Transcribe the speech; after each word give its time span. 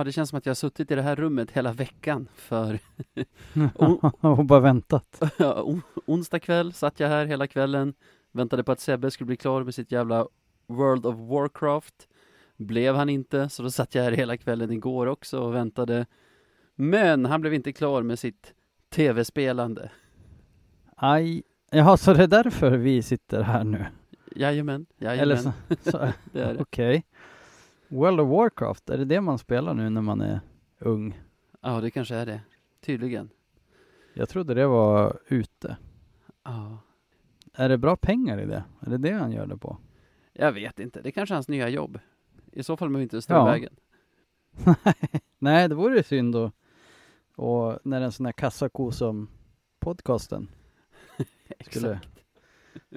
Ja, 0.00 0.04
det 0.04 0.12
känns 0.12 0.30
som 0.30 0.38
att 0.38 0.46
jag 0.46 0.50
har 0.50 0.54
suttit 0.54 0.90
i 0.90 0.94
det 0.94 1.02
här 1.02 1.16
rummet 1.16 1.50
hela 1.50 1.72
veckan 1.72 2.28
för 2.34 2.78
och 4.20 4.44
bara 4.44 4.60
väntat. 4.60 5.22
onsdag 6.06 6.38
kväll 6.38 6.72
satt 6.72 7.00
jag 7.00 7.08
här 7.08 7.26
hela 7.26 7.46
kvällen, 7.46 7.94
väntade 8.32 8.64
på 8.64 8.72
att 8.72 8.80
Sebbe 8.80 9.10
skulle 9.10 9.26
bli 9.26 9.36
klar 9.36 9.64
med 9.64 9.74
sitt 9.74 9.92
jävla 9.92 10.26
World 10.66 11.06
of 11.06 11.16
Warcraft. 11.16 12.08
Blev 12.56 12.94
han 12.94 13.08
inte, 13.08 13.48
så 13.48 13.62
då 13.62 13.70
satt 13.70 13.94
jag 13.94 14.02
här 14.02 14.12
hela 14.12 14.36
kvällen 14.36 14.70
igår 14.70 15.06
också 15.06 15.40
och 15.40 15.54
väntade. 15.54 16.06
Men 16.74 17.26
han 17.26 17.40
blev 17.40 17.54
inte 17.54 17.72
klar 17.72 18.02
med 18.02 18.18
sitt 18.18 18.54
tv-spelande. 18.94 19.90
Aj. 20.96 21.42
Jaha, 21.70 21.96
så 21.96 22.14
det 22.14 22.22
är 22.22 22.28
därför 22.28 22.70
vi 22.70 23.02
sitter 23.02 23.42
här 23.42 23.64
nu? 23.64 23.86
Jajamän, 24.36 24.86
jajamän. 24.98 25.22
Eller 25.22 25.36
så, 25.36 25.52
så 25.90 25.98
det 26.32 26.40
är 26.40 26.54
det. 26.54 26.60
Okej. 26.60 27.04
World 27.90 28.20
of 28.20 28.28
Warcraft, 28.28 28.90
är 28.90 28.98
det 28.98 29.04
det 29.04 29.20
man 29.20 29.38
spelar 29.38 29.74
nu 29.74 29.90
när 29.90 30.02
man 30.02 30.20
är 30.20 30.40
ung? 30.78 31.20
Ja, 31.60 31.80
det 31.80 31.90
kanske 31.90 32.14
är 32.14 32.26
det. 32.26 32.40
Tydligen. 32.80 33.30
Jag 34.14 34.28
trodde 34.28 34.54
det 34.54 34.66
var 34.66 35.18
ute. 35.28 35.76
Ja. 36.44 36.78
Är 37.52 37.68
det 37.68 37.78
bra 37.78 37.96
pengar 37.96 38.40
i 38.40 38.46
det? 38.46 38.64
Är 38.80 38.90
det 38.90 38.98
det 38.98 39.12
han 39.12 39.32
gör 39.32 39.46
det 39.46 39.56
på? 39.56 39.78
Jag 40.32 40.52
vet 40.52 40.80
inte, 40.80 41.00
det 41.02 41.12
kanske 41.12 41.32
är 41.32 41.36
hans 41.36 41.48
nya 41.48 41.68
jobb. 41.68 41.98
I 42.52 42.62
så 42.62 42.76
fall 42.76 42.88
behöver 42.88 43.02
inte 43.02 43.22
stå 43.22 43.34
Ja. 43.34 43.48
i 43.48 43.50
vägen. 43.50 43.76
Nej, 45.38 45.68
det 45.68 45.74
vore 45.74 46.02
synd 46.02 46.32
då. 46.34 46.52
Och 47.36 47.78
när 47.84 48.00
en 48.00 48.12
sån 48.12 48.26
här 48.26 48.32
kassako 48.32 48.90
som 48.90 49.28
podcasten 49.78 50.48
skulle 51.60 52.00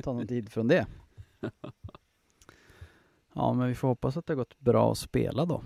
ta 0.03 0.13
någon 0.13 0.27
tid 0.27 0.49
från 0.51 0.67
det. 0.67 0.87
Ja, 3.35 3.53
men 3.53 3.67
vi 3.67 3.75
får 3.75 3.87
hoppas 3.87 4.17
att 4.17 4.25
det 4.27 4.33
har 4.33 4.37
gått 4.37 4.59
bra 4.59 4.91
att 4.91 4.97
spela 4.97 5.45
då. 5.45 5.61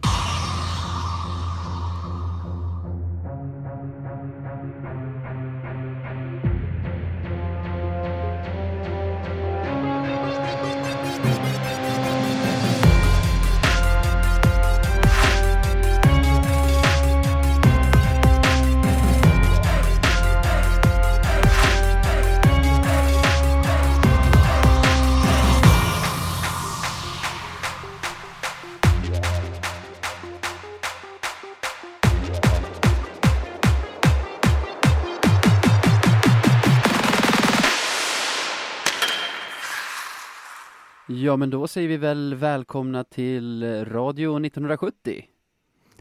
Ja, 41.28 41.38
men 41.38 41.50
då 41.50 41.68
säger 41.68 41.88
vi 41.88 41.98
väl 41.98 42.36
välkomna 42.36 43.04
till 43.04 43.64
Radio 43.86 44.46
1970. 44.46 45.26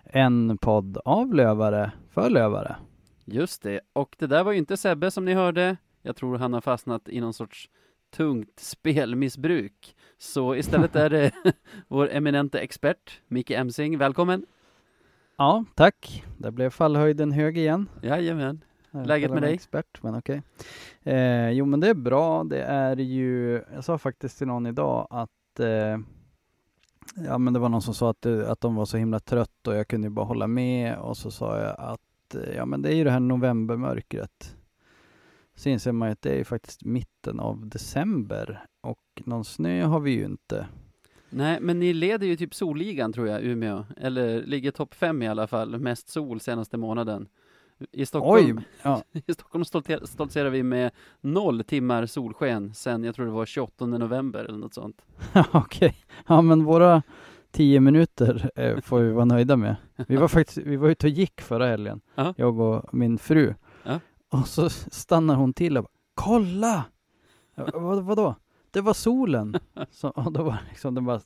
En 0.05 0.59
podd 0.59 0.99
av 1.05 1.35
lövare 1.35 1.93
för 2.11 2.31
lövare. 2.31 2.77
Just 3.25 3.63
det, 3.63 3.81
och 3.93 4.17
det 4.19 4.27
där 4.27 4.45
var 4.45 4.53
ju 4.53 4.59
inte 4.59 4.77
Sebbe 4.77 5.11
som 5.11 5.25
ni 5.25 5.35
hörde. 5.35 5.77
Jag 6.03 6.17
tror 6.17 6.39
han 6.39 6.53
har 6.53 6.61
fastnat 6.61 7.09
i 7.09 7.21
någon 7.21 7.35
sorts 7.35 7.71
tungt 8.17 8.61
spelmissbruk. 8.61 9.97
Så 10.19 10.55
istället 10.55 10.97
är 10.97 11.11
det 11.11 11.33
vår 11.89 12.11
eminente 12.13 12.61
expert, 12.61 13.21
Micke 13.29 13.51
Emsing. 13.51 13.99
Välkommen! 13.99 14.47
Ja, 15.37 15.65
tack. 15.75 16.25
Där 16.39 16.51
blev 16.51 16.71
fallhöjden 16.71 17.33
hög 17.33 17.59
igen. 17.59 17.89
Jajamän. 18.03 18.65
Läget 19.05 19.30
med 19.30 19.42
dig? 19.42 19.55
Expert, 19.55 20.02
men 20.02 20.14
okej. 20.14 20.42
Eh, 21.02 21.50
jo, 21.50 21.64
men 21.66 21.80
det 21.80 21.89
är 21.89 21.94
bra. 21.94 22.44
Det 22.44 22.62
är 22.62 22.96
ju, 22.96 23.62
jag 23.74 23.84
sa 23.84 23.98
faktiskt 23.98 24.39
till 24.39 24.46
någon 24.46 24.67
idag 24.67 25.07
att 25.11 25.61
eh, 25.61 25.98
Ja, 27.14 27.39
men 27.39 27.52
det 27.52 27.58
var 27.58 27.68
någon 27.68 27.83
som 27.83 27.95
sa 27.95 28.11
att, 28.11 28.23
det, 28.23 28.51
att 28.51 28.61
de 28.61 28.74
var 28.74 28.85
så 28.85 28.96
himla 28.96 29.20
trött 29.20 29.67
och 29.67 29.74
jag 29.74 29.89
kunde 29.89 30.06
ju 30.06 30.11
bara 30.11 30.27
hålla 30.27 30.46
med 30.46 30.98
och 30.98 31.17
så 31.17 31.30
sa 31.30 31.61
jag 31.61 31.74
att 31.79 32.35
eh, 32.35 32.56
ja, 32.56 32.67
men 32.67 32.83
det 32.83 32.92
är 32.92 32.95
ju 32.95 33.05
det 33.05 33.11
här 33.11 33.20
novembermörkret. 33.20 34.56
Så 35.55 35.68
inser 35.68 35.92
man 35.92 36.08
ju 36.08 36.12
att 36.12 36.23
det 36.23 36.30
är 36.30 36.39
ju 36.39 36.45
faktiskt 36.45 36.85
mitten 36.85 37.40
av 37.40 37.68
december 37.68 38.64
och 38.80 39.23
någon 39.24 39.45
snö 39.45 39.85
har 39.85 40.01
vi 40.01 40.11
ju 40.11 40.24
inte. 40.24 40.67
Nej, 41.30 41.58
men 41.61 41.79
ni 41.79 41.92
leder 41.92 42.27
ju 42.27 42.36
typ 42.36 42.55
solligan 42.55 43.12
tror 43.12 43.29
jag, 43.29 43.42
Umeå. 43.42 43.85
Eller 43.96 44.42
ligger 44.42 44.70
topp 44.70 44.95
fem 44.95 45.23
i 45.23 45.29
alla 45.29 45.46
fall, 45.46 45.79
mest 45.79 46.08
sol 46.08 46.40
senaste 46.40 46.77
månaden. 46.77 47.29
I 47.92 48.07
Stockholm, 48.07 48.57
Oj! 48.59 48.64
Ja, 48.83 49.03
I 49.27 49.33
Stockholm 49.35 49.64
stoltserar 50.05 50.51
vi 50.51 50.63
med 50.63 50.91
noll 51.20 51.64
timmar 51.64 52.07
solsken 52.07 52.75
sen, 52.75 53.05
jag 53.05 53.14
tror 53.14 53.27
det 53.27 53.33
var 53.33 53.47
28 53.47 53.87
november 53.87 54.45
eller 54.45 54.59
något 54.59 54.75
sånt. 54.75 55.03
okej. 55.53 55.97
Ja, 56.27 56.42
men 56.42 56.65
våra 56.65 57.03
tio 57.51 57.81
minuter 57.81 58.51
eh, 58.55 58.81
får 58.81 59.01
vi 59.01 59.11
vara 59.13 59.25
nöjda 59.25 59.57
med. 59.57 59.77
Vi 60.09 60.17
var 60.17 60.29
faktiskt, 60.39 60.59
vi 60.59 60.77
var 60.77 60.89
ute 60.89 61.07
och 61.07 61.11
gick 61.11 61.41
förra 61.41 61.67
helgen, 61.67 62.01
Ja. 62.15 62.35
jag 62.36 62.59
och 62.61 62.95
min 62.95 63.19
fru. 63.19 63.55
Ja. 63.85 64.01
Och 64.31 64.48
så 64.48 64.70
stannar 64.70 65.35
hon 65.35 65.53
till 65.53 65.77
och 65.79 65.85
bara, 65.85 65.91
kolla! 66.15 66.85
Vad, 67.55 68.05
vadå? 68.05 68.35
Det 68.70 68.81
var 68.81 68.95
solen! 68.95 69.57
Så, 69.91 70.09
och 70.09 70.33
då 70.33 70.42
var 70.42 70.59
liksom, 70.69 70.95
den 70.95 71.05
bara 71.05 71.20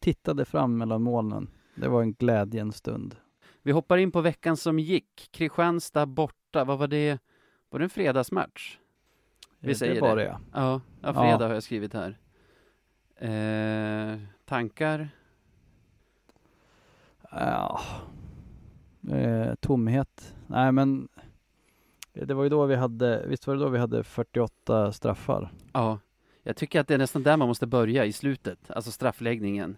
tittade 0.00 0.44
fram 0.44 0.78
mellan 0.78 1.02
molnen. 1.02 1.50
Det 1.74 1.88
var 1.88 2.02
en 2.02 2.12
glädjens 2.12 2.76
stund. 2.76 3.14
Vi 3.66 3.72
hoppar 3.72 3.96
in 3.96 4.10
på 4.12 4.20
veckan 4.20 4.56
som 4.56 4.78
gick. 4.78 5.28
Kristianstad 5.32 6.06
borta, 6.06 6.64
vad 6.64 6.78
var 6.78 6.86
det? 6.86 7.18
Var 7.70 7.78
det 7.78 7.84
en 7.84 7.90
fredagsmatch? 7.90 8.78
Vi 9.58 9.70
Eh, 9.70 9.76
säger 9.76 10.00
det 10.00 10.08
det. 10.08 10.14
det 10.14 10.24
ja. 10.24 10.40
Ja, 10.52 10.80
ja 11.00 11.08
Ja. 11.08 11.12
fredag 11.14 11.46
har 11.46 11.54
jag 11.54 11.62
skrivit 11.62 11.94
här. 11.94 12.18
Eh, 13.16 14.18
tankar? 14.44 15.08
Ja. 17.30 17.80
Eh, 19.10 19.54
tomhet. 19.54 20.34
Nej 20.46 20.72
men 20.72 21.08
det 22.12 22.34
var 22.34 22.42
ju 22.42 22.48
då 22.48 22.66
vi 22.66 22.74
hade, 22.76 23.26
visst 23.26 23.46
var 23.46 23.54
det 23.54 23.60
då 23.60 23.68
vi 23.68 23.78
hade 23.78 24.04
48 24.04 24.92
straffar? 24.92 25.52
Ja, 25.72 25.98
jag 26.42 26.56
tycker 26.56 26.80
att 26.80 26.88
det 26.88 26.94
är 26.94 26.98
nästan 26.98 27.22
där 27.22 27.36
man 27.36 27.48
måste 27.48 27.66
börja 27.66 28.04
i 28.04 28.12
slutet, 28.12 28.70
alltså 28.70 28.90
straffläggningen 28.90 29.76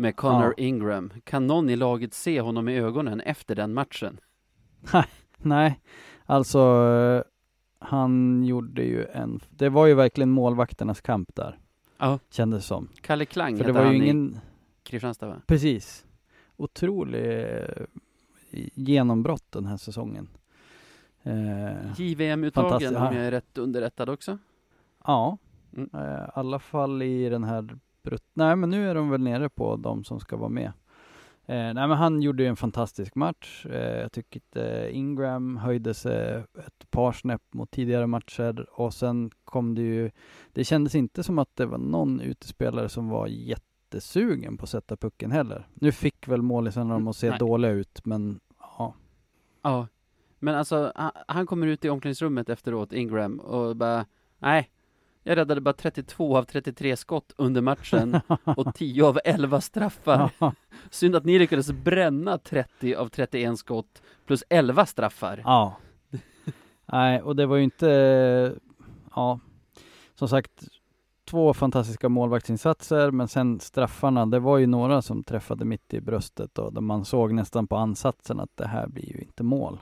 med 0.00 0.16
Connor 0.16 0.54
Ja. 0.56 0.64
Ingram. 0.64 1.10
Kan 1.24 1.46
någon 1.46 1.70
i 1.70 1.76
laget 1.76 2.14
se 2.14 2.40
honom 2.40 2.68
i 2.68 2.78
ögonen 2.78 3.20
efter 3.20 3.54
den 3.54 3.74
matchen? 3.74 4.20
Nej, 5.36 5.80
alltså 6.26 6.58
eh, 6.58 7.22
han 7.78 8.44
gjorde 8.44 8.82
ju 8.82 9.04
en, 9.06 9.40
det 9.50 9.68
var 9.68 9.86
ju 9.86 9.94
verkligen 9.94 10.30
målvakternas 10.30 11.00
kamp 11.00 11.34
där. 11.34 11.58
Ja. 11.98 12.18
Kändes 12.30 12.66
som. 12.66 12.88
Kalle 13.00 13.24
Klang 13.24 13.56
För 13.56 13.64
det 13.64 13.72
var 13.72 13.80
ju 13.80 13.86
han 13.86 13.94
i 13.96 13.98
ingen, 13.98 14.38
Kristianstad 14.82 15.26
va? 15.26 15.42
precis, 15.46 16.06
otrolig 16.56 17.42
eh, 17.48 17.84
genombrott 18.74 19.52
den 19.52 19.66
här 19.66 19.76
säsongen. 19.76 20.28
Eh, 21.22 21.92
JVM-uttagen 22.00 22.96
om 22.96 23.02
jag 23.02 23.14
är 23.24 23.30
rätt 23.30 23.58
underrättad 23.58 24.08
också. 24.08 24.38
ja, 25.04 25.38
Mm. 25.76 25.90
eh, 25.94 26.24
i 26.24 26.30
alla 26.34 26.58
fall 26.58 27.02
i 27.02 27.28
den 27.28 27.44
här 27.44 27.78
brut- 28.02 28.30
Nej 28.34 28.56
men 28.56 28.70
nu 28.70 28.90
är 28.90 28.94
de 28.94 29.10
väl 29.10 29.20
nere 29.22 29.48
på 29.48 29.76
de 29.76 30.04
som 30.04 30.20
ska 30.20 30.36
vara 30.36 30.48
med. 30.48 30.72
Eh, 31.46 31.74
nej 31.74 31.74
men 31.74 31.90
han 31.90 32.22
gjorde 32.22 32.42
ju 32.42 32.48
en 32.48 32.56
fantastisk 32.56 33.14
match. 33.14 33.66
Eh, 33.66 34.00
jag 34.00 34.12
tycker 34.12 34.40
att 34.40 34.56
eh, 34.56 34.96
Ingram 34.96 35.56
höjde 35.56 35.94
sig 35.94 36.44
ett 36.66 36.90
par 36.90 37.12
snäpp 37.12 37.42
mot 37.54 37.70
tidigare 37.70 38.06
matcher 38.06 38.66
och 38.80 38.94
sen 38.94 39.30
kom 39.44 39.74
det 39.74 39.82
ju, 39.82 40.10
det 40.52 40.64
kändes 40.64 40.94
inte 40.94 41.22
som 41.22 41.38
att 41.38 41.56
det 41.56 41.66
var 41.66 41.78
någon 41.78 42.20
utespelare 42.20 42.88
som 42.88 43.08
var 43.08 43.26
jättesugen 43.26 44.56
på 44.56 44.64
att 44.64 44.70
sätta 44.70 44.96
pucken 44.96 45.30
heller. 45.30 45.66
Nu 45.74 45.92
fick 45.92 46.28
väl 46.28 46.42
målisarna 46.42 46.94
dem 46.94 47.08
att 47.08 47.16
se 47.16 47.30
Nej. 47.30 47.38
dåliga 47.38 47.70
ut 47.70 48.04
men 48.04 48.40
ja. 48.58 48.94
Ja, 49.62 49.86
men 50.38 50.54
alltså 50.54 50.92
han, 50.94 51.10
han 51.28 51.46
kommer 51.46 51.66
ut 51.66 51.84
i 51.84 51.88
omklädningsrummet 51.88 52.48
efteråt, 52.48 52.92
Ingram, 52.92 53.40
och 53.40 53.76
bara 53.76 54.06
nej, 54.38 54.70
jag 55.30 55.36
räddade 55.36 55.60
bara 55.60 55.72
32 55.72 56.36
av 56.36 56.44
33 56.44 56.96
skott 56.96 57.32
under 57.36 57.60
matchen 57.60 58.20
och 58.44 58.74
10 58.74 59.04
av 59.04 59.18
11 59.24 59.60
straffar. 59.60 60.30
Synd 60.90 61.16
att 61.16 61.24
ni 61.24 61.38
lyckades 61.38 61.72
bränna 61.72 62.38
30 62.38 62.94
av 62.94 63.08
31 63.08 63.58
skott 63.58 64.02
plus 64.26 64.44
11 64.48 64.86
straffar. 64.86 65.42
Ja. 65.44 65.76
Nej, 66.86 67.22
och 67.22 67.36
det 67.36 67.46
var 67.46 67.56
ju 67.56 67.62
inte, 67.62 68.54
ja, 69.14 69.40
som 70.14 70.28
sagt, 70.28 70.68
två 71.24 71.54
fantastiska 71.54 72.08
målvaktsinsatser, 72.08 73.10
men 73.10 73.28
sen 73.28 73.60
straffarna, 73.60 74.26
det 74.26 74.38
var 74.38 74.58
ju 74.58 74.66
några 74.66 75.02
som 75.02 75.24
träffade 75.24 75.64
mitt 75.64 75.94
i 75.94 76.00
bröstet 76.00 76.58
och 76.58 76.74
där 76.74 76.80
man 76.80 77.04
såg 77.04 77.32
nästan 77.32 77.66
på 77.66 77.76
ansatsen 77.76 78.40
att 78.40 78.56
det 78.56 78.66
här 78.66 78.86
blir 78.86 79.08
ju 79.08 79.18
inte 79.20 79.42
mål. 79.42 79.80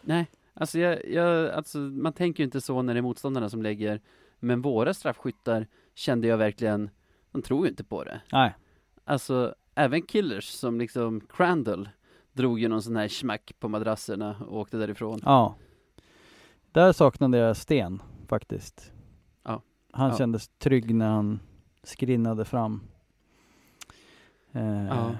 Nej, 0.00 0.30
alltså, 0.54 0.78
jag, 0.78 1.08
jag, 1.08 1.50
alltså 1.50 1.78
man 1.78 2.12
tänker 2.12 2.40
ju 2.40 2.44
inte 2.44 2.60
så 2.60 2.82
när 2.82 2.94
det 2.94 3.00
är 3.00 3.02
motståndarna 3.02 3.48
som 3.48 3.62
lägger, 3.62 4.00
men 4.42 4.62
våra 4.62 4.94
straffskyttar 4.94 5.66
kände 5.94 6.26
jag 6.28 6.36
verkligen, 6.38 6.90
de 7.32 7.42
tror 7.42 7.64
ju 7.66 7.70
inte 7.70 7.84
på 7.84 8.04
det. 8.04 8.20
Nej, 8.32 8.54
Alltså, 9.04 9.54
även 9.74 10.02
killers 10.02 10.44
som 10.48 10.78
liksom 10.78 11.20
Crandall, 11.20 11.88
drog 12.32 12.60
ju 12.60 12.68
någon 12.68 12.82
sån 12.82 12.96
här 12.96 13.08
smack 13.08 13.52
på 13.58 13.68
madrasserna 13.68 14.36
och 14.48 14.58
åkte 14.60 14.76
därifrån. 14.76 15.20
Ja. 15.24 15.54
Där 16.72 16.92
saknade 16.92 17.38
jag 17.38 17.56
Sten 17.56 18.02
faktiskt. 18.28 18.92
Ja. 19.42 19.62
Han 19.92 20.10
Ja. 20.10 20.18
kändes 20.18 20.48
trygg 20.48 20.94
när 20.94 21.08
han 21.08 21.40
skrinnade 21.82 22.44
fram. 22.44 22.80
Eh, 24.52 24.86
Ja. 24.86 25.10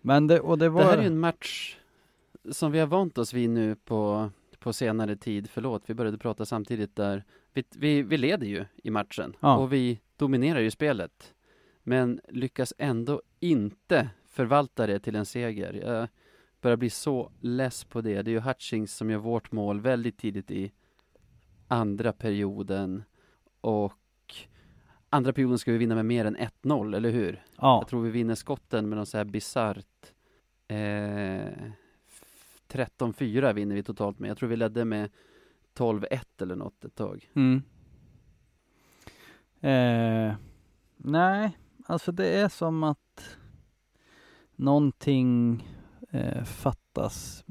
Men 0.00 0.26
det, 0.26 0.40
och 0.40 0.58
det 0.58 0.68
var... 0.68 0.80
Det 0.80 0.86
här 0.86 0.98
är 0.98 1.02
ju 1.02 1.06
en 1.06 1.18
match 1.20 1.76
som 2.50 2.72
vi 2.72 2.78
har 2.78 2.86
vant 2.86 3.18
oss 3.18 3.32
vid 3.34 3.50
nu 3.50 3.74
på, 3.76 4.30
på 4.58 4.72
senare 4.72 5.16
tid. 5.16 5.50
Förlåt, 5.50 5.82
vi 5.86 5.94
började 5.94 6.18
prata 6.18 6.46
samtidigt 6.46 6.96
där. 6.96 7.24
Vi, 7.58 7.64
vi, 7.70 8.02
vi 8.02 8.16
leder 8.16 8.46
ju 8.46 8.64
i 8.82 8.90
matchen 8.90 9.36
Ja. 9.40 9.56
och 9.56 9.72
vi 9.72 10.00
dominerar 10.16 10.60
ju 10.60 10.70
spelet. 10.70 11.34
Men 11.82 12.20
lyckas 12.28 12.74
ändå 12.78 13.22
inte 13.40 14.10
förvalta 14.26 14.86
det 14.86 14.98
till 15.00 15.16
en 15.16 15.26
seger. 15.26 15.72
Jag 15.72 16.08
börjar 16.60 16.76
bli 16.76 16.90
så 16.90 17.32
less 17.40 17.84
på 17.84 18.00
det. 18.00 18.22
Det 18.22 18.30
är 18.30 18.32
ju 18.32 18.40
Hutchings 18.40 18.96
som 18.96 19.10
gör 19.10 19.18
vårt 19.18 19.52
mål 19.52 19.80
väldigt 19.80 20.18
tidigt 20.18 20.50
i 20.50 20.72
andra 21.68 22.12
perioden. 22.12 23.02
Och 23.60 24.34
andra 25.10 25.32
perioden 25.32 25.58
ska 25.58 25.72
vi 25.72 25.78
vinna 25.78 25.94
med 25.94 26.04
mer 26.06 26.24
än 26.24 26.36
1-0, 26.36 26.96
eller 26.96 27.10
hur? 27.10 27.42
ja. 27.56 27.78
Jag 27.80 27.88
tror 27.88 28.02
vi 28.02 28.10
vinner 28.10 28.34
skotten 28.34 28.88
med 28.88 28.98
något 28.98 29.08
så 29.08 29.16
här 29.16 29.24
bisarrt 29.24 30.12
eh, 30.68 31.52
13-4 32.68 33.52
vinner 33.52 33.74
vi 33.74 33.82
totalt 33.82 34.18
med. 34.18 34.30
Jag 34.30 34.38
tror 34.38 34.48
vi 34.48 34.56
ledde 34.56 34.84
med 34.84 35.10
12-1 35.78 36.20
eller 36.40 36.56
något 36.56 36.84
ett 36.84 36.94
tag. 36.94 37.30
Mm. 37.34 37.62
Eh, 39.60 40.34
nej, 40.96 41.58
alltså 41.86 42.12
det 42.12 42.26
är 42.26 42.48
som 42.48 42.82
att 42.82 43.36
någonting 44.56 45.64
eh, 46.10 46.44
fattas. 46.44 47.44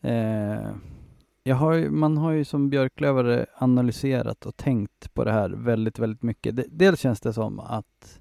Eh, 0.00 0.70
jag 1.42 1.56
har 1.56 1.72
ju, 1.72 1.90
man 1.90 2.16
har 2.16 2.30
ju 2.30 2.44
som 2.44 2.70
björklövare 2.70 3.46
analyserat 3.54 4.46
och 4.46 4.56
tänkt 4.56 5.14
på 5.14 5.24
det 5.24 5.32
här 5.32 5.50
väldigt, 5.50 5.98
väldigt 5.98 6.22
mycket. 6.22 6.56
Det, 6.56 6.64
dels 6.70 7.00
känns 7.00 7.20
det 7.20 7.32
som 7.32 7.60
att 7.60 8.20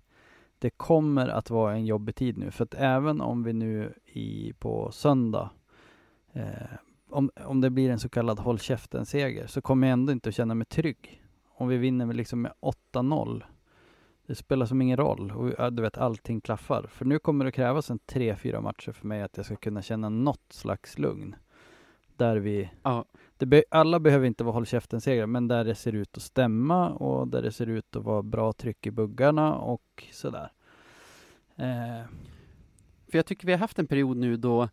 det 0.59 0.69
kommer 0.69 1.27
att 1.27 1.49
vara 1.49 1.73
en 1.73 1.85
jobbig 1.85 2.15
tid 2.15 2.37
nu, 2.37 2.51
för 2.51 2.63
att 2.63 2.73
även 2.73 3.21
om 3.21 3.43
vi 3.43 3.53
nu 3.53 3.93
i, 4.05 4.53
på 4.59 4.91
söndag 4.91 5.49
eh, 6.33 6.77
om, 7.09 7.31
om 7.45 7.61
det 7.61 7.69
blir 7.69 7.89
en 7.89 7.99
så 7.99 8.09
kallad 8.09 8.39
håll 8.39 8.59
käften-seger 8.59 9.47
så 9.47 9.61
kommer 9.61 9.87
jag 9.87 9.93
ändå 9.93 10.11
inte 10.11 10.29
att 10.29 10.35
känna 10.35 10.55
mig 10.55 10.65
trygg. 10.65 11.23
Om 11.57 11.67
vi 11.67 11.77
vinner 11.77 12.05
med, 12.05 12.15
liksom 12.15 12.41
med 12.41 12.53
8-0, 12.93 13.43
det 14.27 14.35
spelar 14.35 14.65
som 14.65 14.81
ingen 14.81 14.97
roll. 14.97 15.31
Och 15.31 15.73
du 15.73 15.81
vet, 15.81 15.97
allting 15.97 16.41
klaffar. 16.41 16.87
För 16.87 17.05
nu 17.05 17.19
kommer 17.19 17.45
det 17.45 17.51
krävas 17.51 17.89
en 17.89 17.99
3-4 17.99 18.61
matcher 18.61 18.91
för 18.91 19.07
mig 19.07 19.21
att 19.21 19.37
jag 19.37 19.45
ska 19.45 19.55
kunna 19.55 19.81
känna 19.81 20.09
något 20.09 20.45
slags 20.53 20.99
lugn. 20.99 21.35
Där 22.17 22.37
vi, 22.37 22.69
Ja, 22.83 23.05
be, 23.37 23.63
alla 23.69 23.99
behöver 23.99 24.27
inte 24.27 24.43
vara 24.43 24.53
håll 24.53 24.65
käften-segrar, 24.65 25.25
men 25.25 25.47
där 25.47 25.63
det 25.63 25.75
ser 25.75 25.95
ut 25.95 26.17
att 26.17 26.23
stämma 26.23 26.89
och 26.89 27.27
där 27.27 27.41
det 27.41 27.51
ser 27.51 27.67
ut 27.67 27.95
att 27.95 28.03
vara 28.03 28.23
bra 28.23 28.53
tryck 28.53 28.87
i 28.87 28.91
buggarna 28.91 29.55
och 29.55 30.03
sådär. 30.11 30.51
Eh, 31.55 32.05
för 33.07 33.17
jag 33.17 33.25
tycker 33.25 33.47
vi 33.47 33.53
har 33.53 33.59
haft 33.59 33.79
en 33.79 33.87
period 33.87 34.17
nu 34.17 34.37
då 34.37 34.69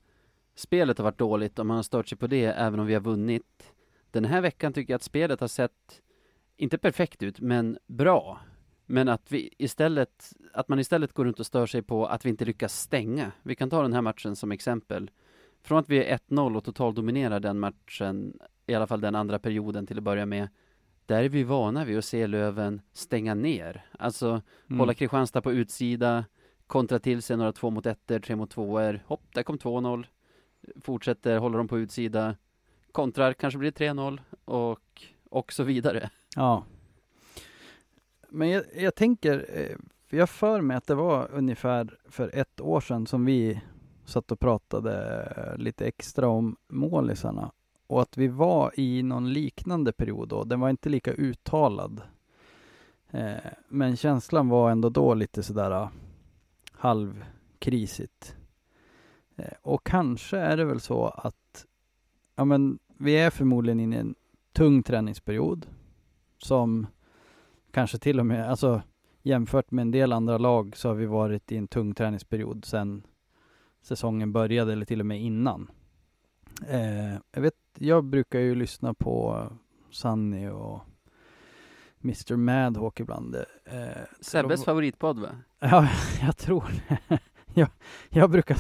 spelet 0.54 0.99
har 0.99 1.04
varit 1.04 1.19
dåligt 1.19 1.58
och 1.58 1.66
man 1.66 1.76
har 1.76 1.82
stört 1.82 2.08
sig 2.08 2.19
på 2.19 2.26
det 2.26 2.44
även 2.44 2.81
om 2.81 2.87
vi 2.87 2.94
har 2.94 3.00
vunnit. 3.00 3.72
Den 4.10 4.25
här 4.25 4.40
veckan 4.40 4.72
tycker 4.72 4.93
jag 4.93 4.96
att 4.96 5.02
spelet 5.02 5.40
har 5.40 5.49
sett, 5.49 6.02
inte 6.56 6.78
perfekt 6.78 7.22
ut, 7.22 7.40
men 7.40 7.78
bra. 7.87 8.40
Men 8.87 9.08
att 9.08 9.32
vi 9.32 9.54
istället, 9.58 10.32
att 10.52 10.69
man 10.69 10.78
istället 10.78 11.12
går 11.12 11.25
runt 11.25 11.40
och 11.40 11.46
stör 11.46 11.66
sig 11.66 11.82
på 11.82 12.06
att 12.06 12.25
vi 12.25 12.31
inte 12.31 12.44
lyckas 12.44 12.81
stänga. 12.81 13.32
Vi 13.43 13.54
kan 13.54 13.70
ta 13.70 13.82
den 13.82 13.93
här 13.93 14.02
matchen 14.02 14.37
som 14.37 14.52
exempel. 14.52 15.10
Från 15.62 15.78
att 15.78 15.88
vi 15.88 16.04
är 16.04 16.19
1-0 16.19 16.56
och 16.56 16.64
totaldominerar 16.64 17.40
den 17.40 17.58
matchen, 17.58 18.38
i 18.66 18.75
alla 18.75 18.87
fall 18.87 19.00
den 19.00 19.14
andra 19.14 19.38
perioden 19.38 19.87
till 19.87 19.99
att 19.99 20.04
börja 20.04 20.26
med, 20.26 20.49
där 21.06 21.25
är 21.25 21.28
vi 21.28 21.43
vana 21.43 21.84
vid 21.84 21.99
att 21.99 22.04
se 22.04 22.26
Löven 22.26 22.81
stänga 22.93 23.34
ner. 23.34 23.84
Alltså 23.99 24.28
mm. 24.66 24.81
hålla 24.81 24.94
Kristianstad 24.94 25.40
på 25.43 25.52
utsida, 25.52 26.25
kontra 26.66 26.99
till 26.99 27.22
sig 27.22 27.37
några 27.37 27.52
två 27.52 27.70
mot 27.70 27.87
ettor, 27.87 28.19
tre 28.19 28.37
mot 28.37 28.50
tvåor. 28.50 29.00
Hopp, 29.06 29.34
där 29.34 29.43
kom 29.43 29.58
2-0. 29.58 30.06
Fortsätter, 30.81 31.38
hålla 31.38 31.59
dem 31.59 31.69
på 31.69 31.79
utsida. 31.79 32.37
Kontrar, 32.93 33.32
kanske 33.32 33.59
blir 33.59 33.70
det 33.70 33.85
3-0 33.85 34.20
och, 34.44 35.03
och 35.31 35.53
så 35.53 35.62
vidare. 35.62 36.11
Ja. 36.37 36.64
Men 38.29 38.49
jag, 38.49 38.64
jag 38.76 38.94
tänker, 38.94 39.47
eh, 39.49 39.76
för 40.06 40.17
jag 40.17 40.31
för 40.31 40.61
mig 40.61 40.76
att 40.76 40.87
det 40.87 40.94
var 40.94 41.31
ungefär 41.32 41.99
för 42.09 42.31
ett 42.35 42.61
år 42.61 42.81
sedan 42.81 43.06
som 43.06 43.25
vi 43.25 43.61
satt 44.05 44.32
och 44.32 44.41
pratade 44.41 45.55
lite 45.59 45.87
extra 45.87 46.29
om 46.29 46.56
målisarna. 46.69 47.53
Och 47.87 48.03
att 48.03 48.17
vi 48.17 48.29
var 48.29 48.81
i 48.81 49.03
någon 49.03 49.32
liknande 49.32 49.93
period 49.93 50.29
då. 50.29 50.44
Den 50.44 50.61
var 50.61 50.70
inte 50.70 50.88
lika 50.88 51.12
uttalad. 51.12 52.03
Eh, 53.11 53.35
men 53.69 53.97
känslan 53.97 54.49
var 54.49 54.70
ändå 54.70 54.88
då 54.88 55.14
lite 55.14 55.43
sådär 55.43 55.70
ah, 55.70 55.91
halvkrisigt. 56.73 58.37
Eh, 59.37 59.52
och 59.62 59.84
kanske 59.87 60.38
är 60.38 60.56
det 60.56 60.64
väl 60.64 60.81
så 60.81 61.06
att 61.06 61.67
ja, 62.37 62.44
men 62.44 62.79
vi 62.99 63.14
är 63.19 63.31
förmodligen 63.31 63.81
inne 63.81 63.96
i 63.96 63.99
en 63.99 64.14
tung 64.52 64.82
träningsperiod 64.82 65.67
som 66.38 66.87
kanske 67.70 67.99
till 67.99 68.20
och 68.20 68.26
med, 68.26 68.50
alltså 68.50 68.82
jämfört 69.23 69.70
med 69.70 69.82
en 69.82 69.90
del 69.90 70.12
andra 70.12 70.38
lag 70.38 70.76
så 70.76 70.88
har 70.88 70.94
vi 70.94 71.06
varit 71.06 71.52
i 71.52 71.56
en 71.56 71.69
tung 71.69 71.94
träningsperiod 71.94 72.64
sedan 72.64 73.02
säsongen 73.82 74.32
började 74.32 74.73
eller 74.73 74.87
till 74.87 75.00
och 75.00 75.06
med 75.06 75.20
innan. 75.23 75.70
Eh, 76.69 77.14
jag 77.32 77.40
vet, 77.43 77.55
jag 77.78 78.05
brukar 78.05 78.38
ju 78.38 78.55
lyssna 78.55 78.94
på 78.94 79.46
Sunny 79.90 80.49
och 80.49 80.81
Mr 82.05 82.37
Madhawk 82.37 83.00
ibland. 83.00 83.35
Eh, 83.64 83.88
Sebbes 84.20 84.61
de- 84.61 84.64
favoritpodd 84.64 85.19
va? 85.19 85.28
Ja, 85.58 85.88
jag 86.23 86.37
tror 86.37 86.64
det. 87.08 87.19
jag, 87.60 87.69
jag 88.10 88.31
brukar, 88.31 88.56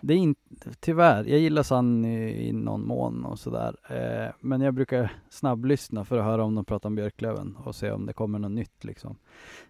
det 0.00 0.14
är 0.14 0.18
inte, 0.18 0.70
tyvärr, 0.80 1.24
jag 1.24 1.38
gillar 1.40 1.62
Sunny 1.62 2.30
i 2.48 2.52
någon 2.52 2.86
mån 2.86 3.24
och 3.24 3.38
sådär. 3.38 3.76
Eh, 3.88 4.32
men 4.40 4.60
jag 4.60 4.74
brukar 4.74 5.12
snabblyssna 5.30 6.04
för 6.04 6.18
att 6.18 6.24
höra 6.24 6.44
om 6.44 6.54
de 6.54 6.64
pratar 6.64 6.88
om 6.88 6.94
Björklöven 6.94 7.56
och 7.64 7.74
se 7.74 7.90
om 7.90 8.06
det 8.06 8.12
kommer 8.12 8.38
något 8.38 8.50
nytt 8.50 8.84
liksom. 8.84 9.16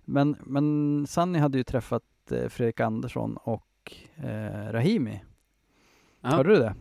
Men, 0.04 0.36
men 0.40 1.06
Sunny 1.06 1.38
hade 1.38 1.58
ju 1.58 1.64
träffat 1.64 2.02
eh, 2.30 2.48
Fredrik 2.48 2.80
Andersson 2.80 3.36
och 3.36 3.92
eh, 4.16 4.72
Rahimi. 4.72 5.24
Ja. 6.20 6.28
Hörde 6.28 6.48
du 6.48 6.56
det? 6.56 6.74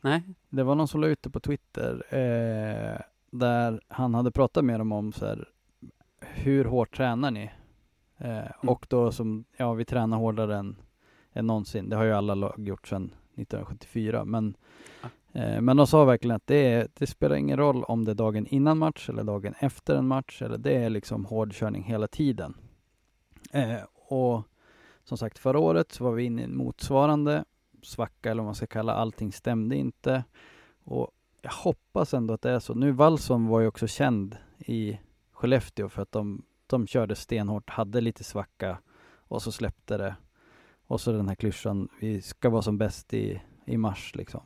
Nej? 0.00 0.22
Det 0.48 0.62
var 0.62 0.74
någon 0.74 0.88
som 0.88 1.00
la 1.00 1.06
ut 1.06 1.22
det 1.22 1.30
på 1.30 1.40
Twitter 1.40 2.02
eh, 2.14 3.00
där 3.30 3.80
han 3.88 4.14
hade 4.14 4.30
pratat 4.30 4.64
med 4.64 4.80
dem 4.80 4.92
om 4.92 5.12
så 5.12 5.26
här, 5.26 5.48
hur 6.20 6.64
hårt 6.64 6.96
tränar 6.96 7.30
ni? 7.30 7.50
Eh, 8.18 8.50
Och 8.60 8.86
då 8.90 9.12
som, 9.12 9.44
ja 9.56 9.72
vi 9.72 9.84
tränar 9.84 10.16
hårdare 10.16 10.56
än, 10.56 10.76
än 11.34 11.46
någonsin. 11.46 11.88
Det 11.88 11.96
har 11.96 12.04
ju 12.04 12.12
alla 12.12 12.34
lag 12.34 12.68
gjort 12.68 12.88
sedan 12.88 13.04
1974. 13.34 14.24
Men, 14.24 14.56
eh, 15.32 15.60
men 15.60 15.76
de 15.76 15.86
sa 15.86 16.04
verkligen 16.04 16.36
att 16.36 16.46
det, 16.46 16.72
är, 16.72 16.88
det 16.94 17.06
spelar 17.06 17.36
ingen 17.36 17.56
roll 17.56 17.84
om 17.84 18.04
det 18.04 18.10
är 18.10 18.14
dagen 18.14 18.46
innan 18.46 18.78
match 18.78 19.08
eller 19.08 19.24
dagen 19.24 19.54
efter 19.58 19.96
en 19.96 20.06
match. 20.06 20.42
Eller 20.42 20.58
det 20.58 20.72
är 20.72 20.90
liksom 20.90 21.24
hårdkörning 21.24 21.82
hela 21.82 22.06
tiden. 22.06 22.54
Eh, 23.52 23.82
och 23.94 24.42
som 25.04 25.18
sagt 25.18 25.38
förra 25.38 25.58
året 25.58 25.92
så 25.92 26.04
var 26.04 26.12
vi 26.12 26.24
inne 26.24 26.42
i 26.42 26.44
en 26.44 26.56
motsvarande 26.56 27.44
svacka 27.82 28.30
eller 28.30 28.42
vad 28.42 28.46
man 28.46 28.54
ska 28.54 28.66
kalla 28.66 28.94
allting 28.94 29.32
stämde 29.32 29.76
inte. 29.76 30.24
Och 30.84 31.10
jag 31.42 31.50
hoppas 31.52 32.14
ändå 32.14 32.34
att 32.34 32.42
det 32.42 32.50
är 32.50 32.58
så. 32.58 32.74
Nu 32.74 32.92
Wallson 32.92 33.46
var 33.46 33.60
ju 33.60 33.66
också 33.66 33.86
känd 33.86 34.36
i 34.58 34.98
Skellefteå 35.32 35.88
för 35.88 36.02
att 36.02 36.12
de, 36.12 36.42
de 36.66 36.86
körde 36.86 37.14
stenhårt, 37.14 37.70
hade 37.70 38.00
lite 38.00 38.24
svacka 38.24 38.78
och 39.16 39.42
så 39.42 39.52
släppte 39.52 39.96
det. 39.96 40.16
Och 40.94 41.00
så 41.00 41.12
den 41.12 41.28
här 41.28 41.34
klyschan, 41.34 41.88
vi 42.00 42.22
ska 42.22 42.50
vara 42.50 42.62
som 42.62 42.78
bäst 42.78 43.14
i, 43.14 43.42
i 43.66 43.76
mars 43.76 44.14
liksom. 44.14 44.42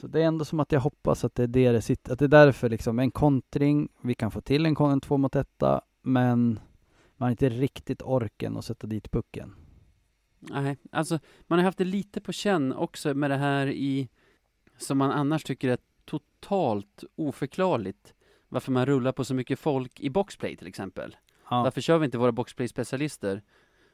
Så 0.00 0.06
det 0.06 0.22
är 0.22 0.24
ändå 0.24 0.44
som 0.44 0.60
att 0.60 0.72
jag 0.72 0.80
hoppas 0.80 1.24
att 1.24 1.34
det 1.34 1.42
är 1.42 1.46
det 1.46 1.72
det 1.72 1.82
sitter, 1.82 2.12
att 2.12 2.18
det 2.18 2.24
är 2.24 2.28
därför 2.28 2.68
liksom 2.68 2.98
en 2.98 3.10
kontring, 3.10 3.88
vi 4.02 4.14
kan 4.14 4.30
få 4.30 4.40
till 4.40 4.66
en, 4.66 4.76
en 4.76 5.00
två 5.00 5.16
mot 5.16 5.36
etta, 5.36 5.80
men 6.02 6.60
man 7.16 7.26
har 7.26 7.30
inte 7.30 7.48
riktigt 7.48 8.02
orken 8.02 8.56
att 8.56 8.64
sätta 8.64 8.86
dit 8.86 9.10
pucken. 9.10 9.54
Nej, 10.38 10.76
alltså 10.92 11.18
man 11.46 11.58
har 11.58 11.64
haft 11.64 11.78
det 11.78 11.84
lite 11.84 12.20
på 12.20 12.32
känn 12.32 12.72
också 12.72 13.14
med 13.14 13.30
det 13.30 13.36
här 13.36 13.66
i, 13.66 14.08
som 14.78 14.98
man 14.98 15.10
annars 15.10 15.44
tycker 15.44 15.68
är 15.68 15.78
totalt 16.04 17.04
oförklarligt. 17.16 18.14
Varför 18.48 18.72
man 18.72 18.86
rullar 18.86 19.12
på 19.12 19.24
så 19.24 19.34
mycket 19.34 19.58
folk 19.58 20.00
i 20.00 20.10
boxplay 20.10 20.56
till 20.56 20.66
exempel. 20.66 21.16
Ja, 21.50 21.62
Varför 21.62 21.80
kör 21.80 21.98
vi 21.98 22.04
inte 22.04 22.18
våra 22.18 22.32
boxplay-specialister? 22.32 23.42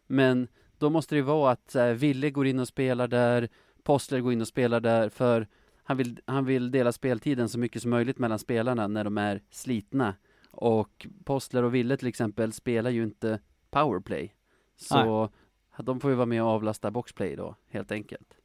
Men 0.07 0.49
då 0.79 0.91
måste 0.91 1.15
det 1.15 1.23
vara 1.23 1.51
att 1.51 1.75
här, 1.75 1.95
Ville 1.95 2.31
går 2.31 2.47
in 2.47 2.59
och 2.59 2.69
spelar 2.69 3.09
där, 3.09 3.49
Postler 3.83 4.21
går 4.21 4.33
in 4.33 4.41
och 4.41 4.49
spelar 4.49 4.81
där, 4.81 5.09
för 5.09 5.47
han 5.83 5.97
vill, 5.97 6.21
han 6.25 6.45
vill 6.45 6.71
dela 6.71 6.93
speltiden 6.93 7.49
så 7.49 7.59
mycket 7.59 7.83
som 7.83 7.91
möjligt 7.91 8.19
mellan 8.19 8.39
spelarna 8.39 8.87
när 8.87 9.05
de 9.05 9.19
är 9.19 9.43
slitna. 9.51 10.15
Och 10.51 11.07
Postler 11.25 11.63
och 11.63 11.75
Ville 11.75 11.97
till 11.97 12.09
exempel 12.09 12.53
spelar 12.53 12.91
ju 12.91 13.03
inte 13.03 13.41
powerplay. 13.71 14.35
Så 14.77 15.31
de 15.79 16.01
får 16.01 16.11
ju 16.11 16.17
vara 16.17 16.27
med 16.27 16.43
och 16.43 16.49
avlasta 16.49 16.91
boxplay 16.91 17.37
då, 17.37 17.55
helt 17.71 17.93
enkelt. 17.93 18.37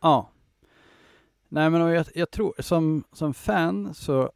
Ja. 0.00 0.30
Nej 1.48 1.70
men 1.70 1.80
jag, 1.80 2.06
jag 2.14 2.30
tror, 2.30 2.54
som, 2.58 3.04
som 3.12 3.34
fan 3.34 3.94
så, 3.94 4.32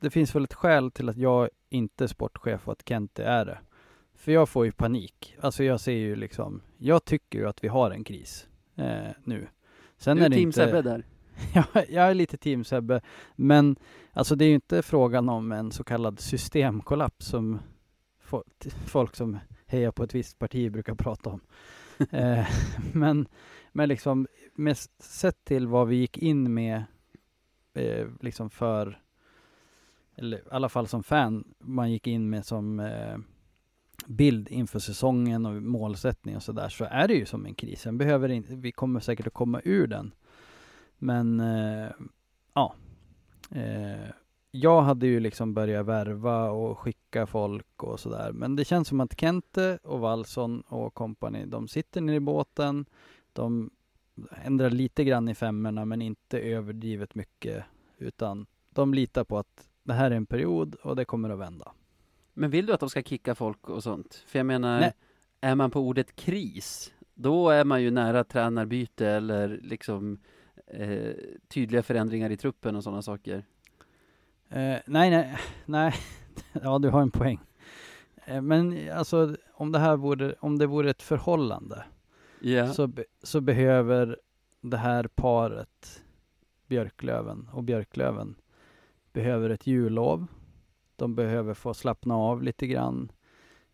det 0.00 0.10
finns 0.10 0.34
väl 0.34 0.44
ett 0.44 0.54
skäl 0.54 0.90
till 0.90 1.08
att 1.08 1.16
jag 1.16 1.48
inte 1.68 2.04
är 2.04 2.08
sportchef 2.08 2.68
och 2.68 2.72
att 2.72 2.88
Kente 2.88 3.24
är 3.24 3.44
det. 3.44 3.58
För 4.16 4.32
jag 4.32 4.48
får 4.48 4.64
ju 4.66 4.72
panik. 4.72 5.36
Alltså 5.40 5.64
jag 5.64 5.80
ser 5.80 5.92
ju 5.92 6.16
liksom, 6.16 6.62
jag 6.78 7.04
tycker 7.04 7.38
ju 7.38 7.48
att 7.48 7.64
vi 7.64 7.68
har 7.68 7.90
en 7.90 8.04
kris 8.04 8.46
eh, 8.76 9.08
nu. 9.24 9.48
Sen 9.98 10.16
Du 10.16 10.22
är 10.22 10.26
är 10.26 10.30
det 10.30 10.36
team 10.36 10.48
inte... 10.48 10.64
Sebbe 10.66 10.82
där. 10.82 11.04
Ja, 11.54 11.64
jag 11.88 12.10
är 12.10 12.14
lite 12.14 12.36
team 12.36 12.64
Sebbe. 12.64 13.00
Men 13.34 13.76
alltså 14.12 14.36
det 14.36 14.44
är 14.44 14.48
ju 14.48 14.54
inte 14.54 14.82
frågan 14.82 15.28
om 15.28 15.52
en 15.52 15.72
så 15.72 15.84
kallad 15.84 16.20
systemkollaps 16.20 17.26
som 17.26 17.58
fo- 18.24 18.70
folk 18.86 19.16
som 19.16 19.38
hejar 19.66 19.90
på 19.92 20.02
ett 20.02 20.14
visst 20.14 20.38
parti 20.38 20.72
brukar 20.72 20.94
prata 20.94 21.30
om. 21.30 21.40
eh, 22.10 22.46
men, 22.92 23.28
men 23.72 23.88
liksom 23.88 24.26
med 24.54 24.76
sett 24.98 25.44
till 25.44 25.66
vad 25.66 25.88
vi 25.88 25.96
gick 25.96 26.18
in 26.18 26.54
med 26.54 26.84
eh, 27.74 28.06
liksom 28.20 28.50
för 28.50 29.00
eller 30.16 30.38
i 30.38 30.42
alla 30.50 30.68
fall 30.68 30.86
som 30.86 31.02
fan 31.02 31.54
man 31.58 31.92
gick 31.92 32.06
in 32.06 32.30
med 32.30 32.46
som 32.46 32.80
eh, 32.80 33.16
bild 34.06 34.48
inför 34.48 34.78
säsongen 34.78 35.46
och 35.46 35.62
målsättning 35.62 36.36
och 36.36 36.42
sådär 36.42 36.68
så 36.68 36.84
är 36.84 37.08
det 37.08 37.14
ju 37.14 37.26
som 37.26 37.46
en 37.46 37.54
kris. 37.54 37.80
Sen 37.80 37.98
behöver 37.98 38.28
inte, 38.28 38.54
vi 38.54 38.72
kommer 38.72 39.00
säkert 39.00 39.26
att 39.26 39.34
komma 39.34 39.60
ur 39.64 39.86
den. 39.86 40.14
Men 40.98 41.40
eh, 41.40 41.90
ja. 42.54 42.74
Eh, 43.50 44.10
jag 44.50 44.82
hade 44.82 45.06
ju 45.06 45.20
liksom 45.20 45.54
börjat 45.54 45.86
värva 45.86 46.50
och 46.50 46.78
skicka 46.78 47.26
folk 47.26 47.82
och 47.82 48.00
sådär. 48.00 48.32
Men 48.32 48.56
det 48.56 48.64
känns 48.64 48.88
som 48.88 49.00
att 49.00 49.20
Kente 49.20 49.78
och 49.82 50.00
Wallson 50.00 50.60
och 50.60 50.94
kompani, 50.94 51.46
de 51.46 51.68
sitter 51.68 52.00
nere 52.00 52.16
i 52.16 52.20
båten. 52.20 52.86
De 53.32 53.70
ändrar 54.44 54.70
lite 54.70 55.04
grann 55.04 55.28
i 55.28 55.34
femmorna 55.34 55.84
men 55.84 56.02
inte 56.02 56.40
överdrivet 56.40 57.14
mycket. 57.14 57.64
Utan 57.98 58.46
de 58.70 58.94
litar 58.94 59.24
på 59.24 59.38
att 59.38 59.68
det 59.82 59.92
här 59.92 60.10
är 60.10 60.16
en 60.16 60.26
period 60.26 60.74
och 60.74 60.96
det 60.96 61.04
kommer 61.04 61.30
att 61.30 61.38
vända. 61.38 61.72
Men 62.38 62.50
vill 62.50 62.66
du 62.66 62.72
att 62.72 62.80
de 62.80 62.90
ska 62.90 63.02
kicka 63.02 63.34
folk 63.34 63.68
och 63.68 63.82
sånt? 63.82 64.14
För 64.26 64.38
jag 64.38 64.46
menar, 64.46 64.80
Nej. 64.80 64.92
är 65.40 65.54
man 65.54 65.70
på 65.70 65.80
ordet 65.80 66.16
kris, 66.16 66.92
då 67.14 67.50
är 67.50 67.64
man 67.64 67.82
ju 67.82 67.90
nära 67.90 68.24
tränarbyte 68.24 69.08
eller 69.08 69.60
liksom 69.62 70.18
eh, 70.66 71.12
tydliga 71.48 71.82
förändringar 71.82 72.30
i 72.30 72.36
truppen 72.36 72.76
och 72.76 72.84
sådana 72.84 73.02
saker. 73.02 73.44
Eh, 74.48 74.76
nej, 74.86 75.10
nej, 75.10 75.36
nej. 75.64 75.94
ja, 76.62 76.78
du 76.78 76.88
har 76.88 77.02
en 77.02 77.10
poäng. 77.10 77.40
Eh, 78.24 78.42
men 78.42 78.90
alltså, 78.92 79.36
om 79.52 79.72
det 79.72 79.78
här 79.78 79.96
vore, 79.96 80.34
om 80.40 80.58
det 80.58 80.66
vore 80.66 80.90
ett 80.90 81.02
förhållande 81.02 81.84
Ja. 82.40 82.72
så, 82.72 82.86
be, 82.86 83.04
så 83.22 83.40
behöver 83.40 84.18
det 84.60 84.76
här 84.76 85.08
paret, 85.14 86.02
Björklöven 86.66 87.48
och 87.52 87.64
Björklöven, 87.64 88.34
behöver 89.12 89.50
ett 89.50 89.66
jullov. 89.66 90.26
De 90.96 91.14
behöver 91.14 91.54
få 91.54 91.74
slappna 91.74 92.16
av 92.16 92.42
lite 92.42 92.66
grann. 92.66 93.12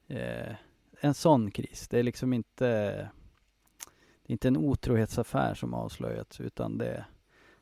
Eh, 0.06 0.54
en 1.00 1.14
sån 1.14 1.50
kris. 1.50 1.88
Det 1.88 1.98
är 1.98 2.02
liksom 2.02 2.32
inte, 2.32 2.66
det 4.22 4.28
är 4.28 4.32
inte 4.32 4.48
en 4.48 4.56
otrohetsaffär 4.56 5.54
som 5.54 5.74
avslöjats, 5.74 6.40
utan 6.40 6.78
det 6.78 6.86
är 6.86 7.04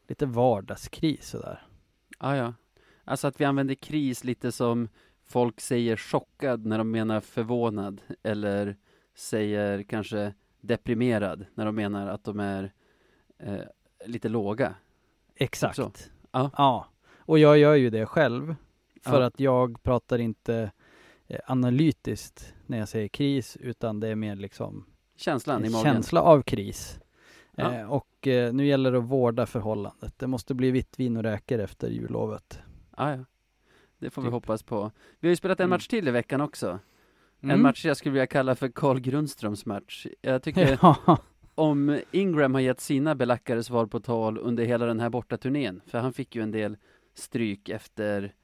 lite 0.08 0.26
vardagskris 0.26 1.28
sådär. 1.28 1.66
Ah, 2.18 2.34
ja. 2.34 2.54
Alltså 3.04 3.28
att 3.28 3.40
vi 3.40 3.44
använder 3.44 3.74
kris 3.74 4.24
lite 4.24 4.52
som 4.52 4.88
folk 5.24 5.60
säger 5.60 5.96
chockad 5.96 6.66
när 6.66 6.78
de 6.78 6.90
menar 6.90 7.20
förvånad 7.20 8.00
eller 8.22 8.76
säger 9.14 9.82
kanske 9.82 10.34
deprimerad 10.60 11.46
när 11.54 11.66
de 11.66 11.74
menar 11.74 12.06
att 12.06 12.24
de 12.24 12.40
är 12.40 12.72
eh, 13.38 13.64
lite 14.06 14.28
låga. 14.28 14.74
Exakt. 15.34 15.78
Ja. 16.32 16.50
ja. 16.56 16.86
Och 17.18 17.38
jag 17.38 17.58
gör 17.58 17.74
ju 17.74 17.90
det 17.90 18.06
själv. 18.06 18.54
För 19.00 19.20
Ja. 19.20 19.26
att 19.26 19.40
jag 19.40 19.82
pratar 19.82 20.18
inte 20.18 20.70
eh, 21.26 21.40
analytiskt 21.46 22.54
när 22.66 22.78
jag 22.78 22.88
säger 22.88 23.08
kris, 23.08 23.56
utan 23.60 24.00
det 24.00 24.08
är 24.08 24.14
mer 24.14 24.36
liksom 24.36 24.84
Känslan 25.16 25.62
i 25.64 25.66
en 25.66 25.72
magen. 25.72 25.84
känsla 25.94 26.22
av 26.22 26.42
kris. 26.42 27.00
Ja. 27.56 27.72
Eh, 27.74 27.92
och 27.92 28.26
eh, 28.26 28.52
nu 28.52 28.66
gäller 28.66 28.92
det 28.92 28.98
att 28.98 29.04
vårda 29.04 29.46
förhållandet. 29.46 30.14
Det 30.18 30.26
måste 30.26 30.54
bli 30.54 30.70
vitt 30.70 30.98
vin 30.98 31.16
och 31.16 31.22
räkor 31.22 31.58
efter 31.58 31.88
jullovet. 31.88 32.58
Ah, 32.90 33.10
ja. 33.10 33.24
Det 33.98 34.10
får 34.10 34.22
vi 34.22 34.26
Typ. 34.26 34.32
hoppas 34.32 34.62
på. 34.62 34.90
Vi 35.20 35.28
har 35.28 35.30
ju 35.30 35.36
spelat 35.36 35.60
en 35.60 35.64
Mm. 35.64 35.70
match 35.70 35.86
till 35.88 36.08
i 36.08 36.10
veckan 36.10 36.40
också. 36.40 36.78
En 37.40 37.50
Mm. 37.50 37.62
match 37.62 37.84
jag 37.84 37.96
skulle 37.96 38.12
vilja 38.12 38.26
kalla 38.26 38.54
för 38.54 38.68
Carl 38.68 38.98
Grundströms 39.00 39.66
match. 39.66 40.06
Jag 40.20 40.42
tycker 40.42 40.78
Ja, 40.82 41.18
om 41.54 42.00
Ingram 42.10 42.54
har 42.54 42.60
gett 42.60 42.80
sina 42.80 43.14
belackare 43.14 43.62
svar 43.62 43.86
på 43.86 44.00
tal 44.00 44.38
under 44.38 44.64
hela 44.64 44.86
den 44.86 45.00
här 45.00 45.10
bortaturnén, 45.10 45.80
för 45.86 45.98
han 45.98 46.12
fick 46.12 46.36
ju 46.36 46.42
en 46.42 46.50
del 46.50 46.76
stryk 47.14 47.68
efter 47.68 48.34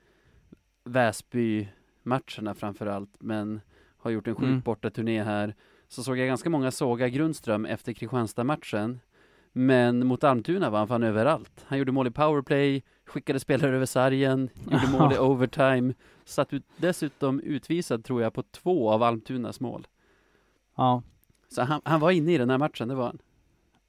Väsby-matcherna 0.86 2.54
framför 2.54 2.86
allt, 2.86 3.10
men 3.18 3.60
har 3.98 4.10
gjort 4.10 4.26
en 4.28 4.34
sjuk 4.34 4.44
Mm. 4.48 4.60
bortaturné 4.60 5.22
här. 5.22 5.54
Så 5.88 6.02
såg 6.02 6.18
jag 6.18 6.26
ganska 6.26 6.50
många 6.50 6.70
såga 6.70 7.08
Grundström 7.08 7.64
efter 7.66 7.92
Kristianstad-matchen. 7.92 9.00
Men 9.52 10.06
mot 10.06 10.24
Almtuna 10.24 10.70
var 10.70 10.78
han 10.78 10.88
fan 10.88 11.02
överallt. 11.02 11.64
Han 11.66 11.78
gjorde 11.78 11.92
mål 11.92 12.06
i 12.06 12.10
powerplay, 12.10 12.82
skickade 13.04 13.40
spelare 13.40 13.76
över 13.76 13.86
sargen, 13.86 14.48
gjorde 14.70 14.88
mål 14.98 15.12
i 15.12 15.18
overtime. 15.18 15.94
Satt 16.24 16.52
ut, 16.52 16.64
dessutom 16.76 17.40
utvisad 17.40 18.04
tror 18.04 18.22
jag 18.22 18.34
på 18.34 18.42
två 18.42 18.90
av 18.90 19.02
Almtunas 19.02 19.60
mål. 19.60 19.86
ja. 20.76 21.02
Så 21.48 21.62
han, 21.62 21.80
han 21.84 22.00
var 22.00 22.10
inne 22.10 22.32
i 22.32 22.38
den 22.38 22.50
här 22.50 22.58
matchen, 22.58 22.88
det 22.88 22.94
var 22.94 23.04
han. 23.06 23.18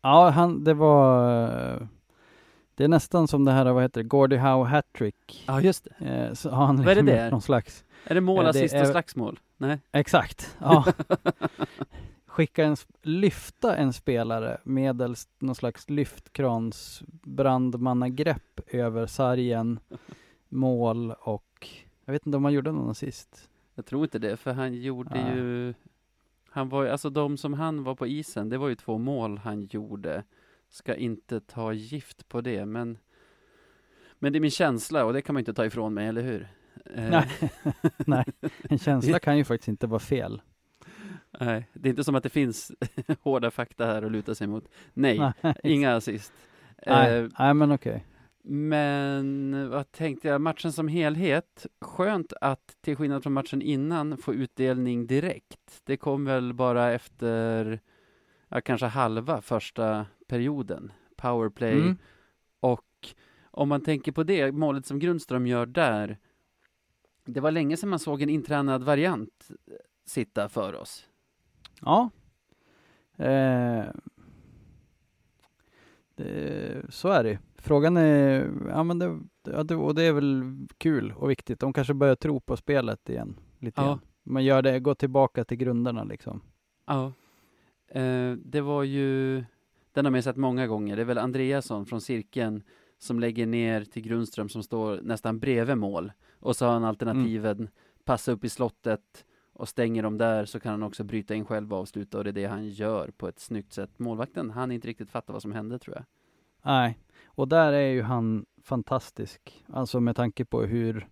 ja 0.02 0.30
han, 0.30 0.64
det 0.64 0.74
var... 0.74 1.88
eh, 2.78 2.80
Det 2.80 2.84
är 2.84 2.88
nästan 2.88 3.28
som 3.28 3.46
det 3.46 3.52
här, 3.52 3.74
vad 3.74 3.84
heter 3.84 4.04
det, 4.04 4.08
Gordie 4.08 4.38
Howe 4.38 4.66
hattrick. 4.70 5.44
Ja, 5.48 5.62
just 5.62 5.88
det. 6.00 6.06
Eh, 6.06 6.34
så 6.34 6.50
har 6.50 6.66
han 6.66 6.78
Vad 6.78 6.88
är 6.88 6.96
det 6.96 7.02
liksom 7.02 7.30
någon 7.30 7.42
slags 7.42 7.86
Är 8.06 8.16
det 8.16 8.22
mål, 8.22 8.38
Ja, 8.38 8.44
det 8.44 8.50
assist 8.50 8.74
och 8.76 8.80
är- 8.82 8.86
slagsmål? 8.86 9.40
Nej. 9.58 9.80
Exakt, 9.92 10.58
ja. 10.62 10.86
Skicka 12.26 12.66
en, 12.66 12.76
lyfta 13.02 13.76
en 13.76 13.94
spelare 13.94 14.58
medelst 14.64 15.30
någon 15.40 15.56
slags 15.56 15.90
lyftkrans 15.90 17.04
brandmannagrepp 17.24 18.60
över 18.68 19.06
sargen, 19.06 19.80
mål 20.50 21.12
och 21.20 21.68
jag 22.06 22.14
vet 22.14 22.26
inte 22.26 22.38
om 22.38 22.44
han 22.44 22.54
gjorde 22.54 22.72
någon 22.72 22.90
assist. 22.90 23.50
Jag 23.76 23.86
tror 23.86 24.04
inte 24.04 24.20
det, 24.20 24.38
för 24.38 24.54
han 24.54 24.74
gjorde 24.74 25.24
Nej. 25.24 25.36
ju... 25.36 25.74
Han 26.50 26.70
var 26.70 26.84
ju, 26.84 26.90
alltså 26.90 27.10
de 27.10 27.38
som 27.38 27.54
han 27.54 27.84
var 27.84 27.96
på 27.96 28.08
isen, 28.08 28.50
det 28.50 28.58
var 28.58 28.68
ju 28.68 28.76
två 28.76 28.98
mål 28.98 29.38
han 29.38 29.64
gjorde. 29.64 30.24
Ska 30.70 30.96
inte 30.96 31.40
ta 31.40 31.74
gift 31.74 32.28
på 32.30 32.42
det, 32.42 32.66
men... 32.66 32.98
Men 34.20 34.34
det 34.34 34.38
är 34.38 34.42
min 34.42 34.52
känsla 34.52 35.06
och 35.06 35.14
det 35.14 35.22
kan 35.22 35.34
man 35.34 35.40
inte 35.42 35.54
ta 35.54 35.66
ifrån 35.66 35.94
mig, 35.94 36.08
eller 36.08 36.22
hur? 36.22 36.48
Eh, 36.96 37.10
Nej. 37.10 37.30
Nej, 37.98 38.26
en 38.70 38.78
känsla 38.80 39.20
kan 39.20 39.38
ju 39.38 39.44
faktiskt 39.44 39.68
inte 39.68 39.88
vara 39.88 40.00
fel. 40.00 40.42
nej, 41.40 41.70
det 41.74 41.88
är 41.88 41.90
inte 41.90 42.04
som 42.04 42.16
att 42.16 42.24
det 42.24 42.30
finns 42.30 42.72
hårda 43.22 43.52
fakta 43.52 43.86
här 43.86 44.02
att 44.04 44.12
luta 44.12 44.36
sig 44.36 44.48
mot. 44.48 44.68
Nej, 44.94 45.34
Nej, 45.42 45.56
inga 45.64 45.96
assist. 45.96 46.34
Nej, 46.86 47.18
Eh, 47.20 47.30
nej 47.40 47.54
men 47.54 47.72
okej. 47.72 48.06
Men 48.50 49.70
vad 49.70 49.92
tänkte 49.92 50.28
jag, 50.28 50.42
matchen 50.42 50.72
som 50.72 50.88
helhet, 50.88 51.66
skönt 51.82 52.34
att 52.42 52.76
till 52.82 52.96
skillnad 52.96 53.24
från 53.24 53.34
matchen 53.34 53.62
innan 53.62 54.18
få 54.18 54.34
utdelning 54.34 55.08
direkt. 55.08 55.82
Det 55.84 55.98
kom 55.98 56.26
väl 56.26 56.54
bara 56.54 56.92
efter, 56.94 57.80
ja, 58.50 58.62
kanske 58.62 58.86
halva 58.88 59.42
första 59.42 60.06
perioden, 60.28 60.92
powerplay. 61.16 61.82
Mm. 61.82 61.98
Och 62.60 63.16
om 63.52 63.70
man 63.70 63.82
tänker 63.82 64.12
på 64.12 64.24
det, 64.24 64.52
målet 64.52 64.86
som 64.86 65.00
Grundström 65.00 65.48
gör 65.48 65.66
där, 65.66 66.18
det 67.26 67.40
var 67.40 67.52
länge 67.52 67.78
sedan 67.78 67.90
man 67.90 68.00
såg 68.00 68.22
en 68.22 68.30
intränad 68.30 68.84
variant 68.84 69.48
sitta 70.06 70.50
för 70.50 70.76
oss. 70.76 71.06
Ja. 71.82 72.10
Eh, 73.18 73.86
det, 76.16 76.86
så 76.90 77.10
är 77.10 77.24
det 77.24 77.40
Frågan 77.60 77.98
är, 77.98 78.52
ja 78.70 78.84
men 78.84 79.00
det, 79.00 79.20
ja, 79.44 79.64
det, 79.64 79.76
och 79.76 79.96
det 79.96 80.04
är 80.04 80.14
väl 80.14 80.58
kul 80.78 81.14
och 81.18 81.30
viktigt. 81.30 81.60
De 81.60 81.74
kanske 81.74 81.94
börjar 81.94 82.16
tro 82.16 82.40
på 82.40 82.58
spelet 82.58 83.10
igen. 83.10 83.40
Lite 83.60 83.82
Ja. 83.82 83.88
grann. 83.88 84.00
Man 84.24 84.44
gör 84.44 84.62
det, 84.62 84.80
går 84.80 84.96
tillbaka 84.96 85.44
till 85.44 85.58
grunderna 85.58 86.04
liksom. 86.04 86.42
Ja. 86.86 87.14
Eh, 87.88 88.32
det 88.32 88.62
var 88.62 88.84
ju, 88.84 89.36
den 89.92 90.06
har 90.06 90.12
man 90.12 90.18
ju 90.18 90.22
sett 90.22 90.38
många 90.38 90.68
gånger, 90.68 90.96
det 90.96 91.02
är 91.02 91.06
väl 91.06 91.18
Andreasson 91.18 91.86
från 91.86 92.02
cirkeln 92.02 92.64
som 92.98 93.20
lägger 93.20 93.46
ner 93.46 93.84
till 93.84 94.02
Grundström 94.02 94.50
som 94.50 94.64
står 94.64 95.02
nästan 95.02 95.40
bredvid 95.40 95.78
mål. 95.78 96.12
Och 96.40 96.56
så 96.56 96.66
har 96.66 96.74
han 96.74 96.84
alternativen, 96.84 97.70
passa 98.04 98.32
upp 98.32 98.44
i 98.44 98.50
slottet 98.50 99.26
och 99.54 99.70
stänger 99.70 100.04
de 100.04 100.18
där 100.18 100.46
så 100.46 100.60
kan 100.60 100.72
han 100.72 100.84
också 100.84 101.04
bryta 101.04 101.36
in 101.36 101.46
själv 101.46 101.74
och 101.74 101.80
avsluta 101.80 102.18
och 102.18 102.24
det 102.24 102.30
är 102.30 102.34
det 102.34 102.46
han 102.46 102.70
gör 102.70 103.12
på 103.18 103.28
ett 103.28 103.40
snyggt 103.40 103.74
sätt. 103.74 104.00
Målvakten, 104.00 104.50
han 104.50 104.72
inte 104.72 104.88
riktigt 104.88 105.12
fatta 105.12 105.34
vad 105.34 105.42
som 105.42 105.52
hände 105.52 105.80
tror 105.80 105.96
jag. 105.96 106.06
Nej, 106.62 107.00
och 107.26 107.48
där 107.48 107.74
är 107.74 107.90
ju 107.90 108.02
han 108.02 108.46
fantastisk. 108.64 109.66
Alltså 109.68 110.00
med 110.00 110.16
tanke 110.16 110.46
på 110.46 110.62
hur 110.62 111.08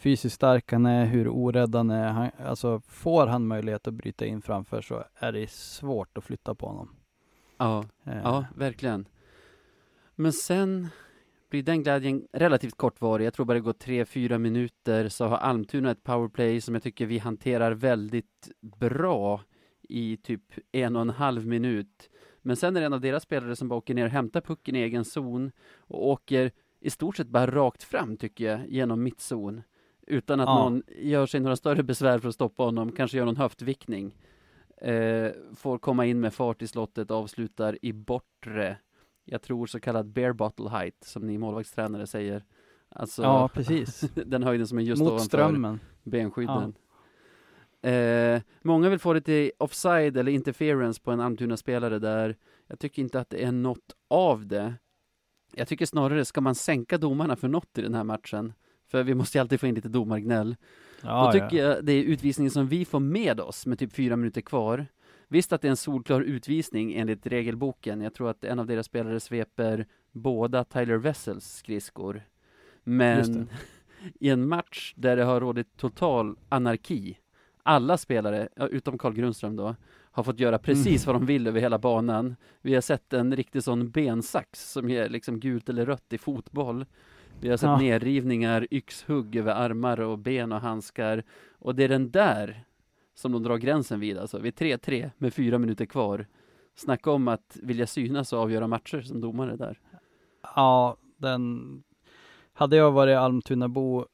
fysiskt 0.00 0.34
stark 0.34 0.72
han 0.72 0.86
är, 0.86 1.06
hur 1.06 1.28
orädd 1.28 1.74
han 1.74 1.90
är. 1.90 2.08
Han, 2.08 2.30
alltså 2.46 2.80
får 2.80 3.26
han 3.26 3.46
möjlighet 3.46 3.86
att 3.86 3.94
bryta 3.94 4.26
in 4.26 4.42
framför 4.42 4.82
så 4.82 5.04
är 5.14 5.32
det 5.32 5.50
svårt 5.50 6.18
att 6.18 6.24
flytta 6.24 6.54
på 6.54 6.66
honom. 6.66 6.96
Ja, 7.58 7.84
Eh, 8.04 8.20
ja 8.22 8.44
verkligen. 8.56 9.08
Men 10.14 10.32
sen 10.32 10.88
blir 11.50 11.62
den 11.62 11.82
glädjen 11.82 12.26
relativt 12.32 12.76
kortvarig. 12.76 13.26
Jag 13.26 13.34
tror 13.34 13.46
bara 13.46 13.54
det 13.54 13.60
går 13.60 13.72
tre, 13.72 14.04
fyra 14.04 14.38
minuter 14.38 15.08
så 15.08 15.26
har 15.26 15.36
Almtuna 15.36 15.90
ett 15.90 16.02
powerplay 16.02 16.60
som 16.60 16.74
jag 16.74 16.82
tycker 16.82 17.06
vi 17.06 17.18
hanterar 17.18 17.72
väldigt 17.72 18.50
bra 18.60 19.40
i 19.82 20.16
typ 20.16 20.42
en 20.72 20.96
och 20.96 21.02
en 21.02 21.10
halv 21.10 21.46
minut. 21.46 22.10
Men 22.42 22.56
sen 22.56 22.76
är 22.76 22.80
det 22.80 22.86
en 22.86 22.92
av 22.92 23.00
deras 23.00 23.22
spelare 23.22 23.56
som 23.56 23.68
bara 23.68 23.76
åker 23.76 23.94
ner 23.94 24.04
och 24.04 24.10
hämtar 24.10 24.40
pucken 24.40 24.76
i 24.76 24.78
egen 24.78 25.04
zon 25.04 25.52
och 25.78 26.08
åker 26.08 26.50
i 26.80 26.90
stort 26.90 27.16
sett 27.16 27.28
bara 27.28 27.46
rakt 27.46 27.82
fram 27.82 28.16
tycker 28.16 28.44
jag 28.44 28.68
genom 28.68 29.02
mittzon 29.02 29.62
utan 30.10 30.40
att 30.40 30.46
Ja. 30.46 30.54
någon 30.58 30.82
gör 30.98 31.26
sig 31.26 31.40
några 31.40 31.56
större 31.56 31.82
besvär 31.82 32.18
för 32.18 32.28
att 32.28 32.34
stoppa 32.34 32.62
honom, 32.62 32.92
kanske 32.92 33.16
gör 33.18 33.24
någon 33.24 33.36
höftvickning. 33.36 34.14
Eh, 34.76 35.30
får 35.56 35.78
komma 35.78 36.06
in 36.06 36.20
med 36.20 36.34
fart 36.34 36.62
i 36.62 36.66
slottet, 36.66 37.10
avslutar 37.10 37.78
i 37.82 37.92
bortre. 37.92 38.76
Jag 39.24 39.42
tror 39.42 39.66
så 39.66 39.80
kallad 39.80 40.06
bare 40.06 40.34
bottle 40.34 40.68
height, 40.70 41.04
som 41.04 41.26
ni 41.26 41.38
målvaktstränare 41.38 42.06
säger. 42.06 42.44
Alltså 42.88 43.22
Ja, 43.22 43.48
precis. 43.48 44.00
den 44.26 44.42
höjden 44.42 44.66
som 44.66 44.78
är 44.78 44.82
just 44.82 45.00
Mot 45.02 45.08
ovanför 45.08 45.24
strömmen. 45.26 45.80
benskydden. 46.02 46.74
Eh, 47.82 48.42
många 48.62 48.88
vill 48.88 48.98
få 48.98 49.12
det 49.12 49.20
till 49.20 49.50
offside 49.58 50.16
eller 50.16 50.32
interference 50.32 51.00
på 51.02 51.10
en 51.10 51.20
Almtuna-spelare 51.20 51.98
där. 51.98 52.36
Jag 52.66 52.78
tycker 52.78 53.02
inte 53.02 53.20
att 53.20 53.30
det 53.30 53.44
är 53.44 53.52
något 53.52 53.94
av 54.08 54.46
det. 54.46 54.74
Jag 55.52 55.68
tycker 55.68 55.86
snarare, 55.86 56.24
ska 56.24 56.40
man 56.40 56.54
sänka 56.54 56.98
domarna 56.98 57.36
för 57.36 57.48
något 57.48 57.78
i 57.78 57.82
den 57.82 57.94
här 57.94 58.04
matchen? 58.04 58.52
För 58.90 59.02
vi 59.02 59.14
måste 59.14 59.38
ju 59.38 59.40
alltid 59.40 59.60
få 59.60 59.66
in 59.66 59.74
lite 59.74 59.88
domargnäll. 59.88 60.56
Ja, 61.02 61.26
Då 61.26 61.32
tycker 61.32 61.56
ja. 61.64 61.74
jag 61.74 61.84
det 61.84 61.92
är 61.92 62.02
utvisningen 62.02 62.50
som 62.50 62.68
vi 62.68 62.84
får 62.84 63.00
med 63.00 63.40
oss 63.40 63.66
med 63.66 63.78
typ 63.78 63.92
fyra 63.92 64.16
minuter 64.16 64.40
kvar. 64.40 64.86
Visst 65.28 65.52
att 65.52 65.62
det 65.62 65.68
är 65.68 65.70
en 65.70 65.76
solklar 65.76 66.20
utvisning 66.20 66.94
enligt 66.94 67.26
regelboken. 67.26 68.00
Jag 68.00 68.14
tror 68.14 68.30
att 68.30 68.44
en 68.44 68.58
av 68.58 68.66
deras 68.66 68.86
spelare 68.86 69.20
sveper 69.20 69.86
båda 70.12 70.64
Tyler 70.64 70.96
Wessels 70.96 71.56
skridskor. 71.56 72.22
Men 72.84 73.48
i 74.20 74.28
en 74.30 74.48
match 74.48 74.92
där 74.96 75.16
det 75.16 75.24
har 75.24 75.40
rådit 75.40 75.76
total 75.76 76.36
anarki. 76.48 77.18
Alla 77.62 77.96
spelare, 77.98 78.48
utom 78.70 78.98
Carl 78.98 79.14
Grundström 79.14 79.56
då, 79.56 79.76
har 80.12 80.22
fått 80.22 80.40
göra 80.40 80.58
precis 80.58 81.06
Mm. 81.06 81.12
vad 81.14 81.22
de 81.22 81.26
vill 81.26 81.46
över 81.46 81.60
hela 81.60 81.78
banan. 81.78 82.36
Vi 82.62 82.74
har 82.74 82.80
sett 82.80 83.12
en 83.12 83.36
riktig 83.36 83.62
sån 83.62 83.90
bensax 83.90 84.72
som 84.72 84.88
ger 84.90 85.08
liksom 85.08 85.40
gult 85.40 85.68
eller 85.68 85.86
rött 85.86 86.12
i 86.12 86.18
fotboll. 86.18 86.86
Vi 87.40 87.48
har 87.48 87.56
sett 87.56 87.66
Ja. 87.66 87.78
nedrivningar, 87.78 88.66
yxhugg 88.70 89.36
över 89.36 89.54
armar 89.54 90.00
och 90.00 90.18
ben 90.18 90.52
och 90.52 90.60
handskar. 90.60 91.24
Och 91.58 91.74
det 91.74 91.84
är 91.84 91.88
den 91.88 92.10
där 92.10 92.64
som 93.14 93.32
de 93.32 93.42
drar 93.42 93.56
gränsen 93.56 94.00
vid 94.00 94.18
alltså. 94.18 94.38
Vid 94.38 94.54
3-3 94.54 95.10
med 95.18 95.34
fyra 95.34 95.58
minuter 95.58 95.86
kvar. 95.86 96.26
Snacka 96.74 97.10
om 97.10 97.28
att 97.28 97.56
vilja 97.62 97.86
synas 97.86 98.32
och 98.32 98.38
avgöra 98.38 98.66
matcher 98.66 99.00
som 99.00 99.20
domare 99.20 99.56
där. 99.56 99.80
Ja, 100.56 100.96
den... 101.16 101.82
Hade 102.52 102.76
jag 102.76 102.92
varit 102.92 103.16
Almtunabo 103.16 104.06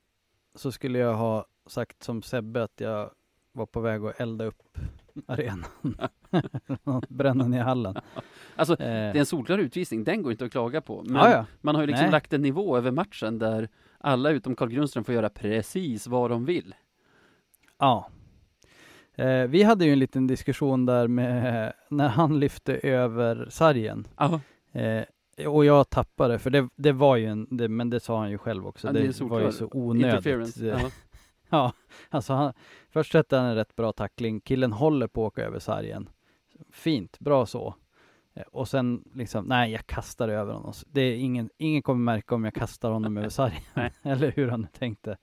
så 0.55 0.73
skulle 0.73 0.99
jag 0.99 1.15
ha 1.15 1.47
sagt 1.67 2.03
som 2.03 2.23
Sebbe 2.23 2.63
att 2.63 2.81
jag 2.81 3.11
var 3.53 3.67
på 3.67 3.81
väg 3.81 4.05
att 4.05 4.21
elda 4.21 4.45
upp 4.45 4.79
arenan. 5.27 5.97
Bränna 7.09 7.49
ner 7.49 7.63
hallen. 7.63 7.97
Alltså, 8.59 8.73
Eh, 8.73 8.79
det 8.79 8.85
är 8.87 9.17
en 9.17 9.27
solklar 9.27 9.59
utvisning, 9.59 10.05
den 10.05 10.23
går 10.23 10.33
inte 10.33 10.45
att 10.45 10.51
klaga 10.51 10.81
på. 10.81 11.03
Men 11.07 11.17
ja, 11.17 11.31
ja. 11.31 11.47
man 11.61 11.75
har 11.75 11.83
ju 11.83 11.87
liksom 11.87 12.05
Nej. 12.05 12.13
lagt 12.13 12.33
en 12.33 12.43
nivå 12.43 12.77
över 12.77 12.91
matchen 12.91 13.39
där 13.39 13.69
alla 13.99 14.31
utom 14.31 14.57
Carl 14.57 14.69
Grundström 14.69 15.05
får 15.05 15.15
göra 15.15 15.29
precis 15.29 16.07
vad 16.07 16.31
de 16.31 16.45
vill. 16.45 16.75
Ja. 17.79 18.11
Eh, 19.15 19.43
vi 19.43 19.63
hade 19.63 19.85
ju 19.85 19.93
en 19.93 19.99
liten 19.99 20.27
diskussion 20.27 20.87
där 20.87 21.09
med 21.09 21.73
när 21.91 22.09
han 22.09 22.41
lyfte 22.41 22.77
över 22.77 23.47
sargen. 23.51 24.07
Eh, 24.73 25.03
och 25.47 25.65
jag 25.65 25.91
tappade, 25.91 26.39
för 26.39 26.51
det, 26.51 26.69
det 26.77 26.93
var 26.93 27.17
ju 27.17 27.27
en, 27.27 27.47
det, 27.51 27.69
men 27.69 27.91
det 27.91 28.01
sa 28.01 28.19
han 28.19 28.31
ju 28.31 28.39
själv 28.39 28.67
också, 28.67 28.87
Ja, 28.87 28.93
det 28.93 29.19
det, 29.19 29.25
var 29.25 29.41
ju 29.41 29.53
så 29.53 29.69
onödigt. 29.73 30.57
Ja. 31.51 31.73
Alltså 32.09 32.33
han, 32.33 32.53
först 32.91 33.13
sätter 33.13 33.39
han 33.39 33.47
en 33.47 33.55
rätt 33.55 33.77
bra 33.77 33.93
tackling, 33.93 34.41
killen 34.41 34.73
håller 34.73 35.07
på 35.07 35.27
att 35.27 35.33
åka 35.33 35.45
över 35.45 35.59
sargen. 35.59 36.09
Fint, 36.71 37.19
bra 37.19 37.47
så. 37.47 37.75
Eh, 38.35 38.43
Och 38.43 38.69
sen 38.69 39.05
liksom, 39.15 39.45
nej 39.45 39.73
jag 39.73 39.87
kastar 39.87 40.29
över 40.29 40.53
honom. 40.53 40.73
Det 40.87 41.01
är 41.01 41.17
ingen, 41.17 41.51
ingen 41.59 41.83
kommer 41.83 42.05
märka 42.15 42.35
om 42.35 42.45
jag 42.45 42.55
kastar 42.55 42.91
honom 42.91 43.17
över 43.17 43.29
sargen. 43.41 43.63
Eller 44.03 44.33
hur 44.33 44.49
han 44.49 44.67
tänkte. 44.79 45.17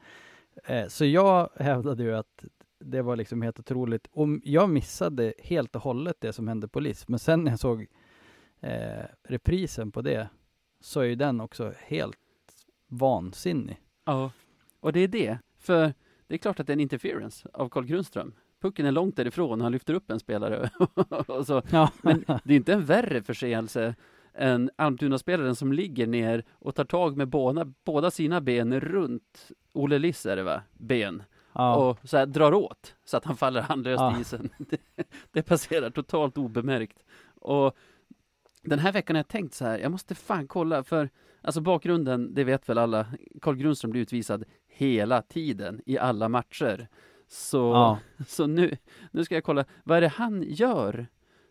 Eh, 0.66 0.88
Så 0.88 1.06
jag 1.06 1.50
hävdade 1.56 2.04
ju 2.04 2.16
att 2.16 2.46
det 2.80 3.02
var 3.02 3.16
liksom 3.16 3.42
helt 3.42 3.60
otroligt. 3.60 4.08
Och 4.12 4.28
jag 4.44 4.70
missade 4.70 5.34
helt 5.44 5.76
och 5.76 5.82
hållet 5.82 6.16
det 6.20 6.34
som 6.34 6.48
hände 6.48 6.68
på 6.68 6.80
LIS. 6.80 7.08
Men 7.08 7.20
sen 7.20 7.44
när 7.44 7.52
jag 7.52 7.60
såg 7.60 7.88
eh, 8.62 9.06
reprisen 9.24 9.92
på 9.92 10.02
det 10.02 10.30
så 10.82 11.00
är 11.00 11.04
ju 11.06 11.16
den 11.16 11.42
också 11.42 11.74
helt 11.80 12.18
vansinnig. 12.88 13.78
ja, 14.06 14.32
och 14.80 14.94
det 14.94 15.00
är 15.00 15.08
det. 15.08 15.38
För 15.58 15.94
det 16.34 16.38
är 16.38 16.40
klart 16.40 16.60
att 16.60 16.68
det 16.68 16.72
är 16.72 16.76
en 16.76 16.80
interference 16.80 17.48
av 17.54 17.70
Carl 17.70 17.86
Grundström. 17.86 18.34
Pucken 18.62 18.86
är 18.86 18.92
långt 18.92 19.16
därifrån, 19.16 19.62
han 19.62 19.72
lyfter 19.72 19.94
upp 19.94 20.12
en 20.12 20.20
spelare. 20.20 20.70
Ja, 21.72 21.92
men 22.02 22.26
det 22.44 22.54
är 22.54 22.58
inte 22.58 22.74
en 22.74 22.86
värre 22.86 23.22
förseelse 23.24 23.96
än 24.34 24.70
Almtuna-spelaren 24.76 25.56
som 25.56 25.74
ligger 25.74 26.08
ner 26.08 26.44
och 26.52 26.76
tar 26.76 26.86
tag 26.86 27.18
med 27.18 27.28
båda, 27.28 27.66
båda 27.86 28.12
sina 28.12 28.42
ben 28.42 28.80
runt 28.80 29.52
Olle 29.74 30.00
Liss 30.00 30.26
är 30.26 30.36
det 30.36 30.44
va? 30.44 30.62
Ben. 30.74 31.24
ja. 31.54 31.76
och 31.76 32.10
så 32.10 32.18
här 32.18 32.26
drar 32.26 32.54
åt 32.54 32.96
så 33.06 33.18
att 33.18 33.26
han 33.26 33.38
faller 33.38 33.62
handlöst 33.62 34.00
Ja. 34.00 34.18
i 34.18 34.22
isen. 34.22 34.50
Det, 34.58 35.08
det 35.32 35.44
passerar 35.44 35.90
totalt 35.90 36.38
obemärkt. 36.38 37.04
Och 37.36 37.78
den 38.64 38.80
här 38.80 38.92
veckan 38.92 39.16
har 39.16 39.20
jag 39.20 39.28
tänkt 39.28 39.54
så 39.54 39.66
här, 39.66 39.80
jag 39.80 39.92
måste 39.92 40.16
fan 40.16 40.48
kolla 40.48 40.84
för 40.84 41.10
alltså 41.42 41.62
bakgrunden, 41.62 42.34
det 42.34 42.44
vet 42.44 42.70
väl 42.70 42.78
alla, 42.78 43.08
Carl 43.42 43.56
Grundström 43.56 43.92
blir 43.92 44.02
utvisad 44.02 44.44
hela 44.76 45.22
tiden 45.22 45.82
i 45.86 45.98
alla 45.98 46.30
matcher. 46.30 46.88
Så, 47.28 47.58
ja. 47.58 48.00
så 48.28 48.48
nu, 48.48 48.78
nu 49.12 49.24
ska 49.26 49.36
jag 49.36 49.44
kolla, 49.44 49.66
vad 49.84 49.98
är 49.98 50.02
det 50.02 50.08
han 50.08 50.44
gör 50.48 51.08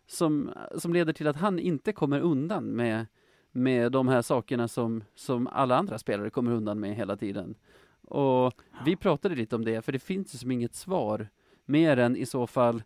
som, 0.07 0.51
som 0.77 0.93
leder 0.93 1.13
till 1.13 1.27
att 1.27 1.35
han 1.35 1.59
inte 1.59 1.93
kommer 1.93 2.19
undan 2.19 2.65
med, 2.65 3.05
med 3.51 3.91
de 3.91 4.07
här 4.07 4.21
sakerna 4.21 4.67
som, 4.67 5.03
som 5.15 5.47
alla 5.47 5.77
andra 5.77 5.97
spelare 5.97 6.29
kommer 6.29 6.51
undan 6.51 6.79
med 6.79 6.95
hela 6.95 7.17
tiden. 7.17 7.55
Och 8.01 8.53
vi 8.85 8.95
pratade 8.95 9.35
lite 9.35 9.55
om 9.55 9.65
det, 9.65 9.81
för 9.81 9.91
det 9.91 9.99
finns 9.99 10.35
ju 10.35 10.37
som 10.37 10.51
inget 10.51 10.75
svar, 10.75 11.29
mer 11.65 11.97
än 11.97 12.15
i 12.15 12.25
så 12.25 12.47
fall 12.47 12.83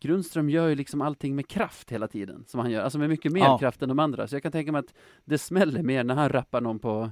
Grundström 0.00 0.50
gör 0.50 0.68
ju 0.68 0.74
liksom 0.74 1.02
allting 1.02 1.36
med 1.36 1.48
kraft 1.48 1.90
hela 1.92 2.08
tiden, 2.08 2.44
som 2.46 2.60
han 2.60 2.70
gör, 2.70 2.82
alltså 2.82 2.98
med 2.98 3.08
mycket 3.08 3.32
mer 3.32 3.40
Ja. 3.40 3.58
kraft 3.58 3.82
än 3.82 3.88
de 3.88 3.98
andra, 3.98 4.28
så 4.28 4.34
jag 4.34 4.42
kan 4.42 4.52
tänka 4.52 4.72
mig 4.72 4.78
att 4.78 4.94
det 5.24 5.38
smäller 5.38 5.82
mer 5.82 6.04
när 6.04 6.14
han 6.14 6.28
rappar 6.28 6.60
någon 6.60 6.78
på, 6.78 7.10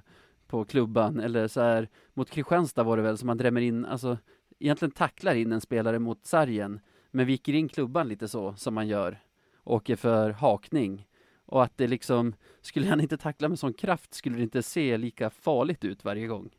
på 0.49 0.65
klubban, 0.65 1.21
eller 1.21 1.49
så 1.49 1.61
här 1.61 1.89
mot 2.15 2.31
Kristianstad 2.31 2.83
var 2.83 2.97
det 2.97 3.03
väl, 3.03 3.19
som 3.19 3.29
han 3.29 3.39
drämmer 3.39 3.61
in, 3.61 3.85
alltså 3.85 4.19
egentligen 4.59 4.93
tacklar 4.93 5.35
in 5.35 5.53
en 5.53 5.61
spelare 5.61 5.99
mot 5.99 6.27
sargen, 6.27 6.81
men 7.11 7.27
viker 7.27 7.53
in 7.53 7.69
klubban 7.69 8.09
lite 8.09 8.29
så, 8.29 8.55
som 8.55 8.75
man 8.75 8.89
gör, 8.89 9.19
åker 9.65 9.97
för 9.97 10.31
hakning. 10.31 11.09
Och 11.47 11.63
att 11.63 11.77
det 11.77 11.87
liksom, 11.87 12.35
skulle 12.61 12.89
han 12.89 13.01
inte 13.01 13.17
tackla 13.17 13.49
med 13.49 13.59
sån 13.59 13.75
kraft 13.75 14.15
skulle 14.15 14.37
det 14.37 14.43
inte 14.43 14.63
se 14.63 14.97
lika 14.97 15.31
farligt 15.31 15.85
ut 15.85 16.05
varje 16.05 16.27
gång. 16.27 16.51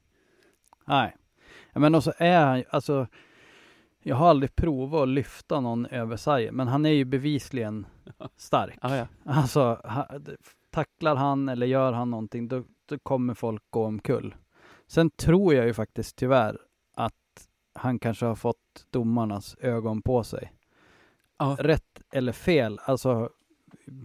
Nej. 0.86 1.15
Men 1.73 1.95
också 1.95 2.13
är 2.17 2.45
han 2.45 2.63
alltså 2.69 3.08
jag 4.08 4.15
har 4.15 4.30
aldrig 4.30 4.56
provat 4.56 5.02
att 5.02 5.08
lyfta 5.10 5.60
någon 5.60 5.86
över 5.86 6.17
sargen, 6.17 6.56
men 6.56 6.67
han 6.67 6.86
är 6.86 6.89
ju 6.89 7.06
bevisligen 7.06 7.86
stark. 8.38 8.78
Ah, 8.82 8.95
ja. 8.95 9.08
Alltså, 9.26 9.82
ha, 9.84 10.08
tacklar 10.69 11.15
han 11.15 11.50
eller 11.50 11.67
gör 11.67 11.93
han 11.93 12.10
någonting, 12.10 12.47
då 12.47 12.63
kommer 13.04 13.34
folk 13.34 13.63
gå 13.69 13.86
omkull. 13.86 14.36
Sen 14.88 15.10
tror 15.10 15.54
jag 15.54 15.65
ju 15.65 15.73
faktiskt 15.73 16.15
tyvärr 16.15 16.58
att 16.93 17.47
han 17.73 18.00
kanske 18.00 18.26
har 18.26 18.36
fått 18.36 18.88
domarnas 18.89 19.56
ögon 19.60 20.02
på 20.02 20.23
sig. 20.23 20.54
Ja. 21.38 21.58
Rätt 21.60 22.02
eller 22.12 22.32
fel, 22.32 22.80
alltså 22.84 23.30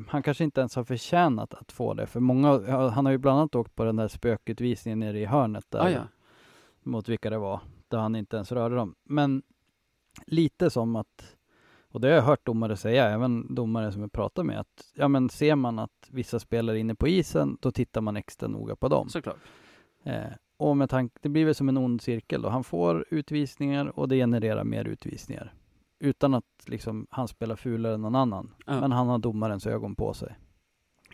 han 0.09 0.23
kanske 0.23 0.45
inte 0.45 0.61
ens 0.61 0.77
har 0.77 0.85
förtjänat 0.85 1.55
att 1.55 1.73
få 1.73 1.95
det, 1.95 2.07
för 2.07 2.21
många, 2.21 2.71
han 2.90 3.05
har 3.07 3.12
ju 3.12 3.18
bland 3.18 3.38
annat 3.38 3.55
åkt 3.55 3.75
på 3.75 3.85
den 3.85 3.97
där 3.97 4.09
spökutvisningen 4.09 4.99
nere 4.99 5.21
i 5.21 5.25
hörnet 5.25 5.64
där 5.68 5.81
Ah, 5.81 5.90
ja. 5.90 6.03
mot 6.83 7.09
vilka 7.09 7.31
det 7.31 7.38
var, 7.38 7.61
där 7.88 7.99
han 7.99 8.16
inte 8.16 8.37
ens 8.37 8.53
rörde 8.53 8.75
dem. 8.77 8.95
Men 9.05 9.42
lite 10.27 10.71
som 10.71 10.97
att, 10.97 11.37
och 11.93 12.01
det 12.01 12.09
har 12.09 12.15
jag 12.15 12.23
hört 12.23 12.47
domare 12.47 12.77
säga, 12.77 13.11
även 13.11 13.55
domare 13.55 13.93
som 13.93 14.01
jag 14.03 14.13
pratar 14.13 14.43
med, 14.43 14.61
att 14.61 14.93
ja 14.95 15.09
men 15.09 15.29
ser 15.29 15.55
man 15.55 15.79
att 15.79 16.09
vissa 16.11 16.39
spelare 16.39 16.77
är 16.77 16.81
inne 16.81 16.95
på 16.95 17.09
isen, 17.09 17.57
då 17.61 17.71
tittar 17.71 18.01
man 18.01 18.17
extra 18.17 18.49
noga 18.49 18.77
på 18.77 18.89
dem. 18.89 19.09
Såklart. 19.09 19.37
Eh, 20.05 20.33
och 20.57 20.77
med 20.77 20.91
tanke, 20.91 21.19
det 21.23 21.29
blir 21.29 21.45
väl 21.45 21.55
som 21.55 21.69
en 21.69 21.77
ond 21.77 22.03
cirkel 22.03 22.43
då. 22.43 22.49
Han 22.49 22.65
får 22.65 23.05
utvisningar 23.11 23.99
och 23.99 24.09
det 24.09 24.17
genererar 24.17 24.65
mer 24.65 24.85
utvisningar. 24.85 25.55
Utan 25.99 26.35
att 26.35 26.45
liksom 26.67 27.07
han 27.11 27.29
spelar 27.29 27.57
fulare 27.57 27.95
än 27.95 28.03
någon 28.03 28.15
annan. 28.15 28.55
Ja. 28.67 28.81
Men 28.81 28.93
han 28.93 29.09
har 29.09 29.19
domarens 29.19 29.67
ögon 29.67 29.95
på 29.95 30.15
sig. 30.15 30.37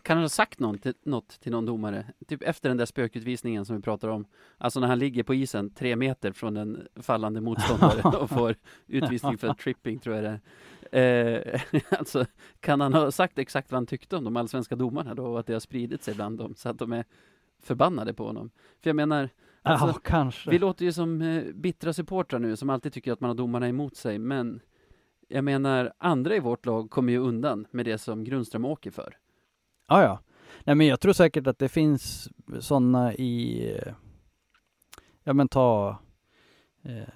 Kan 0.02 0.16
han 0.16 0.24
ha 0.24 0.28
sagt 0.28 0.60
något 0.60 0.82
till, 0.82 0.94
något 1.02 1.40
till 1.40 1.52
någon 1.52 1.66
domare? 1.66 2.06
Typ 2.26 2.42
efter 2.42 2.68
den 2.68 2.76
där 2.76 2.86
spökutvisningen 2.86 3.64
som 3.64 3.76
vi 3.76 3.82
pratar 3.82 4.08
om. 4.08 4.26
Alltså 4.58 4.80
när 4.80 4.86
han 4.86 4.98
ligger 4.98 5.22
på 5.22 5.34
isen 5.34 5.70
tre 5.70 5.96
meter 5.96 6.32
från 6.32 6.56
en 6.56 6.88
fallande 6.96 7.40
motståndare 7.40 8.02
och 8.18 8.30
får 8.30 8.56
utvisning 8.86 9.38
för 9.38 9.54
tripping 9.54 9.98
tror 9.98 10.16
jag 10.16 10.24
det 10.24 10.40
Eh, 10.92 11.60
alltså, 11.98 12.24
kan 12.60 12.80
han 12.80 12.94
ha 12.94 13.10
sagt 13.10 13.38
exakt 13.38 13.70
vad 13.70 13.76
han 13.76 13.86
tyckte 13.86 14.16
om 14.16 14.24
de 14.24 14.36
allsvenska 14.36 14.76
domarna 14.76 15.14
då 15.14 15.26
och 15.26 15.40
att 15.40 15.46
det 15.46 15.52
har 15.52 15.60
spridit 15.60 16.02
sig 16.02 16.14
bland 16.14 16.38
dem 16.38 16.54
så 16.54 16.68
att 16.68 16.78
de 16.78 16.92
är 16.92 17.04
förbannade 17.62 18.14
på 18.14 18.26
honom? 18.26 18.50
För 18.82 18.90
jag 18.90 18.96
menar, 18.96 19.28
alltså, 19.62 20.00
ja, 20.10 20.32
vi 20.46 20.58
låter 20.58 20.84
ju 20.84 20.92
som 20.92 21.22
eh, 21.22 21.44
bittra 21.54 21.92
supportrar 21.92 22.38
nu 22.38 22.56
som 22.56 22.70
alltid 22.70 22.92
tycker 22.92 23.12
att 23.12 23.20
man 23.20 23.28
har 23.28 23.34
domarna 23.34 23.68
emot 23.68 23.96
sig, 23.96 24.18
men 24.18 24.60
jag 25.28 25.44
menar, 25.44 25.92
andra 25.98 26.36
i 26.36 26.40
vårt 26.40 26.66
lag 26.66 26.90
kommer 26.90 27.12
ju 27.12 27.18
undan 27.18 27.66
med 27.70 27.84
det 27.84 27.98
som 27.98 28.24
Grundström 28.24 28.64
åker 28.64 28.90
för. 28.90 29.16
Ja, 29.88 30.02
ja. 30.02 30.20
Nej, 30.64 30.76
men 30.76 30.86
jag 30.86 31.00
tror 31.00 31.12
säkert 31.12 31.46
att 31.46 31.58
det 31.58 31.68
finns 31.68 32.28
sådana 32.60 33.14
i, 33.14 33.70
eh, 33.72 33.92
ja 35.24 35.32
men 35.32 35.48
ta, 35.48 35.98
eh, 36.82 37.08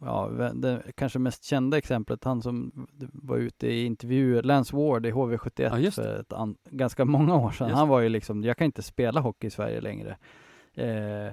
ja, 0.00 0.28
det 0.54 0.82
kanske 0.94 1.18
mest 1.18 1.44
kända 1.44 1.78
exemplet, 1.78 2.24
han 2.24 2.42
som 2.42 2.86
var 3.12 3.36
ute 3.36 3.66
i 3.66 3.84
intervjuer, 3.84 4.42
Lance 4.42 4.76
Ward 4.76 5.06
i 5.06 5.12
HV71 5.12 5.78
Ja, 5.78 5.90
för 5.90 6.20
ett 6.20 6.32
an, 6.32 6.56
ganska 6.70 7.04
många 7.04 7.36
år 7.36 7.50
sedan. 7.50 7.68
Just 7.68 7.78
Han 7.78 7.88
var 7.88 8.00
ju 8.00 8.08
liksom, 8.08 8.44
jag 8.44 8.56
kan 8.56 8.64
inte 8.64 8.82
spela 8.82 9.20
hockey 9.20 9.46
i 9.46 9.50
Sverige 9.50 9.80
längre. 9.80 10.16
Eh, 10.74 11.32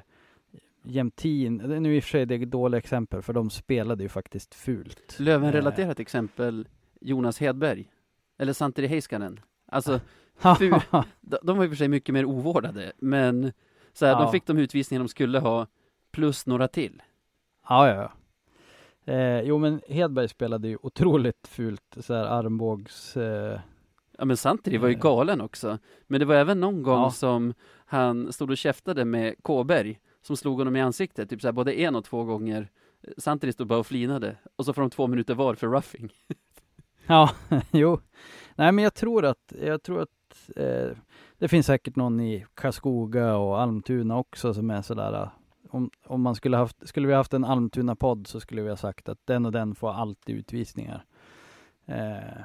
Jämtin, 0.88 1.58
nu 1.58 1.96
i 1.96 2.00
och 2.00 2.04
för 2.04 2.10
sig 2.10 2.26
det 2.26 2.36
är 2.36 2.44
ett 2.44 2.52
dåligt 2.52 2.78
exempel, 2.78 3.22
för 3.22 3.34
de 3.34 3.50
spelade 3.50 4.04
ju 4.04 4.10
faktiskt 4.10 4.56
fult. 4.56 5.20
Löven-relaterat 5.20 6.00
exempel, 6.00 6.68
Jonas 7.02 7.40
Hedberg, 7.40 7.92
eller 8.38 8.54
Santeri 8.54 8.88
Heiskanen. 8.88 9.40
Alltså, 9.68 9.94
Eh, 9.94 10.02
Ful. 10.58 10.80
de, 11.42 11.58
var 11.58 11.64
i 11.64 11.68
och 11.68 11.72
för 11.72 11.76
sig 11.78 11.88
mycket 11.88 12.14
mer 12.14 12.26
ovårdade, 12.26 12.92
men 12.98 13.52
så 13.94 14.06
här, 14.06 14.14
Ja. 14.14 14.20
de 14.20 14.32
fick 14.32 14.46
de 14.46 14.58
utvisningar 14.58 15.00
de 15.04 15.08
skulle 15.08 15.40
ha, 15.40 15.68
plus 16.12 16.46
några 16.46 16.68
till. 16.68 17.02
Ja, 17.70 17.88
ja, 17.90 17.96
ja. 17.96 18.12
Eh, 19.14 19.42
jo, 19.42 19.58
men 19.58 19.82
Hedberg 19.90 20.28
spelade 20.30 20.68
ju 20.68 20.78
otroligt 20.82 21.48
fult, 21.48 21.98
så 22.00 22.14
här 22.14 22.26
armbågs... 22.26 23.18
Eh, 23.18 23.60
Ja 24.18 24.26
men 24.26 24.38
Santeri 24.38 24.78
var 24.78 24.88
ju 24.88 24.94
Eh. 24.94 25.00
galen 25.00 25.42
också. 25.42 25.78
Men 26.08 26.20
det 26.20 26.26
var 26.26 26.36
även 26.36 26.60
någon 26.60 26.84
gång 26.84 27.02
Ja. 27.02 27.12
som 27.12 27.54
han 27.86 28.34
stod 28.34 28.50
och 28.52 28.58
käftade 28.58 29.06
med 29.06 29.36
Kåberg, 29.44 30.00
som 30.22 30.38
slog 30.38 30.58
honom 30.58 30.76
i 30.76 30.82
ansiktet, 30.82 31.30
typ 31.30 31.42
så 31.42 31.48
här, 31.48 31.52
både 31.52 31.74
en 31.74 31.96
och 31.96 32.04
två 32.06 32.24
gånger. 32.24 32.70
Santeri 33.18 33.54
stod 33.54 33.68
bara 33.68 33.80
och 33.80 33.88
flinade, 33.88 34.38
och 34.56 34.66
så 34.66 34.74
får 34.74 34.82
de 34.82 34.90
två 34.92 35.08
minuter 35.08 35.34
var 35.36 35.56
för 35.56 35.68
roughing. 35.68 36.10
ja, 37.08 37.30
jo. 37.72 38.00
Nej, 38.56 38.72
men 38.72 38.84
jag 38.84 38.94
tror 38.94 39.26
att, 39.26 39.54
jag 39.62 39.84
tror 39.84 40.02
att 40.02 40.10
eh, 40.56 40.98
det 41.38 41.48
finns 41.48 41.66
säkert 41.66 41.96
någon 41.96 42.20
i 42.20 42.46
Karlskoga 42.54 43.38
och 43.38 43.62
Almtuna 43.62 44.18
också 44.18 44.54
som 44.54 44.70
är 44.70 44.82
sådär, 44.82 45.14
eh, 45.14 45.30
om, 45.70 45.90
om 46.06 46.22
man 46.22 46.36
skulle 46.36 46.58
haft, 46.58 46.88
skulle 46.88 47.08
vi 47.08 47.14
haft 47.14 47.34
en 47.34 47.46
Almtuna-podd 47.46 48.28
så 48.28 48.40
skulle 48.40 48.62
vi 48.62 48.70
ha 48.70 48.78
sagt 48.78 49.10
att 49.10 49.20
den 49.26 49.46
och 49.46 49.52
den 49.52 49.76
får 49.76 49.92
alltid 49.92 50.36
utvisningar. 50.36 51.06
Eh, 51.86 52.42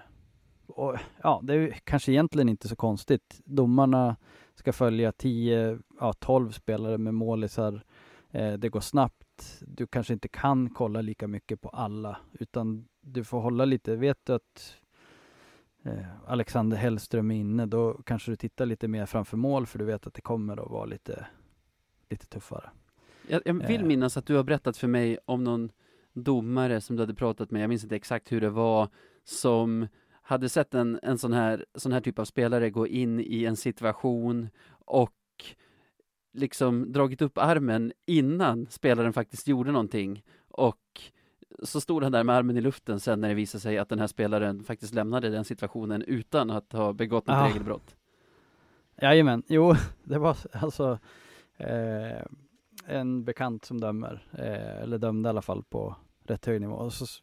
och 0.66 0.96
ja, 1.22 1.40
det 1.42 1.54
är 1.54 1.70
kanske 1.84 2.12
egentligen 2.12 2.48
inte 2.48 2.68
så 2.68 2.76
konstigt. 2.76 3.40
Domarna 3.44 4.16
ska 4.54 4.72
följa 4.72 5.12
10, 5.12 5.78
ja 6.00 6.12
12 6.12 6.50
spelare 6.50 6.98
med 6.98 7.14
målisar. 7.14 7.82
Eh, 8.30 8.52
det 8.52 8.68
går 8.68 8.80
snabbt. 8.80 9.60
Du 9.60 9.86
kanske 9.86 10.12
inte 10.12 10.28
kan 10.28 10.70
kolla 10.70 11.00
lika 11.00 11.28
mycket 11.28 11.60
på 11.60 11.68
alla, 11.68 12.16
utan 12.32 12.88
du 13.00 13.24
får 13.24 13.40
hålla 13.40 13.64
lite. 13.64 13.96
Vet 13.96 14.18
du 14.26 14.32
att 14.32 14.76
Alexander 16.26 16.76
Hellström 16.76 17.30
är 17.30 17.34
inne, 17.34 17.66
då 17.66 17.92
kanske 17.92 18.30
du 18.30 18.36
tittar 18.36 18.66
lite 18.66 18.88
mer 18.88 19.06
framför 19.06 19.36
mål, 19.36 19.66
för 19.66 19.78
du 19.78 19.84
vet 19.84 20.06
att 20.06 20.14
det 20.14 20.20
kommer 20.20 20.64
att 20.64 20.70
vara 20.70 20.84
lite, 20.84 21.26
lite 22.10 22.26
tuffare. 22.26 22.70
Jag, 23.28 23.42
jag 23.44 23.54
vill 23.54 23.80
Eh. 23.80 23.86
minnas 23.86 24.16
att 24.16 24.26
du 24.26 24.36
har 24.36 24.44
berättat 24.44 24.76
för 24.76 24.88
mig 24.88 25.18
om 25.24 25.44
någon 25.44 25.70
domare 26.12 26.80
som 26.80 26.96
du 26.96 27.02
hade 27.02 27.14
pratat 27.14 27.50
med, 27.50 27.62
jag 27.62 27.68
minns 27.68 27.82
inte 27.82 27.96
exakt 27.96 28.32
hur 28.32 28.40
det 28.40 28.50
var, 28.50 28.88
som 29.24 29.86
hade 30.22 30.48
sett 30.48 30.74
en, 30.74 31.00
en 31.02 31.18
sån, 31.18 31.32
här, 31.32 31.64
sån 31.74 31.92
här 31.92 32.00
typ 32.00 32.18
av 32.18 32.24
spelare 32.24 32.70
gå 32.70 32.86
in 32.86 33.20
i 33.20 33.44
en 33.44 33.56
situation 33.56 34.48
och 34.70 35.14
liksom 36.32 36.92
dragit 36.92 37.22
upp 37.22 37.38
armen 37.38 37.92
innan 38.06 38.66
spelaren 38.70 39.12
faktiskt 39.12 39.48
gjorde 39.48 39.72
någonting 39.72 40.24
och 40.48 40.80
så 41.62 41.80
stod 41.80 42.02
han 42.02 42.12
där 42.12 42.24
med 42.24 42.36
armen 42.36 42.56
i 42.56 42.60
luften 42.60 43.00
sen 43.00 43.20
när 43.20 43.28
det 43.28 43.34
visade 43.34 43.60
sig 43.62 43.78
att 43.78 43.88
den 43.88 43.98
här 43.98 44.06
spelaren 44.06 44.64
faktiskt 44.64 44.94
lämnade 44.94 45.28
den 45.30 45.44
situationen 45.44 46.02
utan 46.02 46.50
att 46.50 46.72
ha 46.72 46.92
begått 46.92 47.26
något 47.26 47.36
Ah. 47.36 47.46
regelbrott. 47.48 47.96
Jajamän, 49.02 49.42
jo, 49.46 49.74
det 50.04 50.18
var 50.18 50.36
alltså 50.52 50.98
eh, 51.56 52.22
en 52.86 53.24
bekant 53.24 53.64
som 53.64 53.80
dömer, 53.80 54.22
eh, 54.32 54.82
eller 54.82 54.98
dömde 54.98 55.28
i 55.28 55.30
alla 55.30 55.42
fall 55.42 55.62
på 55.62 55.96
rätt 56.24 56.46
hög 56.46 56.60
nivå. 56.60 56.74
Och 56.74 56.92
så, 56.92 57.04
s- 57.04 57.22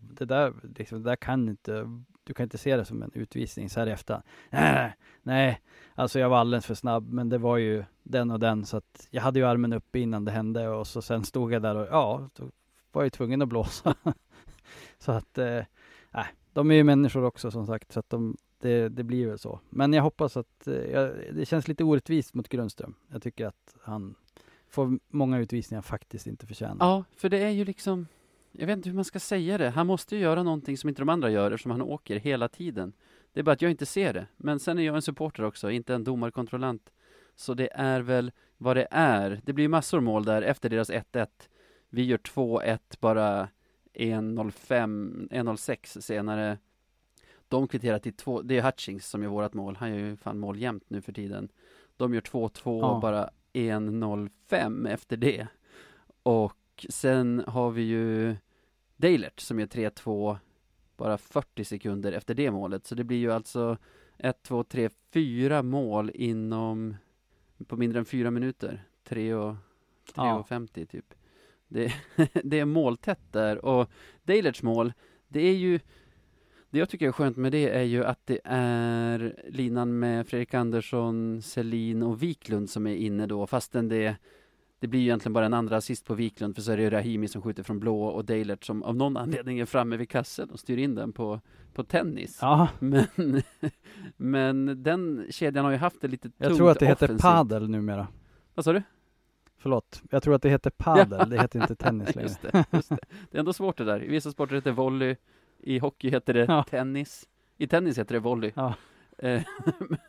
det, 0.00 0.24
där, 0.24 0.52
liksom, 0.78 1.02
det 1.02 1.10
där 1.10 1.16
kan 1.16 1.48
inte, 1.48 2.00
du 2.24 2.34
kan 2.34 2.44
inte 2.44 2.58
se 2.58 2.76
det 2.76 2.84
som 2.84 3.02
en 3.02 3.10
utvisning 3.14 3.70
så 3.70 3.80
här 3.80 3.86
i 3.86 3.90
efterhand. 3.90 4.24
Nej, 5.22 5.60
alltså 5.94 6.18
jag 6.18 6.28
var 6.28 6.38
alldeles 6.38 6.66
för 6.66 6.74
snabb, 6.74 7.12
men 7.12 7.28
det 7.28 7.38
var 7.38 7.56
ju 7.56 7.84
den 8.02 8.30
och 8.30 8.40
den, 8.40 8.64
så 8.66 8.76
att 8.76 9.08
jag 9.10 9.22
hade 9.22 9.38
ju 9.38 9.46
armen 9.46 9.72
uppe 9.72 9.98
innan 9.98 10.24
det 10.24 10.32
hände 10.32 10.68
och 10.68 10.86
så 10.86 11.02
sen 11.02 11.24
stod 11.24 11.52
jag 11.52 11.62
där 11.62 11.74
och 11.76 11.86
ja, 11.90 12.28
var 12.94 13.04
ju 13.04 13.10
tvungen 13.10 13.42
att 13.42 13.48
blåsa. 13.48 13.94
så 14.98 15.12
att, 15.12 15.38
eh, 15.38 15.60
de 16.54 16.70
är 16.70 16.74
ju 16.74 16.84
människor 16.84 17.24
också 17.24 17.50
som 17.50 17.66
sagt, 17.66 17.92
så 17.92 18.00
att 18.00 18.10
de, 18.10 18.36
det, 18.58 18.88
det 18.88 19.04
blir 19.04 19.26
väl 19.26 19.38
så. 19.38 19.60
Men 19.70 19.92
jag 19.92 20.02
hoppas 20.02 20.36
att, 20.36 20.66
eh, 20.66 21.08
det 21.32 21.48
känns 21.48 21.68
lite 21.68 21.84
orättvist 21.84 22.34
mot 22.34 22.48
Grundström. 22.48 22.94
Jag 23.08 23.22
tycker 23.22 23.46
att 23.46 23.76
han 23.82 24.14
får 24.68 24.98
många 25.08 25.38
utvisningar 25.38 25.82
faktiskt 25.82 26.26
inte 26.26 26.46
förtjänar. 26.46 26.86
Ja, 26.86 27.04
för 27.16 27.28
det 27.28 27.38
är 27.38 27.50
ju 27.50 27.64
liksom, 27.64 28.06
jag 28.52 28.66
vet 28.66 28.76
inte 28.76 28.88
hur 28.88 28.96
man 28.96 29.04
ska 29.04 29.20
säga 29.20 29.58
det. 29.58 29.70
Han 29.70 29.86
måste 29.86 30.16
ju 30.16 30.22
göra 30.22 30.42
någonting 30.42 30.76
som 30.76 30.88
inte 30.88 31.02
de 31.02 31.08
andra 31.08 31.30
gör 31.30 31.50
eftersom 31.50 31.70
han 31.70 31.82
åker 31.82 32.16
hela 32.16 32.48
tiden. 32.48 32.92
Det 33.32 33.40
är 33.40 33.44
bara 33.44 33.52
att 33.52 33.62
jag 33.62 33.70
inte 33.70 33.86
ser 33.86 34.12
det. 34.12 34.26
Men 34.36 34.60
sen 34.60 34.78
är 34.78 34.82
jag 34.82 34.94
en 34.94 35.02
supporter 35.02 35.44
också, 35.44 35.70
inte 35.70 35.94
en 35.94 36.04
domarkontrollant. 36.04 36.90
Så 37.36 37.54
det 37.54 37.68
är 37.72 38.00
väl 38.00 38.32
vad 38.56 38.76
det 38.76 38.88
är. 38.90 39.40
Det 39.44 39.52
blir 39.52 39.68
massor 39.68 40.00
mål 40.00 40.24
där 40.24 40.42
efter 40.42 40.70
deras 40.70 40.90
1-1. 40.90 41.26
Vi 41.94 42.04
gör 42.04 42.18
2-1 42.18 42.78
bara 43.00 43.48
1.05, 43.94 45.28
1.06 45.30 46.00
senare. 46.00 46.58
De 47.48 47.68
kvitterar 47.68 47.98
till 47.98 48.12
två, 48.12 48.42
det 48.42 48.58
är 48.58 48.62
Hutchings 48.62 49.06
som 49.08 49.22
gör 49.22 49.30
vårat 49.30 49.54
mål. 49.54 49.76
Han 49.76 49.90
gör 49.90 49.98
ju 49.98 50.16
fan 50.16 50.38
mål 50.38 50.58
jämt 50.58 50.84
nu 50.90 51.00
för 51.00 51.12
tiden. 51.12 51.48
De 51.96 52.14
gör 52.14 52.20
2-2 52.20 52.80
Ja. 52.80 52.98
bara 53.02 53.30
1.05 53.52 54.88
efter 54.88 55.16
det. 55.16 55.46
Och 56.22 56.86
sen 56.88 57.44
har 57.46 57.70
vi 57.70 57.82
ju 57.82 58.36
Deilert 58.96 59.40
som 59.40 59.58
gör 59.60 59.66
3-2 59.66 60.36
bara 60.96 61.18
40 61.18 61.64
sekunder 61.64 62.12
efter 62.12 62.34
det 62.34 62.50
målet. 62.50 62.86
Så 62.86 62.94
det 62.94 63.04
blir 63.04 63.18
ju 63.18 63.32
alltså 63.32 63.76
1, 64.18 64.42
2, 64.42 64.64
3, 64.64 64.90
4 65.12 65.62
mål 65.62 66.10
inom 66.14 66.96
på 67.66 67.76
mindre 67.76 67.98
än 67.98 68.04
fyra 68.04 68.30
minuter. 68.30 68.84
3 69.04 69.34
och, 69.34 69.54
3 70.04 70.12
Ja. 70.14 70.38
och 70.38 70.48
50 70.48 70.86
typ. 70.86 71.14
Det, 71.74 71.92
det 72.44 72.60
är 72.60 72.64
måltätt 72.64 73.32
där 73.32 73.64
och 73.64 73.90
Deilerts 74.24 74.62
mål, 74.62 74.92
det 75.28 75.40
är 75.40 75.54
ju 75.54 75.80
det 76.70 76.78
jag 76.78 76.88
tycker 76.88 77.08
är 77.08 77.12
skönt 77.12 77.36
med 77.36 77.52
det 77.52 77.68
är 77.68 77.82
ju 77.82 78.04
att 78.04 78.20
det 78.24 78.40
är 78.44 79.36
linan 79.48 79.98
med 79.98 80.26
Fredrik 80.26 80.54
Andersson, 80.54 81.42
Selin 81.42 82.02
och 82.02 82.22
Wiklund 82.22 82.70
som 82.70 82.86
är 82.86 82.96
inne 82.96 83.26
då, 83.26 83.46
fastän 83.46 83.88
det 83.88 84.16
det 84.80 84.88
blir 84.88 85.00
ju 85.00 85.06
egentligen 85.06 85.32
bara 85.32 85.46
en 85.46 85.54
andra 85.54 85.76
assist 85.76 86.06
på 86.06 86.14
Wiklund, 86.14 86.54
för 86.54 86.62
så 86.62 86.72
är 86.72 86.76
det 86.76 86.82
ju 86.82 86.90
Rahimi 86.90 87.28
som 87.28 87.42
skjuter 87.42 87.62
från 87.62 87.80
blå 87.80 88.04
och 88.04 88.24
Deilert 88.24 88.64
som 88.64 88.82
av 88.82 88.96
någon 88.96 89.16
anledning 89.16 89.58
är 89.58 89.66
framme 89.66 89.96
vid 89.96 90.08
kassen 90.08 90.50
och 90.50 90.60
styr 90.60 90.76
in 90.76 90.94
den 90.94 91.12
på, 91.12 91.40
på 91.74 91.84
tennis. 91.84 92.38
Ja, 92.40 92.68
Men, 92.78 93.06
men 94.16 94.82
den 94.82 95.26
kedjan 95.30 95.64
har 95.64 95.72
ju 95.72 95.78
haft 95.78 96.00
det 96.00 96.08
lite 96.08 96.28
tungt 96.28 96.34
jag 96.38 96.56
tror 96.56 96.70
att 96.70 96.78
det 96.78 96.86
heter 96.86 97.06
offensivt. 97.06 97.22
padel 97.22 97.70
numera. 97.70 98.08
Vad 98.54 98.64
sa 98.64 98.72
du? 98.72 98.82
Förlåt, 99.64 100.02
jag 100.10 100.22
tror 100.22 100.34
att 100.34 100.42
det 100.42 100.48
heter 100.48 100.70
padel, 100.70 101.30
det 101.30 101.40
heter 101.40 101.60
inte 101.62 101.74
tennis 101.84 102.14
längre. 102.14 102.28
Just 102.28 102.42
det, 102.42 102.64
just 102.70 102.88
det. 102.88 102.98
det 103.30 103.36
är 103.36 103.38
ändå 103.38 103.52
svårt 103.52 103.76
det 103.78 103.84
där. 103.84 104.02
I 104.02 104.08
vissa 104.08 104.30
sporter 104.30 104.54
heter 104.54 104.70
det 104.70 104.76
volley, 104.76 105.16
i 105.58 105.78
hockey 105.78 106.10
heter 106.10 106.34
det 106.34 106.44
Ja. 106.48 106.62
tennis, 106.70 107.28
i 107.58 107.66
tennis 107.66 107.98
heter 107.98 108.14
det 108.14 108.18
volley. 108.20 108.52
Ja. 108.54 108.74
Eh, 109.18 109.42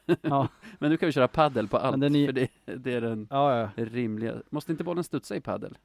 Ja. 0.21 0.47
Men 0.79 0.89
nu 0.91 0.97
kan 0.97 1.05
vi 1.07 1.13
köra 1.13 1.27
paddel 1.27 1.67
på 1.67 1.77
allt, 1.77 1.97
Men 1.97 2.15
är- 2.15 2.25
för 2.25 2.33
det, 2.33 2.47
det 2.65 2.93
är 2.93 3.01
den 3.01 3.27
Ja, 3.29 3.59
ja, 3.59 3.69
rimliga. 3.83 4.33
Måste 4.49 4.71
inte 4.71 4.83
bollen 4.83 5.03
studsa 5.03 5.35
i 5.35 5.41
paddel? 5.41 5.77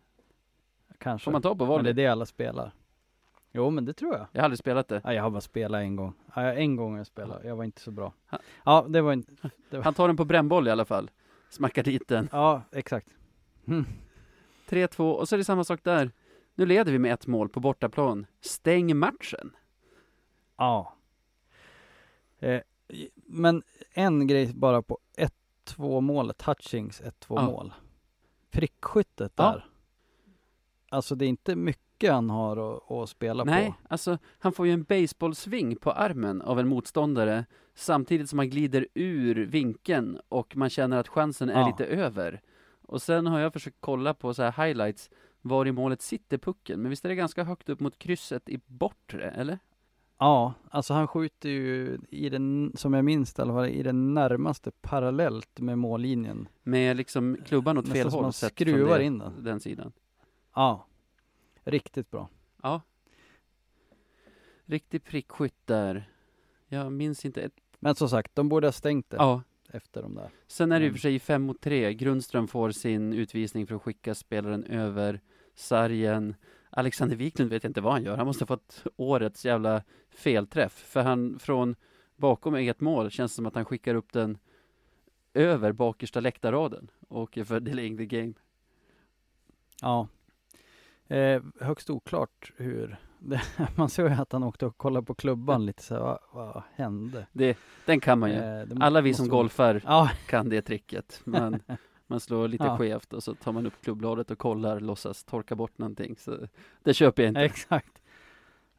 kanske. 0.99 1.25
Får 1.25 1.33
man 1.33 1.43
ta 1.43 1.55
på 1.55 1.65
Men 1.65 1.69
volley? 1.69 1.93
det 1.93 2.03
är 2.03 2.07
det 2.07 2.13
alla 2.13 2.27
spelar. 2.27 2.73
Jo, 3.53 3.71
men 3.71 3.85
det 3.85 3.93
tror 3.93 4.13
jag. 4.17 4.27
Jag 4.33 4.41
har 4.41 4.45
aldrig 4.45 4.59
spelat 4.59 4.89
det. 4.89 5.01
Ja, 5.05 5.13
jag 5.15 5.23
har 5.23 5.31
bara 5.31 5.41
spelat 5.41 5.79
en 5.81 5.97
gång. 5.97 6.13
Ja, 6.35 6.43
en 6.53 6.77
gång 6.77 6.91
har 6.93 6.99
jag 6.99 7.07
spelat. 7.07 7.45
Jag 7.45 7.57
var 7.57 7.65
inte 7.65 7.81
så 7.81 7.91
bra. 7.91 8.13
Ha. 8.31 8.39
Ja, 8.65 8.87
det 8.89 9.01
var 9.01 9.13
inte... 9.13 9.33
Han 9.85 9.95
tar 9.95 10.07
den 10.09 10.17
på 10.17 10.25
brännboll 10.25 10.69
i 10.69 10.71
alla 10.71 10.85
fall. 10.85 11.11
Smackar 11.51 11.83
dit 11.83 12.09
den. 12.09 12.29
Ja, 12.33 12.63
exakt. 12.73 13.09
Mm. 13.71 13.85
3-2 14.69 15.13
och 15.13 15.29
så 15.29 15.37
är 15.37 15.39
det 15.39 15.45
samma 15.45 15.65
sak 15.65 15.81
där. 15.83 16.11
Nu 16.55 16.67
leder 16.67 16.93
vi 16.93 16.99
med 16.99 17.13
ett 17.15 17.27
mål 17.27 17.49
på 17.49 17.61
bortaplan. 17.61 18.27
Stäng 18.41 18.97
matchen. 18.97 19.57
Ja. 20.57 20.95
Eh, 22.39 22.61
men 23.15 23.63
en 23.93 24.27
grej 24.27 24.53
bara 24.55 24.83
på 24.83 24.99
1-2 25.67 26.01
målet, 26.01 26.43
Hutchings 26.43 27.01
1-2 27.03 27.11
Ja. 27.29 27.43
mål. 27.47 27.73
Prickskyttet 28.51 29.33
Ja. 29.37 29.45
där. 29.53 29.67
Alltså 30.89 31.15
det 31.15 31.25
är 31.25 31.29
inte 31.29 31.57
mycket 31.57 32.13
han 32.13 32.31
har 32.31 32.57
att, 32.77 32.91
att 32.91 33.09
spela 33.09 33.45
Nej, 33.45 33.67
på. 33.67 33.75
alltså 33.95 34.19
han 34.39 34.53
får 34.53 34.67
ju 34.67 34.73
en 34.73 34.83
baseballsving 34.83 35.77
på 35.77 35.93
armen 35.93 36.43
av 36.43 36.61
en 36.61 36.69
motståndare 36.69 37.45
samtidigt 37.75 38.31
som 38.31 38.39
han 38.39 38.51
glider 38.51 38.87
ur 38.95 39.47
vinkeln 39.47 40.21
och 40.29 40.57
man 40.57 40.71
känner 40.71 40.97
att 40.99 41.09
chansen 41.09 41.49
är 41.51 41.61
Ja. 41.61 41.67
lite 41.67 41.85
över. 41.87 42.41
Och 42.91 43.03
sen 43.03 43.27
har 43.27 43.41
jag 43.41 43.53
försökt 43.53 43.77
kolla 43.81 44.15
på 44.15 44.35
så 44.35 44.43
här 44.43 44.67
highlights 44.67 45.11
var 45.41 45.67
i 45.67 45.73
målet 45.73 46.03
sitter 46.03 46.39
pucken, 46.39 46.83
men 46.83 46.91
visst 46.91 47.05
är 47.05 47.09
det 47.09 47.15
ganska 47.15 47.45
högt 47.45 47.69
upp 47.69 47.81
mot 47.81 47.99
krysset 47.99 48.49
i 48.49 48.61
bortre, 48.67 49.31
eller? 49.31 49.59
Ja, 50.19 50.55
alltså 50.71 50.95
han 50.95 51.09
skjuter 51.09 51.49
ju 51.49 51.99
i 52.09 52.29
den, 52.29 52.73
som 52.75 52.95
jag 52.95 53.05
minns 53.05 53.35
det, 53.35 53.47
fall, 53.47 53.69
i 53.69 53.83
den 53.83 54.15
närmaste 54.15 54.71
parallellt 54.81 55.61
med 55.61 55.79
mållinjen. 55.79 56.49
Med 56.63 56.97
liksom 56.97 57.37
klubban 57.47 57.79
åt 57.79 57.89
fel 57.89 58.09
håll 58.09 58.23
man 58.23 58.33
skruvar 58.33 58.99
det, 58.99 59.05
in 59.05 59.19
den. 59.19 59.45
den 59.45 59.61
sidan. 59.61 59.93
Ja, 60.55 60.87
riktigt 61.65 62.11
bra. 62.11 62.29
Ja. 62.63 62.81
Riktig 64.65 65.05
prickskytt 65.05 65.67
där. 65.67 66.11
Jag 66.69 66.93
minns 66.93 67.25
inte 67.25 67.43
ett... 67.43 67.55
Men 67.79 67.95
som 67.95 68.09
sagt, 68.09 68.35
de 68.35 68.49
borde 68.49 68.67
ha 68.67 68.73
stängt 68.73 69.11
det 69.11 69.17
Ja. 69.17 69.43
Efter 69.73 70.03
de 70.03 70.15
där. 70.15 70.31
Sen 70.47 70.73
är 70.73 70.81
det 70.81 70.87
i 70.87 70.89
och 70.89 70.93
för 70.93 71.01
sig 71.01 71.19
fem 71.19 71.43
mot 71.43 71.61
tre. 71.61 71.95
Grundström 71.95 72.49
får 72.49 72.71
sin 72.71 73.13
utvisning 73.13 73.67
för 73.67 73.75
att 73.75 73.83
skicka 73.83 74.15
spelaren 74.15 74.65
över 74.65 75.21
sargen. 75.55 76.35
Alexander 76.71 77.17
Wiklund 77.17 77.51
vet 77.51 77.65
jag 77.65 77.71
inte 77.71 77.81
vad 77.81 77.93
han 77.93 78.05
gör. 78.05 78.17
Han 78.17 78.27
måste 78.27 78.43
ha 78.43 78.47
fått 78.47 78.85
årets 78.97 79.45
jävla 79.45 79.83
felträff. 80.11 80.73
För 80.73 81.03
han 81.03 81.39
från 81.39 81.77
bakom 82.17 82.55
eget 82.55 82.81
mål 82.81 83.11
känns 83.11 83.33
det 83.33 83.37
som 83.37 83.47
att 83.47 83.55
han 83.55 83.65
skickar 83.65 83.95
upp 83.95 84.13
den 84.13 84.39
över 85.35 85.73
bakersta 85.73 86.21
läktarraden 86.21 86.91
och 87.09 87.21
åker 87.21 87.45
för 87.45 87.61
delaying 87.61 87.97
the 87.97 88.07
game. 88.07 88.33
Ja. 89.83 90.09
Eh, 91.09 91.43
högst 91.61 91.91
oklart 91.91 92.53
hur, 92.57 92.97
det, 93.21 93.43
man 93.77 93.89
såg 93.89 94.09
ju 94.09 94.15
att 94.15 94.33
han 94.33 94.43
åkte 94.43 94.67
och 94.67 94.77
kollade 94.77 95.07
på 95.07 95.15
klubban 95.15 95.67
lite 95.67 95.83
så 95.83 95.95
vad, 96.01 96.19
vad 96.33 96.63
hände? 96.75 97.27
Det, 97.33 97.59
den 97.87 98.01
kan 98.01 98.19
man 98.19 98.31
ju. 98.31 98.37
Eh, 98.37 98.67
Alla 98.81 99.01
vi 99.01 99.15
som 99.15 99.29
vara- 99.29 99.37
golfar 99.43 99.83
Ja, 99.85 100.11
kan 100.27 100.49
det 100.49 100.63
tricket. 100.63 101.21
Man, 101.25 101.61
man 102.07 102.21
slår 102.21 102.49
lite 102.49 102.65
Ja. 102.65 102.79
skevt 102.79 103.13
och 103.13 103.23
så 103.23 103.35
tar 103.35 103.53
man 103.53 103.67
upp 103.67 103.75
klubbbladet 103.83 104.31
och 104.31 104.39
kollar, 104.39 104.81
låtsas 104.81 105.25
torka 105.25 105.55
bort 105.55 105.79
någonting. 105.79 106.17
Så 106.19 106.39
det 106.83 106.95
köper 106.95 107.23
jag 107.23 107.31
inte. 107.31 107.41
exakt. 107.41 108.03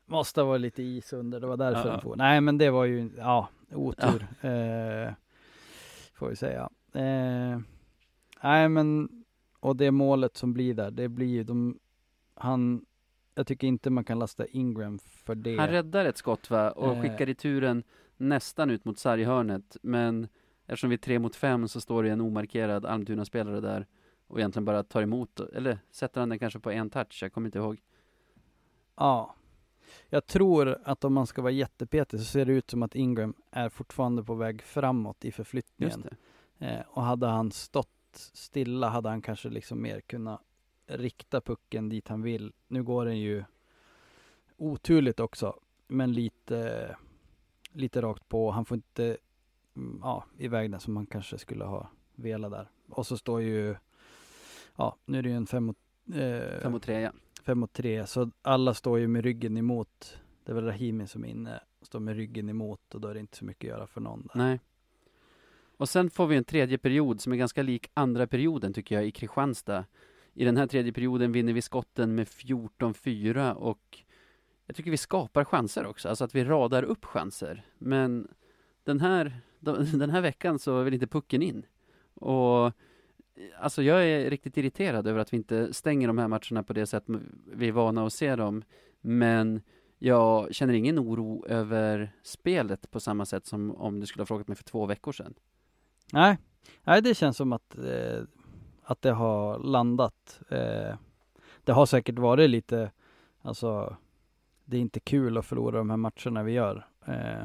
Måste 0.06 0.42
ha 0.42 0.48
varit 0.48 0.62
lite 0.62 0.84
is 0.84 1.14
under, 1.14 1.40
det 1.40 1.48
var 1.48 1.58
därför 1.58 1.86
Ja. 1.88 1.92
den 1.92 2.02
får. 2.02 2.16
Nej 2.16 2.42
men 2.42 2.58
det 2.58 2.70
var 2.70 2.86
ju, 2.86 3.10
ja, 3.18 3.48
otur. 3.74 4.28
Eh, 4.42 5.14
får 6.14 6.30
vi 6.30 6.36
säga. 6.36 6.70
Eh, 6.94 7.60
nej 8.44 8.70
men, 8.70 9.10
och 9.60 9.76
det 9.76 9.92
målet 9.92 10.38
som 10.38 10.54
blir 10.54 10.74
där, 10.74 10.92
det 10.92 11.10
blir 11.10 11.28
ju 11.28 11.44
de, 11.44 11.80
han, 12.36 12.86
jag 13.36 13.48
tycker 13.48 13.68
inte 13.68 13.90
man 13.90 14.04
kan 14.04 14.20
lasta 14.20 14.46
Ingram 14.48 15.00
för 15.00 15.36
det. 15.36 15.58
Han 15.58 15.68
räddar 15.70 16.06
ett 16.06 16.18
skott 16.18 16.50
va, 16.50 16.72
och 16.72 16.96
Eh. 16.96 17.02
skickar 17.02 17.26
returen 17.26 17.84
nästan 18.18 18.70
ut 18.70 18.86
mot 18.86 19.00
sarghörnet. 19.00 19.78
Men 19.82 20.28
eftersom 20.66 20.90
vi 20.90 20.94
är 20.94 20.98
tre 20.98 21.20
mot 21.20 21.36
fem 21.36 21.68
så 21.68 21.82
står 21.82 22.04
det 22.04 22.10
en 22.10 22.22
omarkerad 22.22 22.86
Almtuna-spelare 22.86 23.60
där 23.62 23.88
och 24.28 24.40
egentligen 24.40 24.66
bara 24.66 24.84
tar 24.84 25.02
emot, 25.02 25.40
eller 25.40 25.80
sätter 25.92 26.20
han 26.20 26.30
den 26.30 26.40
kanske 26.40 26.60
på 26.60 26.72
en 26.72 26.90
touch, 26.90 27.20
jag 27.24 27.34
kommer 27.34 27.48
inte 27.48 27.58
ihåg. 27.60 27.82
Ja. 28.96 29.36
Jag 30.10 30.26
tror 30.26 30.78
att 30.84 31.04
om 31.04 31.14
man 31.14 31.28
ska 31.28 31.42
vara 31.42 31.52
jättepetig 31.52 32.20
så 32.20 32.26
ser 32.26 32.46
det 32.46 32.54
ut 32.54 32.70
som 32.70 32.84
att 32.84 32.96
Ingram 32.96 33.34
är 33.52 33.70
fortfarande 33.70 34.24
på 34.24 34.36
väg 34.36 34.62
framåt 34.62 35.26
i 35.26 35.32
förflyttningen. 35.32 36.04
Eh, 36.60 36.80
och 36.88 37.04
hade 37.04 37.28
han 37.28 37.52
stått 37.52 37.88
stilla 38.14 38.90
hade 38.90 39.10
han 39.10 39.22
kanske 39.22 39.50
liksom 39.50 39.82
mer 39.82 40.02
kunnat 40.02 40.42
rikta 40.98 41.42
pucken 41.42 41.90
dit 41.90 42.08
han 42.08 42.22
vill. 42.22 42.54
Nu 42.68 42.84
går 42.84 43.06
den 43.06 43.20
ju 43.20 43.44
oturligt 44.58 45.20
också, 45.20 45.60
men 45.88 46.14
lite, 46.14 46.96
lite 47.72 48.02
rakt 48.02 48.30
på. 48.30 48.52
Han 48.52 48.66
får 48.66 48.76
inte 48.76 49.18
mm, 49.76 50.00
ja, 50.04 50.26
iväg 50.38 50.72
den 50.72 50.80
som 50.80 50.94
man 50.94 51.06
kanske 51.06 51.38
skulle 51.38 51.64
ha 51.64 51.90
velat 52.16 52.52
där. 52.52 52.70
Och 52.90 53.08
så 53.08 53.18
står 53.18 53.42
ju, 53.42 53.76
ja, 54.76 54.96
nu 55.06 55.18
är 55.20 55.24
det 55.24 55.30
ju 55.30 55.36
en 55.36 55.48
fem 55.48 55.64
mot, 55.64 55.78
eh, 56.14 56.60
Fem 56.62 56.72
mot 56.72 56.84
tre 56.84 57.00
ja. 57.00 57.12
fem 57.44 57.60
mot 57.60 57.74
tre, 57.74 58.08
så 58.08 58.32
alla 58.42 58.74
står 58.74 59.00
ju 59.00 59.08
med 59.08 59.24
ryggen 59.24 59.58
emot. 59.58 60.18
Det 60.44 60.52
är 60.52 60.56
väl 60.56 60.66
Rahimi 60.66 61.08
som 61.08 61.26
är 61.26 61.30
inne, 61.30 61.60
står 61.82 62.00
med 62.00 62.16
ryggen 62.16 62.50
emot 62.50 62.96
och 62.96 63.02
då 63.02 63.08
är 63.08 63.14
det 63.14 63.20
inte 63.20 63.38
så 63.38 63.46
mycket 63.46 63.72
att 63.72 63.78
göra 63.78 63.88
för 63.88 64.02
någon 64.02 64.22
där. 64.22 64.32
Nej. 64.36 64.60
Och 65.78 65.90
sen 65.90 66.10
får 66.10 66.28
vi 66.28 66.36
en 66.36 66.44
tredje 66.44 66.78
period 66.78 67.22
som 67.22 67.34
är 67.34 67.38
ganska 67.38 67.64
lik 67.64 67.92
andra 67.94 68.28
perioden 68.28 68.74
tycker 68.74 68.96
jag 68.96 69.06
i 69.06 69.12
Kristianstad. 69.12 69.86
I 70.34 70.46
den 70.46 70.58
här 70.58 70.68
tredje 70.68 70.94
perioden 70.94 71.32
vinner 71.32 71.54
vi 71.54 71.62
skotten 71.62 72.16
med 72.16 72.28
14-4 72.28 73.54
och 73.54 74.00
jag 74.66 74.76
tycker 74.76 74.92
vi 74.92 74.98
skapar 74.98 75.44
chanser 75.46 75.86
också, 75.86 76.10
alltså 76.10 76.24
att 76.24 76.36
vi 76.36 76.44
radar 76.44 76.84
upp 76.84 77.06
chanser. 77.06 77.66
Men 77.78 78.28
den 78.84 79.00
här, 79.00 79.42
den 80.00 80.10
här 80.10 80.22
veckan 80.22 80.60
så 80.60 80.84
vill 80.84 80.94
inte 80.94 81.08
pucken 81.08 81.42
in. 81.42 81.66
Och 82.14 82.72
alltså 83.60 83.84
jag 83.84 84.06
är 84.06 84.30
riktigt 84.30 84.58
irriterad 84.58 85.08
över 85.08 85.20
att 85.20 85.34
vi 85.34 85.38
inte 85.38 85.74
stänger 85.74 86.08
de 86.08 86.18
här 86.18 86.28
matcherna 86.28 86.64
på 86.64 86.74
det 86.74 86.88
sätt 86.88 87.04
vi 87.54 87.68
är 87.68 87.72
vana 87.72 88.06
att 88.06 88.14
se 88.14 88.36
dem. 88.36 88.64
Men 89.02 89.62
jag 90.00 90.56
känner 90.56 90.74
ingen 90.74 91.00
oro 91.00 91.46
över 91.48 92.16
spelet 92.24 92.92
på 92.92 93.00
samma 93.00 93.26
sätt 93.26 93.46
som 93.46 93.76
om 93.76 94.00
du 94.00 94.06
skulle 94.06 94.22
ha 94.22 94.26
frågat 94.26 94.48
mig 94.48 94.58
för 94.58 94.64
två 94.64 94.86
veckor 94.86 95.12
sedan. 95.12 95.34
Nej, 96.14 96.38
nej 96.84 97.02
det 97.02 97.16
känns 97.16 97.38
som 97.38 97.54
att, 97.54 97.78
eh, 97.78 98.24
att 98.92 99.02
det 99.02 99.12
har 99.12 99.60
landat. 99.60 100.42
Eh, 100.50 100.96
det 101.64 101.72
har 101.72 101.86
säkert 101.86 102.20
varit 102.20 102.50
lite, 102.50 102.92
alltså 103.42 103.98
det 104.66 104.78
är 104.78 104.82
inte 104.82 105.00
kul 105.00 105.38
att 105.38 105.46
förlora 105.46 105.78
de 105.78 105.90
här 105.90 105.98
matcherna 105.98 106.44
vi 106.44 106.52
gör. 106.52 106.88
Eh, 107.06 107.44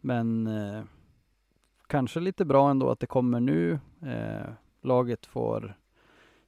men 0.00 0.46
eh, 0.46 0.84
kanske 1.86 2.20
lite 2.20 2.44
bra 2.44 2.70
ändå 2.70 2.90
att 2.90 3.00
det 3.00 3.06
kommer 3.06 3.40
nu. 3.40 3.78
Eh, 4.02 4.50
laget 4.80 5.26
får 5.26 5.78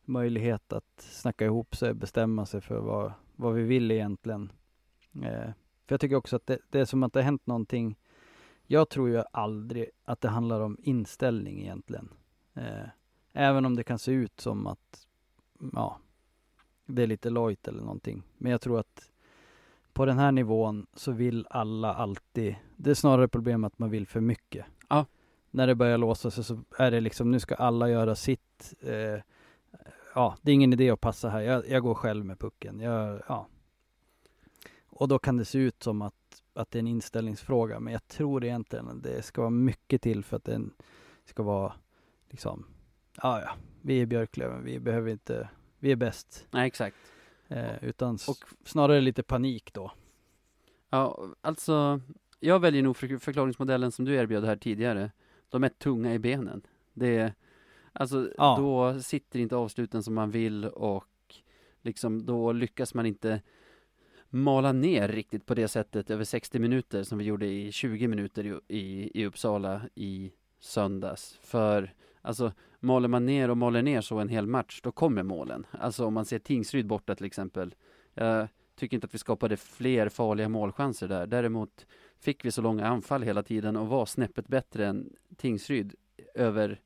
möjlighet 0.05 0.73
att 0.73 1.01
snacka 1.01 1.45
ihop 1.45 1.77
sig, 1.77 1.95
bestämma 1.95 2.47
sig 2.47 2.61
för 2.61 2.79
vad, 2.79 3.13
vad 3.37 3.55
vi 3.55 3.63
vill 3.63 3.91
egentligen. 3.91 4.53
Eh, 5.15 5.51
för 5.87 5.95
jag 5.95 6.01
tycker 6.01 6.17
också 6.17 6.37
att 6.37 6.47
det, 6.47 6.59
det 6.71 6.81
är 6.81 6.85
som 6.85 7.03
att 7.03 7.13
det 7.13 7.19
har 7.19 7.25
hänt 7.25 7.47
någonting 7.47 7.97
jag 8.73 8.89
tror 8.89 9.09
ju 9.09 9.23
aldrig 9.33 9.91
att 10.05 10.21
det 10.21 10.29
handlar 10.29 10.61
om 10.61 10.77
inställning 10.83 11.61
egentligen. 11.61 12.09
Eh, 12.55 12.89
även 13.33 13.65
om 13.67 13.77
det 13.77 13.85
kan 13.85 13.99
se 13.99 14.13
ut 14.13 14.41
som 14.41 14.67
att, 14.67 15.07
ja, 15.73 15.99
det 16.87 17.03
är 17.03 17.07
lite 17.07 17.31
lojt 17.31 17.69
eller 17.69 17.81
någonting. 17.81 18.23
Men 18.39 18.53
jag 18.53 18.61
tror 18.61 18.81
att 18.81 19.11
på 19.93 20.07
den 20.07 20.19
här 20.19 20.33
nivån 20.33 20.87
så 20.95 21.13
vill 21.13 21.47
alla 21.51 21.95
alltid, 21.95 22.57
det 22.77 22.91
är 22.91 22.95
snarare 22.95 23.29
problem 23.29 23.65
att 23.65 23.79
man 23.79 23.91
vill 23.91 24.07
för 24.07 24.21
mycket. 24.21 24.67
Ja. 24.89 25.07
När 25.51 25.67
det 25.67 25.75
börjar 25.75 25.99
låsa 25.99 26.31
sig 26.31 26.45
så 26.45 26.61
är 26.79 26.91
det 26.91 27.01
liksom, 27.01 27.31
nu 27.31 27.41
ska 27.41 27.55
alla 27.55 27.91
göra 27.91 28.15
sitt. 28.15 28.75
Eh, 28.81 29.23
ja, 30.15 30.37
det 30.43 30.51
är 30.51 30.55
ingen 30.55 30.73
idé 30.73 30.91
att 30.91 31.01
passa 31.01 31.29
här. 31.29 31.41
Jag, 31.41 31.69
jag 31.69 31.83
går 31.83 31.95
själv 31.95 32.25
med 32.25 32.39
pucken. 32.39 32.81
Jag, 32.81 33.23
ja. 33.29 33.47
Och 34.87 35.09
då 35.09 35.19
kan 35.19 35.37
det 35.37 35.45
se 35.45 35.59
ut 35.59 35.83
som 35.83 36.03
att, 36.03 36.43
att 36.55 36.71
det 36.71 36.79
är 36.79 36.81
en 36.81 36.87
inställningsfråga. 36.87 37.81
Men 37.81 37.93
jag 37.93 38.09
tror 38.09 38.45
egentligen 38.45 38.89
att 38.89 39.03
det 39.03 39.23
ska 39.23 39.41
vara 39.41 39.51
mycket 39.51 40.03
till 40.03 40.25
för 40.25 40.37
att 40.37 40.45
det 40.45 40.61
ska 41.25 41.43
vara 41.43 41.73
liksom, 42.29 42.67
ja 43.23 43.41
ja, 43.43 43.51
vi 43.83 44.01
är 44.01 44.07
Björklöven, 44.07 44.65
vi 44.65 44.81
behöver 44.81 45.11
inte, 45.11 45.49
vi 45.79 45.93
är 45.93 45.97
bäst. 45.97 46.47
Nej, 46.51 46.67
exakt. 46.67 46.97
Eh, 47.49 47.85
utan 47.85 48.15
Och- 48.15 48.45
snarare 48.65 49.01
lite 49.01 49.23
panik 49.23 49.73
då. 49.75 49.93
Ja, 50.91 51.25
alltså, 51.41 52.01
jag 52.41 52.61
väljer 52.61 52.83
nog 52.83 52.97
för- 52.97 53.19
förklaringsmodellen 53.19 53.93
som 53.93 54.05
du 54.05 54.15
erbjöd 54.15 54.45
här 54.45 54.57
tidigare. 54.57 55.11
De 55.49 55.65
är 55.65 55.69
tunga 55.69 56.15
i 56.15 56.19
benen. 56.19 56.63
Det 56.93 57.17
är, 57.19 57.35
alltså, 57.93 58.31
Ja. 58.37 58.57
då 58.59 59.01
sitter 59.03 59.39
inte 59.39 59.57
avsluten 59.57 60.03
som 60.03 60.15
man 60.15 60.31
vill 60.31 60.65
och 60.65 61.05
liksom, 61.83 62.27
då 62.27 62.53
lyckas 62.53 62.95
man 62.95 63.07
inte 63.07 63.43
mala 64.29 64.73
ner 64.73 65.09
riktigt 65.09 65.47
på 65.47 65.55
det 65.55 65.69
sättet 65.69 66.11
över 66.11 66.25
60 66.25 66.59
minuter 66.59 67.03
som 67.03 67.19
vi 67.19 67.25
gjorde 67.25 67.47
i 67.47 67.73
20 67.73 68.09
minuter 68.09 68.47
i, 68.69 68.79
i, 68.79 69.11
i 69.21 69.27
Uppsala 69.27 69.83
i 69.95 70.33
söndags. 70.61 71.39
För 71.43 71.95
alltså, 72.23 72.53
maler 72.81 73.09
man 73.09 73.27
ner 73.27 73.51
och 73.51 73.57
maler 73.57 73.83
ner 73.83 74.01
så 74.01 74.19
en 74.19 74.29
hel 74.29 74.47
match, 74.47 74.81
då 74.83 74.93
kommer 74.93 75.23
målen. 75.23 75.67
Alltså 75.71 76.07
om 76.07 76.15
man 76.15 76.25
ser 76.25 76.39
Tingsryd 76.39 76.87
borta 76.87 77.15
till 77.15 77.27
exempel. 77.27 77.75
Jag 78.15 78.49
tycker 78.77 78.97
inte 78.97 79.05
att 79.05 79.15
vi 79.15 79.19
skapade 79.19 79.57
fler 79.57 80.09
farliga 80.09 80.49
målchanser 80.49 81.09
där. 81.09 81.27
Däremot 81.27 81.87
fick 82.19 82.45
vi 82.45 82.51
så 82.51 82.63
långa 82.63 82.87
anfall 82.87 83.23
hela 83.23 83.43
tiden 83.43 83.77
och 83.77 83.87
var 83.87 84.07
snäppet 84.07 84.49
bättre 84.49 84.87
än 84.87 85.13
Tingsryd 85.37 85.95
över 86.35 86.81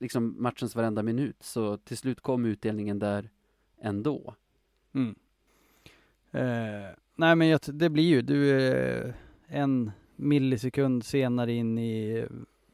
liksom 0.00 0.42
matchens 0.42 0.76
varenda 0.76 1.02
minut. 1.02 1.42
Så 1.42 1.76
till 1.76 1.96
slut 1.96 2.20
kom 2.20 2.44
utdelningen 2.44 2.98
där 2.98 3.30
ändå. 3.80 4.34
Mm. 4.94 5.14
Eh, 6.30 6.90
nej 7.16 7.36
men 7.36 7.48
jag, 7.48 7.60
det 7.66 7.90
blir 7.90 8.04
ju, 8.04 8.22
du 8.22 8.50
är 8.50 9.14
en 9.46 9.90
millisekund 10.16 11.04
senare 11.04 11.52
in 11.52 11.78
i 11.78 12.18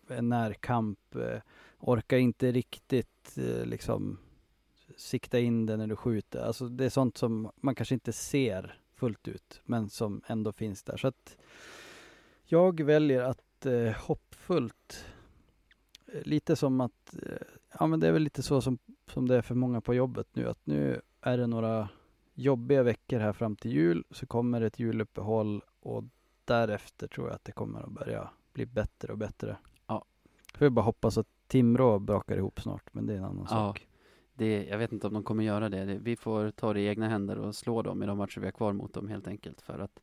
eh, 0.09 0.19
en 0.19 0.29
närkamp, 0.29 1.15
eh, 1.15 1.41
orkar 1.79 2.17
inte 2.17 2.53
riktigt 2.53 3.39
eh, 3.39 3.67
liksom 3.67 4.19
sikta 4.97 5.39
in 5.39 5.67
det 5.67 5.77
när 5.77 5.87
du 5.87 5.97
skjuter. 5.97 6.41
Alltså 6.41 6.69
det 6.69 6.85
är 6.85 6.91
sånt 6.91 7.19
som 7.19 7.51
man 7.57 7.75
kanske 7.75 7.95
inte 7.95 8.13
ser 8.13 8.79
fullt 8.95 9.29
ut, 9.29 9.61
men 9.65 9.89
som 9.89 10.23
ändå 10.27 10.53
finns 10.53 10.83
där. 10.83 10.97
Så 10.97 11.09
att 11.09 11.37
jag 12.45 12.81
väljer 12.81 13.23
att 13.23 13.67
eh, 13.67 13.93
hoppfullt, 13.93 15.05
eh, 16.13 16.23
lite 16.23 16.57
som 16.57 16.81
att, 16.81 17.17
eh, 17.23 17.47
ja 17.79 17.87
men 17.87 18.01
det 18.01 18.09
är 18.09 18.13
väl 18.13 18.23
lite 18.23 18.43
så 18.43 18.61
som, 18.61 18.79
som 19.07 19.29
det 19.29 19.37
är 19.37 19.43
för 19.43 19.55
många 19.55 19.81
på 19.81 19.95
jobbet 19.95 20.27
nu, 20.33 20.49
att 20.49 20.67
nu 20.67 21.01
är 21.21 21.39
det 21.39 21.47
några 21.47 21.89
jobbiga 22.35 22.83
veckor 22.83 23.19
här 23.19 23.33
fram 23.33 23.57
till 23.57 23.73
jul, 23.73 24.05
så 24.11 24.27
kommer 24.27 24.61
ett 24.61 24.79
juluppehåll 24.79 25.63
och 25.81 26.05
därefter 26.45 27.07
tror 27.07 27.27
jag 27.27 27.35
att 27.35 27.45
det 27.45 27.53
kommer 27.53 27.81
att 27.81 27.93
börja 27.93 28.31
bli 28.53 28.67
bättre 28.67 29.13
och 29.13 29.19
bättre. 29.19 29.57
Ja. 29.87 30.05
Får 30.55 30.65
jag 30.65 30.73
bara 30.73 30.85
hoppas 30.85 31.19
att 31.19 31.38
Timrå 31.49 31.99
brakar 31.99 32.37
ihop 32.37 32.61
snart, 32.61 32.95
men 32.95 33.07
det 33.07 33.13
är 33.13 33.17
en 33.19 33.25
annan 33.25 33.39
Ja. 33.43 33.47
sak. 33.49 33.89
Det, 34.35 34.65
jag 34.67 34.79
vet 34.79 34.93
inte 34.93 35.07
om 35.07 35.13
de 35.15 35.23
kommer 35.23 35.45
göra 35.45 35.69
det. 35.69 35.85
Vi 36.03 36.17
får 36.17 36.51
ta 36.51 36.73
det 36.73 36.81
i 36.81 36.87
egna 36.87 37.09
händer 37.09 37.39
och 37.39 37.57
slå 37.57 37.83
dem 37.83 38.03
i 38.03 38.07
de 38.07 38.19
matcher 38.19 38.41
vi 38.41 38.47
har 38.47 38.53
kvar 38.53 38.73
mot 38.73 38.93
dem 38.93 39.09
helt 39.09 39.29
enkelt. 39.29 39.61
För 39.61 39.79
att, 39.79 40.01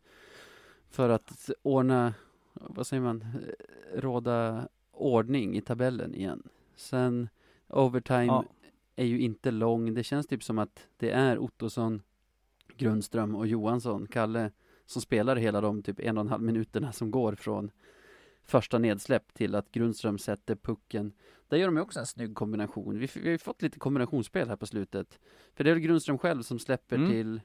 för 0.90 1.10
att 1.10 1.50
ordna, 1.62 2.14
vad 2.54 2.88
säger 2.88 3.04
man, 3.04 3.22
Eh, 3.22 4.02
råda 4.02 4.68
ordning 4.92 5.56
i 5.58 5.62
tabellen 5.62 6.16
igen. 6.16 6.44
Sen 6.76 7.30
overtime 7.68 8.26
Ja. 8.26 8.44
är 8.96 9.06
ju 9.06 9.20
inte 9.20 9.52
lång. 9.52 9.94
Det 9.94 10.04
känns 10.04 10.28
typ 10.28 10.44
som 10.44 10.60
att 10.60 10.88
det 10.98 11.12
är 11.12 11.38
Ottosson, 11.40 12.02
Grundström 12.78 13.36
och 13.36 13.48
Johansson, 13.48 14.08
Kalle, 14.08 14.52
som 14.86 15.02
spelar 15.02 15.36
hela 15.36 15.62
de 15.62 15.84
typ 15.84 16.00
en 16.00 16.18
och 16.18 16.22
en 16.22 16.30
halv 16.30 16.44
minuterna 16.44 16.92
som 16.92 17.12
går 17.12 17.36
från 17.36 17.72
första 18.46 18.78
nedsläpp 18.80 19.34
till 19.34 19.56
att 19.56 19.72
Grundström 19.72 20.18
sätter 20.18 20.56
pucken. 20.56 21.14
Där 21.48 21.58
gör 21.58 21.66
de 21.66 21.76
ju 21.76 21.82
också 21.82 22.00
en 22.00 22.06
snygg 22.06 22.36
kombination. 22.36 23.00
Vi, 23.00 23.10
vi 23.16 23.22
har 23.22 23.30
ju 23.32 23.38
fått 23.38 23.62
lite 23.62 23.80
kombinationsspel 23.80 24.50
här 24.50 24.56
på 24.56 24.66
slutet. 24.66 25.20
För 25.54 25.64
det 25.64 25.70
är 25.70 25.74
väl 25.74 25.84
Grundström 25.84 26.18
själv 26.18 26.42
som 26.42 26.60
släpper 26.60 26.96
Mm. 26.96 27.10
till 27.10 27.42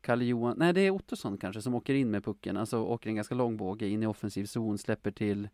Kalle 0.00 0.24
Johan, 0.24 0.56
nej 0.58 0.72
det 0.72 0.80
är 0.80 0.90
Ottosson 0.90 1.38
kanske 1.38 1.62
som 1.62 1.74
åker 1.74 1.94
in 1.94 2.10
med 2.10 2.24
pucken, 2.24 2.56
alltså 2.56 2.78
åker 2.78 3.10
en 3.10 3.16
ganska 3.16 3.34
lång 3.34 3.56
båge 3.56 3.88
in 3.88 4.02
i 4.02 4.06
offensiv 4.06 4.44
zon, 4.44 4.78
släpper 4.78 5.10
till 5.10 5.48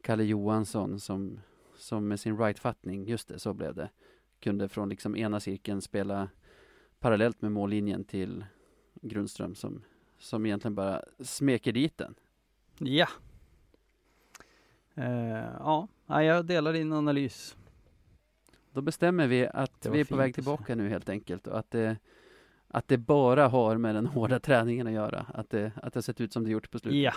Kalle 0.00 0.24
Johansson 0.24 1.00
som, 1.00 1.40
som 1.76 2.08
med 2.08 2.20
sin 2.20 2.38
right-fattning, 2.38 3.04
just 3.08 3.28
det, 3.28 3.38
så 3.38 3.54
blev 3.54 3.74
det, 3.74 3.90
kunde 4.40 4.68
från 4.68 4.88
liksom 4.88 5.16
ena 5.16 5.40
cirkeln 5.40 5.80
spela 5.82 6.28
parallellt 6.98 7.42
med 7.42 7.52
mållinjen 7.52 8.04
till 8.04 8.44
Grundström 9.02 9.54
som, 9.54 9.82
som 10.18 10.46
egentligen 10.46 10.74
bara 10.74 11.02
smeker 11.18 11.72
dit 11.72 11.98
den. 11.98 12.14
Ja. 12.78 13.08
Eh, 15.00 15.44
ja, 15.58 15.88
jag 16.22 16.46
delar 16.46 16.72
din 16.72 16.92
analys. 16.92 17.56
Då 18.72 18.80
bestämmer 18.80 19.26
vi 19.26 19.48
att 19.54 19.86
vi 19.92 20.00
är 20.00 20.04
på 20.04 20.16
väg 20.16 20.34
tillbaka 20.34 20.74
nu 20.74 20.88
helt 20.88 21.08
enkelt 21.08 21.46
och 21.46 21.58
att 21.58 21.70
det, 21.70 21.96
att 22.68 22.88
det 22.88 22.98
bara 22.98 23.48
har 23.48 23.76
med 23.76 23.94
den 23.94 24.06
hårda 24.06 24.40
träningen 24.40 24.86
att 24.86 24.92
göra. 24.92 25.26
Att 25.34 25.50
det, 25.50 25.72
att 25.82 25.92
det 25.92 25.96
har 25.96 26.02
sett 26.02 26.20
ut 26.20 26.32
som 26.32 26.44
det 26.44 26.50
gjort 26.50 26.70
på 26.70 26.78
slutet. 26.78 27.00
Ja. 27.02 27.12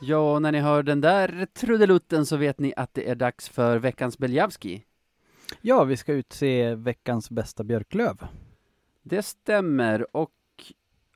Ja, 0.00 0.34
och 0.34 0.42
när 0.42 0.52
ni 0.52 0.60
hör 0.60 0.82
den 0.82 1.00
där 1.00 1.46
trudelutten 1.54 2.26
så 2.26 2.36
vet 2.36 2.58
ni 2.58 2.74
att 2.76 2.94
det 2.94 3.10
är 3.10 3.14
dags 3.14 3.48
för 3.48 3.78
veckans 3.78 4.18
Beljavski 4.18 4.84
ja, 5.60 5.84
vi 5.84 5.96
ska 5.96 6.12
utse 6.12 6.74
veckans 6.74 7.30
bästa 7.30 7.64
björklöv. 7.64 8.26
Det 9.02 9.22
stämmer 9.22 10.16
och 10.16 10.32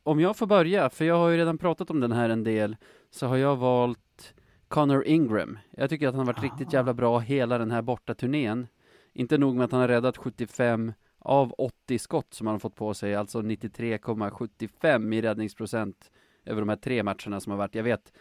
om 0.03 0.21
jag 0.21 0.37
får 0.37 0.47
börja, 0.47 0.91
för 0.91 1.05
jag 1.05 1.19
har 1.19 1.29
ju 1.29 1.37
redan 1.37 1.59
pratat 1.59 1.91
om 1.91 2.01
den 2.01 2.13
här 2.13 2.29
en 2.29 2.45
del, 2.45 2.77
så 3.11 3.27
har 3.27 3.37
jag 3.37 3.57
valt 3.57 4.35
Connor 4.69 5.05
Ingram. 5.07 5.59
Jag 5.71 5.91
tycker 5.91 6.09
att 6.09 6.15
han 6.15 6.27
har 6.27 6.33
varit 6.33 6.43
riktigt 6.43 6.73
jävla 6.73 6.95
bra 6.95 7.19
hela 7.19 7.59
den 7.59 7.71
här 7.71 7.83
borta 7.83 8.15
turnén. 8.15 8.67
Inte 9.13 9.39
nog 9.39 9.57
med 9.57 9.65
att 9.65 9.73
han 9.73 9.81
har 9.81 9.89
räddat 9.89 10.17
75 10.17 10.93
av 11.19 11.55
80 11.59 11.99
skott 11.99 12.35
som 12.35 12.47
han 12.47 12.55
har 12.55 12.59
fått 12.59 12.75
på 12.75 12.95
sig, 12.95 13.15
alltså 13.15 13.41
93,75 13.41 15.15
i 15.15 15.23
räddningsprocent 15.23 16.11
över 16.45 16.61
de 16.61 16.69
här 16.69 16.77
tre 16.77 17.03
matcherna 17.03 17.41
som 17.41 17.51
har 17.51 17.57
varit. 17.57 17.75
Jag 17.75 17.83
vet, 17.83 18.13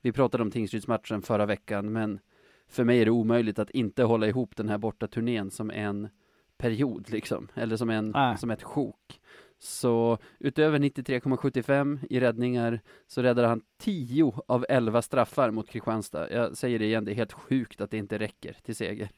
vi 0.00 0.12
pratade 0.12 0.42
om 0.42 0.50
Tingsrydsmatchen 0.50 1.22
förra 1.22 1.46
veckan, 1.46 1.92
men 1.92 2.20
för 2.68 2.84
mig 2.84 3.00
är 3.00 3.04
det 3.04 3.10
omöjligt 3.10 3.58
att 3.58 3.70
inte 3.70 4.02
hålla 4.02 4.26
ihop 4.26 4.56
den 4.56 4.68
här 4.68 4.78
borta 4.78 5.06
turnén 5.06 5.50
som 5.50 5.70
en 5.70 6.08
period 6.56 7.10
liksom, 7.10 7.48
eller 7.54 7.76
som, 7.76 7.90
en, 7.90 8.14
som 8.38 8.50
ett 8.50 8.62
sjok. 8.62 9.20
Så 9.58 10.18
utöver 10.38 10.78
93,75 10.78 11.98
i 12.10 12.20
räddningar 12.20 12.80
så 13.06 13.22
räddade 13.22 13.48
han 13.48 13.62
10 13.78 14.32
av 14.48 14.66
11 14.68 15.02
straffar 15.02 15.50
mot 15.50 15.68
Kristianstad. 15.68 16.32
Jag 16.32 16.56
säger 16.56 16.78
det 16.78 16.84
igen, 16.84 17.04
det 17.04 17.12
är 17.12 17.14
helt 17.14 17.32
sjukt 17.32 17.80
att 17.80 17.90
det 17.90 17.96
inte 17.96 18.18
räcker 18.18 18.56
till 18.62 18.76
seger. 18.76 19.10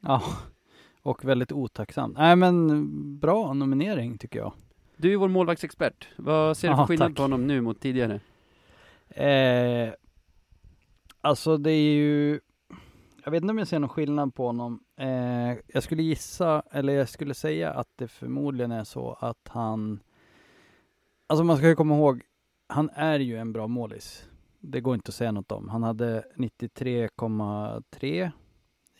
Ja, 0.00 0.22
och 1.02 1.24
väldigt 1.24 1.52
otacksamt. 1.52 2.18
Nej, 2.18 2.36
men 2.36 3.18
bra 3.18 3.52
nominering 3.52 4.18
tycker 4.18 4.38
jag. 4.38 4.52
Du 4.96 5.12
är 5.12 5.16
vår 5.16 5.28
målvaktsexpert. 5.28 6.08
Vad 6.16 6.56
ser 6.56 6.68
du 6.68 6.76
för 6.76 6.86
skillnad 6.86 7.08
tack. 7.08 7.16
på 7.16 7.22
honom 7.22 7.46
nu 7.46 7.60
mot 7.60 7.80
tidigare? 7.80 8.20
Eh, 9.08 9.92
alltså 11.20 11.56
det 11.56 11.70
är 11.70 11.94
ju, 11.94 12.40
jag 13.24 13.30
vet 13.30 13.42
inte 13.42 13.50
om 13.50 13.58
jag 13.58 13.68
ser 13.68 13.78
någon 13.78 13.88
skillnad 13.88 14.34
på 14.34 14.46
honom. 14.46 14.84
Eh, 14.96 15.56
jag 15.66 15.82
skulle 15.82 16.02
gissa, 16.02 16.62
eller 16.70 16.92
jag 16.92 17.08
skulle 17.08 17.34
säga 17.34 17.72
att 17.72 17.88
det 17.96 18.08
förmodligen 18.08 18.72
är 18.72 18.84
så 18.84 19.12
att 19.20 19.48
han, 19.48 20.02
alltså 21.26 21.44
man 21.44 21.56
ska 21.56 21.68
ju 21.68 21.76
komma 21.76 21.96
ihåg, 21.96 22.22
han 22.66 22.90
är 22.94 23.18
ju 23.18 23.36
en 23.36 23.52
bra 23.52 23.66
målis. 23.66 24.28
Det 24.60 24.80
går 24.80 24.94
inte 24.94 25.08
att 25.08 25.14
säga 25.14 25.32
något 25.32 25.52
om. 25.52 25.68
Han 25.68 25.82
hade 25.82 26.24
93,3 26.36 28.30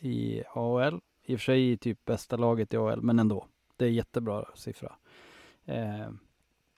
i 0.01 0.43
AHL. 0.55 1.01
I 1.25 1.35
och 1.35 1.41
för 1.41 1.45
sig 1.45 1.71
i 1.71 1.77
typ 1.77 2.05
bästa 2.05 2.37
laget 2.37 2.75
i 2.75 2.77
AHL, 2.77 3.03
men 3.03 3.19
ändå. 3.19 3.47
Det 3.77 3.85
är 3.85 3.91
jättebra 3.91 4.45
siffra. 4.55 4.93
Eh, 5.65 6.09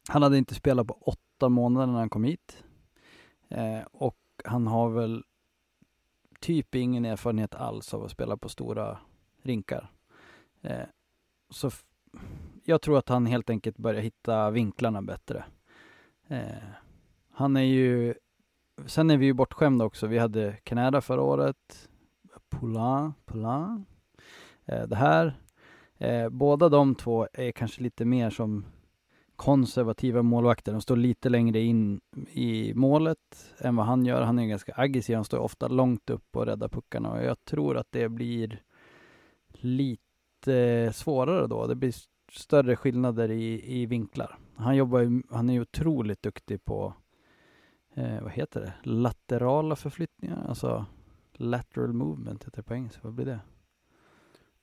han 0.09 0.23
hade 0.23 0.39
inte 0.39 0.55
spelat 0.55 0.87
på 0.87 0.95
åtta 0.95 1.49
månader 1.49 1.87
när 1.87 1.99
han 1.99 2.11
kom 2.11 2.25
hit. 2.25 2.65
Eh, 3.49 3.81
och 3.93 4.19
han 4.45 4.67
har 4.67 4.91
väl 4.91 5.25
typ 6.45 6.75
ingen 6.75 7.05
erfarenhet 7.05 7.55
alls 7.55 7.95
av 7.95 8.05
att 8.05 8.11
spela 8.11 8.37
på 8.37 8.49
stora 8.49 8.99
rinkar. 9.43 9.91
Eh, 10.63 10.87
så 11.51 11.71
jag 12.65 12.83
tror 12.83 12.99
att 12.99 13.09
han 13.09 13.27
helt 13.27 13.51
enkelt 13.51 13.77
börjar 13.77 14.01
hitta 14.01 14.51
vinklarna 14.51 15.03
bättre. 15.03 15.45
Eh, 16.29 16.65
han 17.31 17.57
är 17.57 17.63
ju, 17.63 18.15
sen 18.87 19.11
är 19.11 19.17
vi 19.17 19.27
ju 19.27 19.33
bortskämda 19.33 19.85
också. 19.85 20.07
Vi 20.07 20.19
hade 20.19 20.57
Canada 20.65 21.01
förra 21.01 21.23
året, 21.23 21.89
Poulain, 22.49 23.13
Poulain. 23.25 23.85
Eh, 24.65 24.83
det 24.83 24.97
här, 24.97 25.35
eh, 25.99 26.29
båda 26.29 26.69
de 26.69 26.95
två 26.95 27.29
är 27.33 27.53
kanske 27.53 27.83
lite 27.83 28.05
mer 28.05 28.31
som 28.31 28.65
konservativa 29.45 30.23
målvakter. 30.23 30.73
De 30.73 30.81
står 30.81 30.97
lite 30.97 31.29
längre 31.29 31.61
in 31.61 32.01
i 32.33 32.75
målet 32.75 33.55
än 33.59 33.77
vad 33.77 33.87
han 33.87 34.07
gör. 34.07 34.23
Han 34.23 34.39
är 34.39 34.47
ganska 34.47 34.73
aggressiv. 34.77 35.17
Han 35.17 35.25
står 35.25 35.39
ofta 35.39 35.69
långt 35.69 36.11
upp 36.11 36.37
och 36.37 36.47
räddar 36.47 36.69
puckarna 36.69 37.11
och 37.11 37.25
jag 37.25 37.45
tror 37.45 37.77
att 37.77 37.87
det 37.91 38.09
blir 38.09 38.63
lite 39.49 40.93
svårare 40.95 41.47
då. 41.47 41.67
Det 41.67 41.75
blir 41.75 41.95
större 42.33 42.77
skillnader 42.77 43.31
i, 43.31 43.81
i 43.81 43.87
vinklar. 43.87 44.39
Han 44.57 44.77
jobbar 44.77 45.01
ju, 45.01 45.23
han 45.31 45.51
är 45.51 45.55
ju 45.55 45.61
otroligt 45.61 46.23
duktig 46.23 46.65
på, 46.65 46.95
eh, 47.95 48.23
vad 48.23 48.33
heter 48.33 48.61
det, 48.61 48.73
laterala 48.83 49.77
förflyttningar, 49.77 50.45
alltså 50.49 50.87
lateral 51.33 51.93
movement 51.93 52.45
heter 52.45 52.57
det 52.57 52.63
på 52.63 52.75
engelska. 52.75 53.01
Vad 53.03 53.15
blir 53.15 53.27
det? 53.27 53.41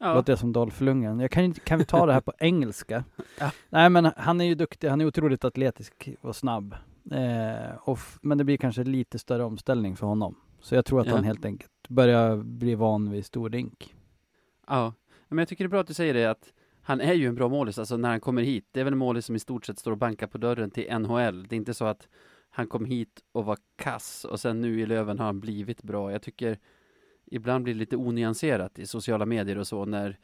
Ja, 0.02 0.14
Låter 0.14 0.36
som 0.36 0.54
Dolph 0.54 0.84
Lundgren. 0.84 1.20
Jag 1.20 1.32
kan, 1.32 1.54
kan 1.54 1.80
vi 1.80 1.86
ta 1.86 2.06
det 2.06 2.14
här 2.14 2.22
på 2.22 2.34
engelska? 2.40 3.04
Ja. 3.40 3.52
Nej 3.70 3.90
men 3.90 4.12
han 4.18 4.42
är 4.42 4.46
ju 4.46 4.56
duktig, 4.56 4.88
han 4.88 5.02
är 5.02 5.06
otroligt 5.06 5.46
atletisk 5.46 6.10
och 6.22 6.36
snabb. 6.36 6.76
Eh, 7.12 7.76
och 7.84 8.00
men 8.22 8.38
det 8.38 8.44
blir 8.44 8.58
kanske 8.58 8.84
lite 8.84 9.20
större 9.20 9.44
omställning 9.44 9.96
för 9.96 10.08
honom. 10.08 10.36
Så 10.62 10.76
jag 10.76 10.86
tror 10.86 11.02
att 11.02 11.08
Ja. 11.08 11.16
han 11.16 11.24
helt 11.24 11.46
enkelt 11.46 11.72
börjar 11.90 12.38
bli 12.38 12.76
van 12.76 13.12
vid 13.12 13.26
stor 13.26 13.50
rink. 13.50 13.96
ja. 14.68 14.94
Men 15.28 15.38
jag 15.38 15.48
tycker 15.48 15.64
det 15.64 15.68
är 15.68 15.70
bra 15.70 15.80
att 15.82 15.88
du 15.88 15.94
säger 15.94 16.14
det 16.14 16.26
att 16.26 16.54
han 16.82 17.02
är 17.02 17.14
ju 17.14 17.28
en 17.28 17.36
bra 17.36 17.50
målis, 17.50 17.80
alltså 17.80 17.98
när 17.98 18.10
han 18.10 18.20
kommer 18.20 18.42
hit. 18.42 18.68
Det 18.72 18.80
är 18.80 18.84
väl 18.84 18.94
en 18.94 18.98
målis 19.00 19.26
som 19.26 19.36
i 19.36 19.40
stort 19.40 19.66
sett 19.66 19.80
står 19.80 19.92
och 19.92 19.98
bankar 19.98 20.28
på 20.28 20.38
dörren 20.38 20.72
till 20.72 20.98
NHL. 21.00 21.44
Det 21.48 21.56
är 21.56 21.58
inte 21.58 21.74
så 21.74 21.86
att 21.86 22.08
han 22.50 22.68
kom 22.68 22.86
hit 22.86 23.20
och 23.32 23.46
var 23.46 23.58
kass 23.76 24.26
och 24.26 24.40
sen 24.40 24.62
nu 24.62 24.80
i 24.82 24.86
Löven 24.86 25.20
har 25.20 25.26
han 25.26 25.40
blivit 25.40 25.84
bra. 25.84 26.12
Jag 26.12 26.22
tycker 26.22 26.58
ibland 27.32 27.64
blir 27.64 27.74
det 27.74 27.80
lite 27.80 27.98
onyanserat 27.98 28.80
i 28.80 28.88
sociala 28.88 29.26
medier 29.26 29.58
och 29.58 29.68
så 29.68 29.86
när 29.86 30.18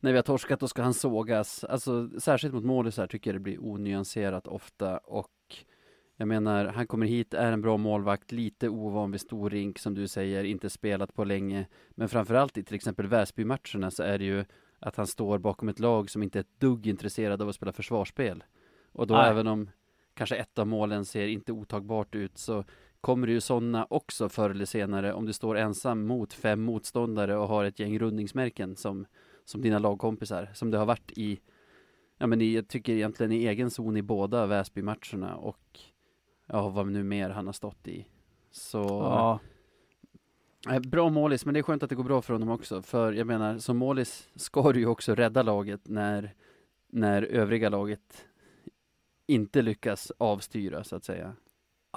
när 0.00 0.12
vi 0.12 0.18
har 0.18 0.22
torskat 0.22 0.60
då 0.60 0.68
ska 0.68 0.82
han 0.82 0.94
sågas. 0.94 1.64
Alltså 1.64 2.10
särskilt 2.20 2.54
mot 2.54 2.64
målisar 2.64 3.06
tycker 3.06 3.30
jag 3.30 3.34
det 3.34 3.42
blir 3.42 3.64
onyanserat 3.64 4.46
ofta 4.46 4.98
och 4.98 5.30
jag 6.20 6.28
menar, 6.28 6.64
han 6.64 6.86
kommer 6.86 7.06
hit, 7.06 7.34
är 7.34 7.52
en 7.52 7.60
bra 7.60 7.76
målvakt, 7.76 8.32
lite 8.32 8.68
ovan 8.68 9.10
vid 9.10 9.20
stor 9.20 9.50
rink 9.50 9.78
som 9.78 9.94
du 9.94 10.08
säger, 10.08 10.44
inte 10.44 10.70
spelat 10.70 11.14
på 11.14 11.24
länge. 11.24 11.66
Men 11.90 12.08
framförallt 12.08 12.58
i 12.58 12.64
till 12.64 12.74
exempel 12.74 13.06
Väsby-matcherna 13.06 13.90
så 13.90 14.02
är 14.02 14.18
det 14.18 14.24
ju 14.24 14.44
att 14.78 14.96
han 14.96 15.06
står 15.06 15.38
bakom 15.38 15.68
ett 15.68 15.78
lag 15.78 16.10
som 16.10 16.22
inte 16.22 16.38
är 16.38 16.40
ett 16.40 16.60
dugg 16.60 16.86
intresserad 16.86 17.42
av 17.42 17.48
att 17.48 17.54
spela 17.54 17.72
försvarsspel. 17.72 18.44
Och 18.92 19.06
då 19.06 19.14
Nej. 19.14 19.30
även 19.30 19.46
om 19.46 19.70
kanske 20.14 20.36
ett 20.36 20.58
av 20.58 20.66
målen 20.66 21.04
ser 21.04 21.26
inte 21.26 21.52
otagbart 21.52 22.14
ut 22.14 22.38
så 22.38 22.64
kommer 23.00 23.26
det 23.26 23.32
ju 23.32 23.40
sådana 23.40 23.86
också 23.90 24.28
förr 24.28 24.50
eller 24.50 24.64
senare 24.64 25.12
om 25.12 25.26
du 25.26 25.32
står 25.32 25.56
ensam 25.56 26.06
mot 26.06 26.32
fem 26.32 26.62
motståndare 26.62 27.36
och 27.36 27.48
har 27.48 27.64
ett 27.64 27.78
gäng 27.78 27.98
rundningsmärken 27.98 28.76
som, 28.76 29.06
som 29.44 29.62
dina 29.62 29.78
lagkompisar, 29.78 30.50
som 30.54 30.70
det 30.70 30.78
har 30.78 30.86
varit 30.86 31.12
i, 31.16 31.40
ja 32.18 32.26
men 32.26 32.40
i, 32.40 32.54
jag 32.54 32.68
tycker 32.68 32.92
egentligen 32.92 33.32
i 33.32 33.46
egen 33.46 33.70
zon 33.70 33.96
i 33.96 34.02
båda 34.02 34.46
Väsby-matcherna 34.46 35.34
och 35.36 35.80
ja, 36.46 36.68
vad 36.68 36.86
nu 36.86 37.04
mer 37.04 37.30
han 37.30 37.46
har 37.46 37.52
stått 37.52 37.88
i. 37.88 38.06
Så 38.50 38.78
Ja, 38.78 39.40
Eh, 40.66 40.80
Bra 40.80 41.10
målis, 41.10 41.44
men 41.44 41.54
det 41.54 41.60
är 41.60 41.62
skönt 41.62 41.82
att 41.82 41.90
det 41.90 41.96
går 41.96 42.04
bra 42.04 42.22
för 42.22 42.32
honom 42.32 42.48
också. 42.50 42.82
För 42.82 43.12
jag 43.12 43.26
menar, 43.26 43.58
som 43.58 43.76
målis 43.76 44.28
ska 44.34 44.72
du 44.72 44.80
ju 44.80 44.86
också 44.86 45.14
rädda 45.14 45.42
laget 45.42 45.88
när, 45.88 46.34
när 46.88 47.22
övriga 47.22 47.68
laget 47.68 48.26
inte 49.26 49.62
lyckas 49.62 50.12
avstyra, 50.18 50.84
så 50.84 50.96
att 50.96 51.04
säga. 51.04 51.36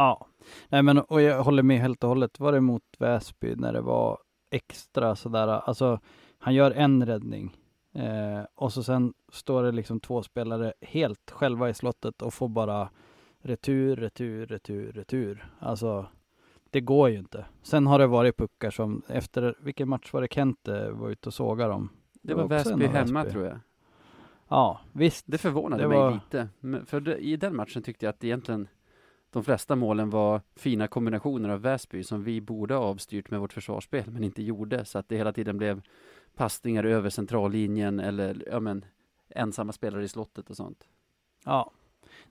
Ja. 0.02 0.28
Nej 0.70 0.84
men 0.84 0.98
och 1.00 1.22
jag 1.22 1.44
håller 1.44 1.64
med 1.64 1.80
helt 1.80 2.04
och 2.04 2.10
hållet. 2.10 2.40
Var 2.40 2.52
det 2.52 2.62
mot 2.62 2.84
Väsby 3.00 3.56
när 3.56 3.74
det 3.74 3.82
var 3.82 4.18
extra 4.52 5.16
sådär, 5.16 5.48
alltså 5.48 6.00
han 6.40 6.54
gör 6.54 6.72
en 6.72 7.06
räddning 7.06 7.58
eh, 7.96 8.42
och 8.56 8.74
så 8.74 8.84
sen 8.84 9.14
står 9.32 9.64
det 9.64 9.72
liksom 9.72 10.00
två 10.00 10.24
spelare 10.24 10.74
helt 10.82 11.32
själva 11.32 11.70
i 11.70 11.74
slottet 11.74 12.22
och 12.22 12.34
får 12.34 12.48
bara 12.50 12.90
retur, 13.42 13.96
retur, 13.96 14.46
retur, 14.46 14.92
retur. 14.92 15.50
Alltså 15.60 16.06
det 16.70 16.82
går 16.82 17.10
ju 17.10 17.18
inte. 17.20 17.46
Sen 17.64 17.88
har 17.88 18.00
det 18.00 18.08
varit 18.08 18.38
puckar 18.38 18.72
som 18.72 19.02
efter, 19.08 19.56
vilken 19.62 19.90
match 19.90 20.14
var 20.14 20.22
det 20.22 20.34
Kente 20.34 20.92
var 20.92 21.10
ute 21.10 21.30
och 21.30 21.34
sågade 21.34 21.70
dem? 21.72 21.90
Det 22.22 22.34
var 22.34 22.44
också 22.44 22.56
en 22.74 22.80
Väsby 22.80 22.86
hemma, 22.98 23.20
Väsby. 23.24 23.32
tror 23.34 23.46
jag. 23.46 23.60
Ja, 24.48 24.80
visst. 24.92 25.26
Det 25.28 25.38
förvånade 25.38 25.84
Det 25.84 25.90
mig 25.90 25.98
var- 25.98 26.12
lite. 26.12 26.48
Men 26.60 26.86
för 26.86 27.00
det, 27.00 27.18
i 27.18 27.38
den 27.38 27.56
matchen 27.56 27.84
tyckte 27.84 28.06
jag 28.06 28.14
att 28.14 28.24
egentligen 28.24 28.68
de 29.32 29.44
flesta 29.44 29.76
målen 29.76 30.10
var 30.10 30.42
fina 30.56 30.88
kombinationer 30.88 31.50
av 31.50 31.62
Väsby 31.62 32.04
som 32.04 32.24
vi 32.24 32.42
borde 32.42 32.74
ha 32.74 32.82
avstyrt 32.82 33.32
med 33.32 33.40
vårt 33.40 33.54
försvarsspel, 33.54 34.12
men 34.12 34.24
inte 34.24 34.44
gjorde. 34.44 34.86
Så 34.86 35.00
att 35.00 35.10
det 35.10 35.18
hela 35.18 35.34
tiden 35.34 35.58
blev 35.58 35.82
passningar 36.36 36.84
över 36.84 37.10
centrallinjen 37.10 38.00
eller, 38.00 38.44
ja 38.52 38.60
men, 38.60 38.86
ensamma 39.30 39.72
spelare 39.72 40.04
i 40.04 40.08
slottet 40.08 40.50
och 40.50 40.56
sånt. 40.56 40.84
Ja. 41.46 41.72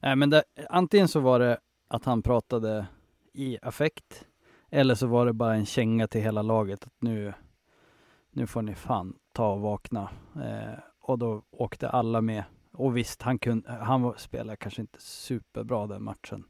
Nej 0.01 0.17
men 0.17 0.31
det, 0.31 0.43
antingen 0.71 1.09
så 1.09 1.21
var 1.21 1.39
det 1.39 1.59
att 1.89 2.05
han 2.05 2.23
pratade 2.23 2.87
i 3.33 3.59
affekt 3.63 4.27
eller 4.71 4.95
så 4.95 5.07
var 5.07 5.27
det 5.27 5.33
bara 5.33 5.55
en 5.55 5.67
känga 5.67 6.09
till 6.09 6.21
hela 6.21 6.43
laget 6.43 6.85
att 6.85 7.03
nu, 7.03 7.33
nu 8.31 8.47
får 8.47 8.63
ni 8.63 8.75
fan 8.75 9.19
ta 9.33 9.53
och 9.53 9.61
vakna. 9.61 10.11
Eh, 10.35 10.79
och 11.01 11.19
då 11.19 11.43
åkte 11.51 11.89
alla 11.89 12.21
med. 12.21 12.45
Och 12.73 12.97
visst, 12.97 13.23
han, 13.23 13.39
kunde, 13.39 13.73
han 13.73 14.15
spelade 14.17 14.57
kanske 14.57 14.81
inte 14.81 15.01
superbra 15.01 15.87
den 15.87 16.03
matchen. 16.03 16.45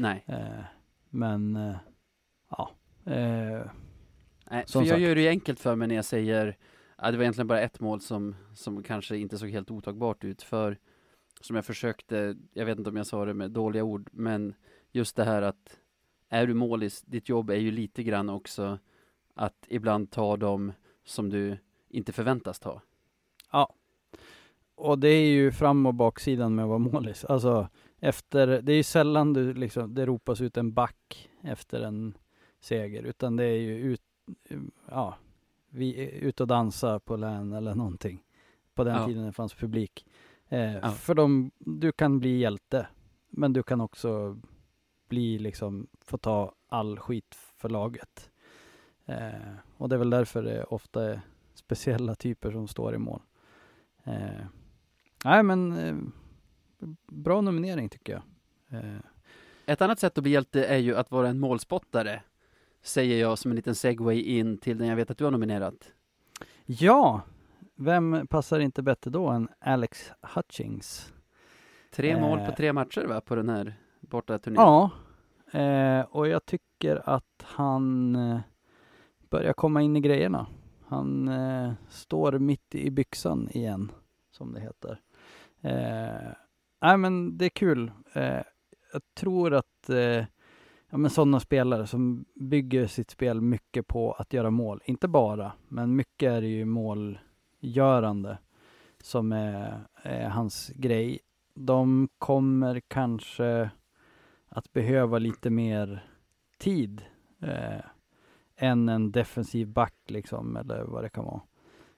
Nej. 0.00 0.24
Eh, 0.26 0.64
men 1.10 1.56
eh, 1.56 1.76
ja. 2.50 2.70
Eh, 3.04 3.70
Nej, 4.50 4.64
för 4.66 4.78
jag 4.80 4.88
sagt. 4.88 5.00
gör 5.00 5.14
det 5.14 5.22
ju 5.22 5.28
enkelt 5.28 5.60
för 5.60 5.76
mig 5.76 5.88
när 5.88 5.94
jag 5.94 6.04
säger 6.04 6.56
att 6.96 7.12
det 7.12 7.16
var 7.16 7.24
egentligen 7.24 7.46
bara 7.46 7.60
ett 7.60 7.80
mål 7.80 8.00
som, 8.00 8.36
som 8.54 8.82
kanske 8.82 9.16
inte 9.16 9.38
såg 9.38 9.50
helt 9.50 9.70
otagbart 9.70 10.24
ut 10.24 10.42
för 10.42 10.78
som 11.40 11.56
jag 11.56 11.64
försökte, 11.64 12.36
jag 12.52 12.66
vet 12.66 12.78
inte 12.78 12.90
om 12.90 12.96
jag 12.96 13.06
sa 13.06 13.24
det 13.24 13.34
med 13.34 13.50
dåliga 13.50 13.84
ord, 13.84 14.10
men 14.12 14.54
just 14.92 15.16
det 15.16 15.24
här 15.24 15.42
att 15.42 15.78
är 16.28 16.46
du 16.46 16.54
målis, 16.54 17.02
ditt 17.02 17.28
jobb 17.28 17.50
är 17.50 17.54
ju 17.54 17.70
lite 17.70 18.02
grann 18.02 18.28
också 18.28 18.78
att 19.34 19.64
ibland 19.68 20.10
ta 20.10 20.36
dem 20.36 20.72
som 21.04 21.30
du 21.30 21.58
inte 21.88 22.12
förväntas 22.12 22.58
ta. 22.58 22.82
Ja. 23.52 23.74
Och 24.74 24.98
det 24.98 25.08
är 25.08 25.26
ju 25.26 25.52
fram 25.52 25.86
och 25.86 25.94
baksidan 25.94 26.54
med 26.54 26.62
att 26.62 26.68
vara 26.68 26.78
målis. 26.78 27.24
Alltså 27.24 27.68
efter, 28.00 28.46
det 28.62 28.72
är 28.72 28.76
ju 28.76 28.82
sällan 28.82 29.32
du 29.32 29.54
liksom, 29.54 29.94
det 29.94 30.06
ropas 30.06 30.40
ut 30.40 30.56
en 30.56 30.72
back 30.72 31.30
efter 31.42 31.80
en 31.82 32.14
seger, 32.60 33.02
utan 33.02 33.36
det 33.36 33.44
är 33.44 33.56
ju 33.58 33.78
ut, 33.78 34.02
ja, 34.90 35.16
vi 35.68 36.10
ut 36.18 36.40
och 36.40 36.46
dansa 36.46 37.00
på 37.00 37.16
län 37.16 37.52
eller 37.52 37.74
någonting. 37.74 38.22
På 38.74 38.84
den 38.84 38.96
Ja. 38.96 39.06
tiden 39.06 39.26
det 39.26 39.32
fanns 39.32 39.54
publik. 39.54 40.06
Eh, 40.48 40.74
Ja. 40.76 40.90
För 40.90 41.14
de, 41.14 41.50
du 41.58 41.92
kan 41.92 42.18
bli 42.20 42.38
hjälte, 42.38 42.86
men 43.28 43.52
du 43.52 43.62
kan 43.62 43.80
också 43.80 44.38
bli 45.08 45.38
liksom, 45.38 45.86
få 46.04 46.18
ta 46.18 46.52
all 46.68 46.98
skit 46.98 47.34
för 47.56 47.68
laget. 47.68 48.30
Eh, 49.06 49.54
och 49.76 49.88
det 49.88 49.96
är 49.96 49.98
väl 49.98 50.10
därför 50.10 50.42
det 50.42 50.64
ofta 50.64 51.04
är 51.04 51.20
speciella 51.54 52.14
typer 52.14 52.50
som 52.50 52.68
står 52.68 52.94
i 52.94 52.98
mål. 52.98 53.20
Eh, 54.04 54.44
nej 55.24 55.42
men 55.42 55.72
eh, 55.72 55.96
bra 57.06 57.40
nominering 57.40 57.88
tycker 57.88 58.12
jag. 58.12 58.22
Eh, 58.80 58.96
Ett 59.66 59.82
annat 59.82 59.98
sätt 59.98 60.18
att 60.18 60.22
bli 60.22 60.32
hjälte 60.32 60.64
är 60.64 60.78
ju 60.78 60.96
att 60.96 61.10
vara 61.10 61.28
en 61.28 61.40
målspottare, 61.40 62.22
säger 62.82 63.20
jag 63.20 63.38
som 63.38 63.50
en 63.50 63.56
liten 63.56 63.74
segway 63.74 64.20
in 64.22 64.58
till 64.58 64.78
den 64.78 64.88
jag 64.88 64.96
vet 64.96 65.10
att 65.10 65.18
du 65.18 65.24
har 65.24 65.30
nominerat. 65.30 65.92
ja, 66.66 67.22
vem 67.74 68.26
passar 68.26 68.60
inte 68.60 68.82
bättre 68.82 69.10
då 69.10 69.28
än 69.28 69.48
Alex 69.58 70.12
Hutchings? 70.34 71.12
Tre 71.90 72.20
mål 72.20 72.38
på 72.38 72.44
Eh. 72.44 72.54
tre 72.54 72.72
matcher 72.72 73.04
va, 73.06 73.20
på 73.20 73.34
den 73.34 73.48
här 73.48 73.74
borta 74.00 74.38
turnén? 74.38 74.60
Ja, 74.62 74.90
eh, 75.60 76.00
och 76.00 76.28
jag 76.28 76.46
tycker 76.46 77.08
att 77.10 77.42
han 77.42 78.16
eh, 78.16 78.40
börjar 79.30 79.52
komma 79.52 79.82
in 79.82 79.96
i 79.96 80.00
grejerna. 80.00 80.46
Han 80.86 81.28
eh, 81.28 81.72
står 81.88 82.38
mitt 82.38 82.74
i 82.74 82.90
byxan 82.90 83.48
igen, 83.52 83.92
som 84.30 84.52
det 84.52 84.60
heter. 84.60 85.00
Eh, 85.60 86.32
nej 86.80 86.96
men 86.98 87.38
det 87.38 87.44
är 87.44 87.50
kul. 87.50 87.92
Eh, 88.12 88.42
jag 88.92 89.02
tror 89.14 89.54
att 89.54 89.90
eh, 89.90 90.24
ja, 90.90 90.98
men 90.98 91.10
sådana 91.10 91.40
spelare 91.40 91.86
som 91.86 92.24
bygger 92.34 92.86
sitt 92.86 93.10
spel 93.10 93.40
mycket 93.40 93.86
på 93.86 94.12
att 94.12 94.32
göra 94.32 94.50
mål, 94.50 94.82
inte 94.84 95.08
bara, 95.08 95.52
men 95.68 95.96
mycket 95.96 96.32
är 96.32 96.40
det 96.40 96.48
ju 96.48 96.64
målgörande 96.64 98.38
som 99.02 99.32
är, 99.32 99.80
är 100.02 100.28
hans 100.28 100.72
grej. 100.74 101.18
De 101.54 102.08
kommer 102.18 102.80
kanske 102.80 103.70
att 104.48 104.72
behöva 104.72 105.18
lite 105.18 105.50
mer 105.50 106.04
tid 106.58 107.02
eh, 107.40 107.80
än 108.56 108.88
en 108.88 109.12
defensiv 109.12 109.68
back 109.68 109.94
liksom, 110.06 110.56
eller 110.56 110.82
vad 110.82 111.04
det 111.04 111.08
kan 111.08 111.24
vara. 111.24 111.40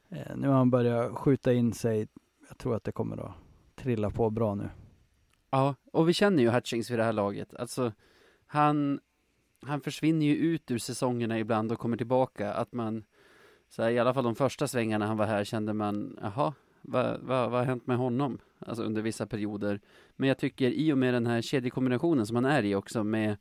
Eh, 0.09 0.37
nu 0.37 0.49
har 0.49 0.55
han 0.55 0.71
börjat 0.71 1.13
skjuta 1.19 1.53
in 1.53 1.73
sig. 1.73 2.09
Jag 2.49 2.59
tror 2.59 2.77
att 2.77 2.85
det 2.85 2.93
kommer 2.93 3.17
att 3.17 3.35
trilla 3.83 4.11
på 4.11 4.31
bra 4.31 4.55
nu. 4.55 4.69
Ja, 5.51 5.75
och 5.93 6.09
vi 6.09 6.13
känner 6.13 6.43
ju 6.43 6.51
Hutchings 6.51 6.91
vid 6.91 6.99
det 6.99 7.05
här 7.05 7.13
laget. 7.13 7.55
Alltså, 7.55 7.93
han, 8.47 9.01
han 9.67 9.81
försvinner 9.81 10.27
ju 10.27 10.37
ut 10.37 10.71
ur 10.71 10.79
säsongerna 10.79 11.39
ibland 11.39 11.73
och 11.73 11.79
kommer 11.79 11.97
tillbaka. 11.97 12.53
Att 12.55 12.73
man, 12.73 13.05
så 13.69 13.83
här, 13.83 13.91
i 13.91 13.99
alla 13.99 14.15
fall 14.15 14.25
de 14.25 14.35
första 14.35 14.69
svängarna 14.69 15.07
han 15.07 15.17
var 15.17 15.27
här 15.27 15.45
kände 15.45 15.73
man, 15.73 16.19
jaha, 16.23 16.55
vad, 16.83 17.21
vad, 17.21 17.51
vad 17.51 17.61
har 17.61 17.65
hänt 17.65 17.87
med 17.87 17.97
honom? 17.97 18.39
Alltså 18.59 18.83
under 18.83 19.03
vissa 19.03 19.27
perioder. 19.27 19.81
Men 20.17 20.29
jag 20.29 20.39
tycker 20.39 20.71
i 20.71 20.93
och 20.93 20.99
med 20.99 21.15
den 21.15 21.27
här 21.27 21.43
kedjekombinationen 21.43 22.27
som 22.27 22.37
han 22.37 22.45
är 22.45 22.63
i 22.63 22.75
också 22.75 23.05
med 23.05 23.37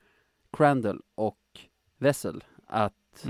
Crandall 0.51 1.01
och 1.15 1.59
Wessel, 1.97 2.43
att 2.67 3.27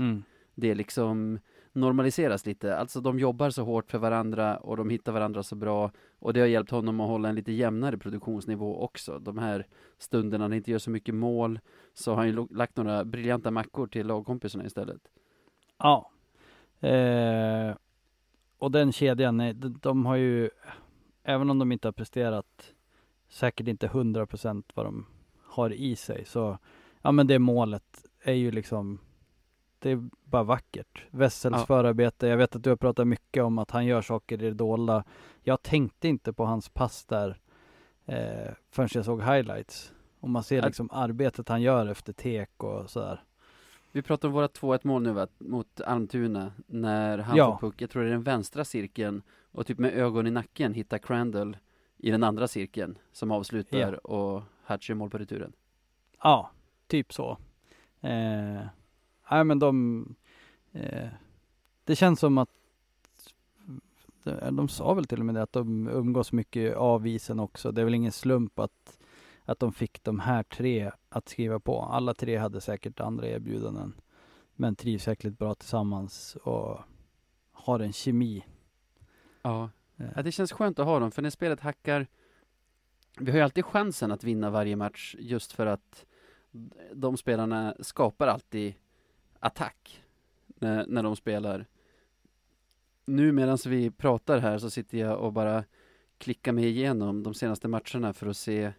det 0.54 0.74
liksom 0.74 1.38
normaliseras 1.72 2.46
lite. 2.46 2.76
Alltså 2.76 3.00
de 3.00 3.18
jobbar 3.18 3.50
så 3.50 3.62
hårt 3.64 3.90
för 3.90 3.98
varandra 3.98 4.56
och 4.56 4.76
de 4.76 4.90
hittar 4.90 5.12
varandra 5.12 5.42
så 5.42 5.56
bra 5.56 5.90
och 6.18 6.32
det 6.32 6.40
har 6.40 6.46
hjälpt 6.46 6.70
honom 6.70 7.00
att 7.00 7.08
hålla 7.08 7.28
en 7.28 7.34
lite 7.34 7.52
jämnare 7.52 7.98
produktionsnivå 7.98 8.82
också. 8.82 9.18
De 9.18 9.38
här 9.38 9.66
stunderna 9.98 10.38
när 10.38 10.44
han 10.44 10.56
inte 10.56 10.70
gör 10.70 10.78
så 10.78 10.90
mycket 10.90 11.14
mål 11.14 11.60
så 11.94 12.10
har 12.10 12.16
han 12.16 12.26
ju 12.26 12.46
lagt 12.50 12.76
några 12.76 13.04
briljanta 13.04 13.50
mackor 13.50 13.86
till 13.86 14.06
lagkompisarna 14.06 14.64
istället. 14.64 15.02
Ja. 15.78 16.10
Eh, 16.88 17.76
och 18.58 18.70
den 18.70 18.92
kedjan, 18.92 19.38
de, 19.38 19.78
de 19.82 20.06
har 20.06 20.16
ju, 20.16 20.50
även 21.22 21.50
om 21.50 21.58
de 21.58 21.72
inte 21.72 21.88
har 21.88 21.92
presterat 21.92 22.72
säkert 23.28 23.68
inte 23.68 23.86
100% 23.88 24.64
vad 24.74 24.86
de 24.86 25.06
har 25.42 25.72
i 25.72 25.96
sig, 25.96 26.24
så 26.24 26.58
ja 27.02 27.12
men 27.12 27.26
det 27.26 27.38
målet 27.38 28.04
är 28.22 28.32
ju 28.32 28.50
liksom, 28.50 28.98
det 29.82 29.90
är 29.90 30.08
bara 30.24 30.42
vackert. 30.42 31.06
Wessels 31.10 31.56
Ja. 31.58 31.66
förarbete, 31.66 32.26
jag 32.26 32.36
vet 32.36 32.56
att 32.56 32.62
du 32.62 32.70
har 32.70 32.76
pratat 32.76 33.06
mycket 33.08 33.42
om 33.42 33.58
att 33.58 33.70
han 33.70 33.86
gör 33.86 34.02
saker 34.02 34.42
i 34.42 34.44
det 34.48 34.54
dolda. 34.54 35.04
Jag 35.42 35.62
tänkte 35.62 36.08
inte 36.08 36.32
på 36.32 36.44
hans 36.44 36.68
pass 36.68 37.04
där 37.04 37.40
eh, 38.06 38.52
förrän 38.70 38.88
jag 38.94 39.04
såg 39.04 39.22
highlights. 39.22 39.92
Och 40.20 40.30
man 40.30 40.42
ser 40.42 40.56
Ja. 40.56 40.66
liksom 40.66 40.88
arbetet 40.92 41.48
han 41.48 41.62
gör 41.62 41.86
efter 41.86 42.12
tek 42.12 42.62
och 42.64 42.90
sådär. 42.90 43.22
Vi 43.92 44.02
pratar 44.02 44.28
om 44.28 44.34
våra 44.34 44.48
2-1 44.48 44.80
mål 44.86 45.02
nu 45.02 45.12
va, 45.12 45.26
mot 45.38 45.80
Almtuna 45.80 46.52
när 46.66 47.18
han 47.18 47.36
Ja. 47.36 47.58
får 47.58 47.68
puck, 47.68 47.80
jag 47.82 47.90
tror 47.90 48.02
det 48.02 48.08
är 48.08 48.12
den 48.12 48.22
vänstra 48.22 48.64
cirkeln 48.64 49.22
och 49.52 49.66
typ 49.66 49.78
med 49.78 49.92
ögon 49.94 50.26
i 50.26 50.30
nacken 50.30 50.74
hittar 50.74 50.98
Crandall 50.98 51.56
i 51.96 52.10
den 52.10 52.22
andra 52.24 52.48
cirkeln 52.48 52.98
som 53.12 53.30
avslutar 53.30 53.92
Ja. 53.92 53.98
och 53.98 54.42
Hatch 54.64 54.90
mål 54.90 55.10
på 55.10 55.18
returen. 55.18 55.52
Ja, 56.22 56.50
typ 56.86 57.12
så. 57.12 57.38
Eh, 58.00 58.60
nej 59.32 59.44
men 59.44 59.58
de, 59.58 60.06
eh, 60.72 61.08
det 61.84 61.96
känns 61.96 62.20
som 62.20 62.38
att 62.38 62.48
de, 64.24 64.56
de 64.56 64.68
sa 64.68 64.94
väl 64.94 65.04
till 65.04 65.20
och 65.20 65.26
med 65.26 65.34
det 65.34 65.42
att 65.42 65.52
de 65.52 65.88
umgås 65.88 66.32
mycket 66.32 66.76
av 66.76 67.06
isen 67.06 67.40
också. 67.40 67.72
Det 67.72 67.80
är 67.80 67.84
väl 67.84 67.94
ingen 67.94 68.12
slump 68.12 68.58
att, 68.58 68.98
att 69.44 69.58
de 69.58 69.72
fick 69.72 70.04
de 70.04 70.20
här 70.20 70.42
tre 70.42 70.90
att 71.08 71.28
skriva 71.28 71.60
på. 71.60 71.82
Alla 71.82 72.14
tre 72.14 72.36
hade 72.36 72.60
säkert 72.60 73.00
andra 73.00 73.28
erbjudanden. 73.28 73.94
Men 74.54 74.76
trivs 74.76 75.06
jäkligt 75.06 75.38
bra 75.38 75.54
tillsammans 75.54 76.36
och 76.36 76.80
har 77.52 77.80
en 77.80 77.92
kemi. 77.92 78.44
Ja. 79.42 79.70
Eh, 79.96 80.06
ja, 80.16 80.22
det 80.22 80.32
känns 80.32 80.52
skönt 80.52 80.78
att 80.78 80.86
ha 80.86 80.98
dem, 80.98 81.10
för 81.10 81.22
när 81.22 81.30
spelet 81.30 81.60
hackar 81.60 82.06
Vi 83.18 83.30
har 83.30 83.38
ju 83.38 83.44
alltid 83.44 83.64
chansen 83.64 84.12
att 84.12 84.24
vinna 84.24 84.50
varje 84.50 84.76
match 84.76 85.16
just 85.18 85.52
för 85.52 85.66
att 85.66 86.04
de 86.92 87.16
spelarna 87.16 87.74
skapar 87.80 88.26
alltid 88.26 88.74
attack 89.42 90.02
när, 90.46 90.86
när 90.86 91.02
de 91.02 91.16
spelar. 91.16 91.66
Nu 93.04 93.32
medan 93.32 93.58
vi 93.66 93.90
pratar 93.90 94.38
här 94.38 94.58
så 94.58 94.70
sitter 94.70 94.98
jag 94.98 95.20
och 95.20 95.32
bara 95.32 95.64
klickar 96.18 96.52
mig 96.52 96.64
igenom 96.68 97.22
de 97.22 97.34
senaste 97.34 97.68
matcherna 97.68 98.12
för 98.12 98.26
att 98.26 98.36
se 98.36 98.72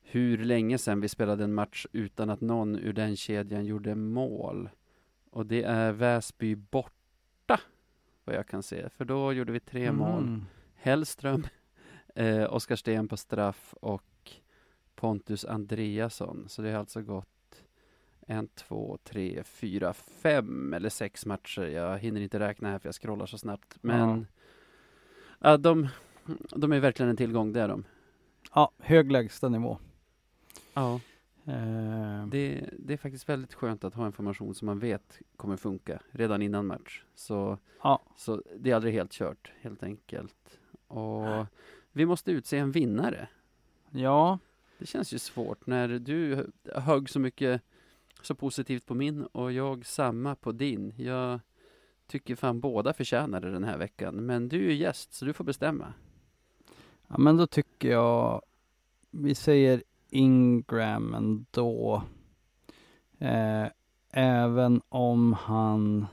hur 0.00 0.38
länge 0.38 0.78
sedan 0.78 1.00
vi 1.00 1.08
spelade 1.08 1.44
en 1.44 1.54
match 1.54 1.86
utan 1.92 2.30
att 2.30 2.40
någon 2.40 2.76
ur 2.76 2.92
den 2.92 3.16
kedjan 3.16 3.66
gjorde 3.66 3.94
mål. 3.94 4.68
Och 5.30 5.46
det 5.46 5.62
är 5.62 5.92
Väsby 5.92 6.54
borta, 6.54 7.60
vad 8.24 8.36
jag 8.36 8.48
kan 8.48 8.62
se. 8.62 8.88
För 8.88 9.04
då 9.04 9.32
gjorde 9.32 9.52
vi 9.52 9.60
tre 9.60 9.92
mål. 9.92 10.22
mm. 10.22 10.44
Hellström, 10.74 11.46
eh, 12.14 12.54
Oskar 12.54 12.76
Sten 12.76 13.08
på 13.08 13.16
straff 13.16 13.74
och 13.80 14.32
Pontus 14.94 15.44
Andreasson. 15.44 16.44
Så 16.48 16.62
det 16.62 16.70
har 16.70 16.78
alltså 16.78 17.02
gått 17.02 17.33
en, 18.26 18.48
två, 18.48 18.98
tre, 19.04 19.42
fyra, 19.44 19.92
fem 19.92 20.74
eller 20.74 20.88
sex 20.88 21.26
matcher. 21.26 21.62
Jag 21.62 21.98
hinner 21.98 22.20
inte 22.20 22.38
räkna 22.38 22.70
här 22.70 22.78
för 22.78 22.88
jag 22.88 22.94
scrollar 22.94 23.26
så 23.26 23.38
snabbt. 23.38 23.76
Men 23.80 24.26
ja. 25.40 25.56
de, 25.56 25.88
de 26.56 26.72
är 26.72 26.80
verkligen 26.80 27.10
en 27.10 27.16
tillgång, 27.16 27.52
det 27.52 27.60
är 27.60 27.68
de. 27.68 27.84
Ja, 28.54 28.70
hög 28.78 29.12
lägstanivå. 29.12 29.78
Ja. 30.74 31.00
Eh, 31.46 32.26
Det, 32.26 32.68
det 32.78 32.92
är 32.92 32.96
faktiskt 32.96 33.28
väldigt 33.28 33.54
skönt 33.54 33.84
att 33.84 33.94
ha 33.94 34.06
en 34.06 34.12
formation 34.12 34.54
som 34.54 34.66
man 34.66 34.78
vet 34.78 35.18
kommer 35.36 35.56
funka 35.56 36.00
redan 36.10 36.42
innan 36.42 36.66
match. 36.66 37.02
Så, 37.14 37.58
Ja. 37.82 38.02
så 38.16 38.42
det 38.58 38.70
är 38.70 38.74
aldrig 38.74 38.94
helt 38.94 39.12
kört, 39.12 39.52
helt 39.60 39.82
enkelt. 39.82 40.58
Och 40.86 41.46
vi 41.92 42.06
måste 42.06 42.30
utse 42.32 42.58
en 42.58 42.72
vinnare. 42.72 43.28
ja, 43.90 44.38
Det 44.78 44.86
känns 44.86 45.12
ju 45.14 45.18
svårt 45.18 45.66
när 45.66 45.88
du 45.88 46.46
högg 46.74 47.10
så 47.10 47.20
mycket 47.20 47.62
så 48.26 48.34
positivt 48.34 48.86
på 48.86 48.94
min 48.94 49.24
och 49.24 49.52
jag 49.52 49.86
samma 49.86 50.34
på 50.34 50.52
din. 50.52 50.94
Jag 50.96 51.40
tycker 52.06 52.36
fan 52.36 52.60
båda 52.60 52.92
förtjänar 52.92 53.40
det 53.40 53.50
den 53.50 53.64
här 53.64 53.78
veckan. 53.78 54.14
Men 54.14 54.48
du 54.48 54.70
är 54.70 54.74
gäst 54.74 55.12
så 55.12 55.24
du 55.24 55.32
får 55.32 55.44
bestämma. 55.44 55.92
ja, 57.08 57.18
men 57.18 57.36
då 57.36 57.46
tycker 57.46 57.90
jag 57.90 58.42
vi 59.10 59.34
säger 59.34 59.82
Ingram 60.10 61.14
ändå. 61.14 62.02
Eh, 63.18 63.66
även 64.10 64.82
om 64.88 65.32
han 65.32 66.06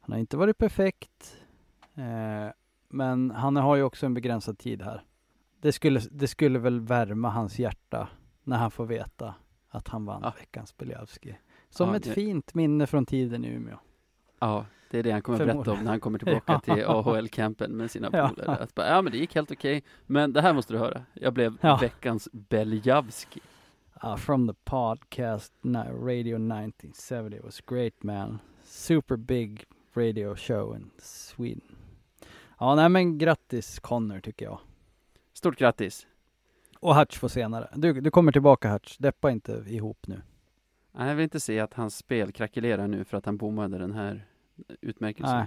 han 0.00 0.12
har 0.12 0.20
inte 0.20 0.36
varit 0.36 0.58
perfekt. 0.58 1.36
Eh, 1.94 2.52
men 2.88 3.30
han 3.30 3.56
har 3.56 3.76
ju 3.76 3.82
också 3.82 4.06
en 4.06 4.14
begränsad 4.14 4.58
tid 4.58 4.82
här. 4.82 5.04
Det 5.60 5.72
skulle, 5.72 6.00
det 6.10 6.28
skulle 6.28 6.58
väl 6.58 6.80
värma 6.80 7.30
hans 7.30 7.58
hjärta 7.58 8.08
när 8.44 8.56
han 8.56 8.70
får 8.70 8.86
veta 8.86 9.34
att 9.68 9.88
han 9.88 10.04
vann 10.04 10.20
Ja. 10.24 10.32
veckans 10.38 10.76
Beliavski. 10.76 11.36
Som 11.70 11.88
Ja, 11.88 11.96
ett 11.96 12.02
det- 12.04 12.12
fint 12.12 12.54
minne 12.54 12.86
från 12.86 13.06
tiden 13.06 13.44
i 13.44 13.48
Umeå. 13.48 13.78
Ja, 14.38 14.66
det 14.90 14.98
är 14.98 15.02
det 15.02 15.10
han 15.10 15.22
kommer 15.22 15.38
berätta 15.38 15.52
om 15.58 15.64
Förmodligen. 15.64 15.84
när 15.84 15.90
han 15.90 16.00
kommer 16.00 16.18
tillbaka 16.18 16.60
till 16.64 16.84
AHL-campen 16.86 17.70
med 17.76 17.90
sina 17.90 18.10
polare. 18.10 18.56
Att 18.56 18.74
bara, 18.74 18.88
ja 18.88 19.02
men 19.02 19.12
det 19.12 19.18
gick 19.18 19.34
helt 19.34 19.50
okej, 19.50 19.82
men 20.06 20.32
det 20.32 20.40
här 20.42 20.52
måste 20.52 20.72
du 20.72 20.78
höra. 20.78 21.02
Jag 21.14 21.32
blev 21.34 21.58
veckans 21.80 22.28
Beljavski. 22.32 23.40
Uh, 24.04 24.16
from 24.16 24.48
the 24.48 24.54
podcast 24.64 25.52
Radio 26.02 26.36
1970 26.36 27.36
it 27.36 27.44
was 27.44 27.60
great 27.60 28.02
man. 28.02 28.38
Super 28.64 29.16
big 29.16 29.64
radio 29.94 30.36
show 30.36 30.76
in 30.76 30.90
Sweden. 30.98 31.76
Ja, 32.60 32.74
nej 32.74 32.88
men 32.88 33.18
grattis 33.18 33.78
Connor 33.78 34.20
tycker 34.20 34.44
jag. 34.44 34.58
Stort 35.32 35.58
grattis! 35.58 36.06
Och 36.80 36.96
Hutch 36.96 37.18
får 37.18 37.28
senare. 37.28 37.68
Du, 37.74 38.00
du 38.00 38.10
kommer 38.10 38.32
tillbaka 38.32 38.72
Hutch, 38.72 38.96
deppa 38.98 39.30
inte 39.30 39.64
ihop 39.66 40.06
nu. 40.06 40.22
Nej, 40.92 41.08
Jag 41.08 41.14
vill 41.14 41.24
inte 41.24 41.40
se 41.40 41.60
att 41.60 41.74
hans 41.74 41.96
spel 41.96 42.32
krackelerar 42.32 42.88
nu 42.88 43.04
för 43.04 43.16
att 43.16 43.26
han 43.26 43.36
bommade 43.36 43.78
den 43.78 43.92
här 43.92 44.26
utmärkelsen. 44.80 45.36
Nej. 45.36 45.46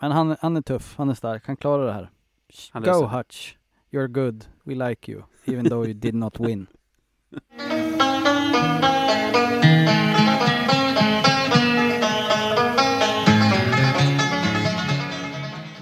Men 0.00 0.12
han, 0.12 0.36
han 0.40 0.56
är 0.56 0.62
tuff, 0.62 0.94
han 0.96 1.10
är 1.10 1.14
stark, 1.14 1.46
han 1.46 1.56
klarar 1.56 1.86
det 1.86 1.92
här. 1.92 2.10
Han 2.70 2.82
Go. 2.82 3.06
Hutch, 3.06 3.56
you're 3.90 4.08
good, 4.08 4.44
we 4.64 4.74
like 4.74 5.12
you, 5.12 5.22
even 5.44 5.68
though 5.68 5.84
you 5.84 5.94
did 5.94 6.14
not 6.14 6.40
win. 6.40 6.66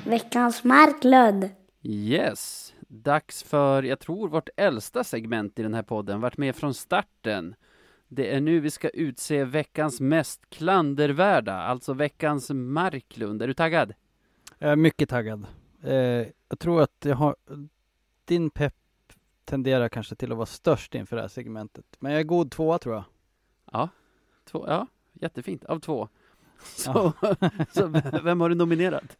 Veckans 0.05 0.65
Marklund. 0.65 1.51
Yes, 1.83 2.70
dags 2.93 3.43
för, 3.43 3.83
jag 3.83 4.01
tror, 4.01 4.29
vårt 4.29 4.49
äldsta 4.57 5.05
segment 5.05 5.59
i 5.59 5.63
den 5.63 5.75
här 5.75 5.83
podden, 5.83 6.21
varit 6.21 6.37
med 6.37 6.57
från 6.57 6.75
starten. 6.75 7.55
Det 8.09 8.35
är 8.35 8.41
nu 8.41 8.61
vi 8.61 8.71
ska 8.71 8.89
utse 8.89 9.45
veckans 9.45 10.01
mest 10.01 10.51
klandervärda, 10.51 11.55
alltså 11.55 11.93
veckans 11.93 12.51
Marklund. 12.51 13.43
Är 13.43 13.47
du 13.47 13.55
taggad? 13.55 13.95
Jag 14.59 14.73
är 14.73 14.77
mycket 14.77 15.09
taggad. 15.09 15.47
Eh, 15.83 16.27
jag 16.49 16.59
tror 16.59 16.83
att 16.83 17.05
jag 17.05 17.17
har, 17.17 17.37
din 18.25 18.51
pepp 18.51 18.75
tenderar 19.45 19.89
kanske 19.89 20.15
till 20.15 20.31
att 20.33 20.37
vara 20.39 20.47
störst 20.47 20.95
inför 20.95 21.17
det 21.17 21.23
här 21.23 21.29
segmentet. 21.29 21.85
Men 21.99 22.13
jag 22.13 22.21
är 22.21 22.25
god 22.25 22.51
tvåa 22.51 22.79
tror 22.79 22.95
jag. 22.95 23.05
Ja, 23.73 23.89
två, 24.45 24.65
ja 24.69 24.87
jättefint, 25.13 25.65
av 25.65 25.79
två. 25.81 26.09
Så, 26.63 27.13
så 27.73 27.87
v- 27.87 28.03
vem 28.23 28.41
har 28.41 28.49
du 28.49 28.55
nominerat? 28.55 29.17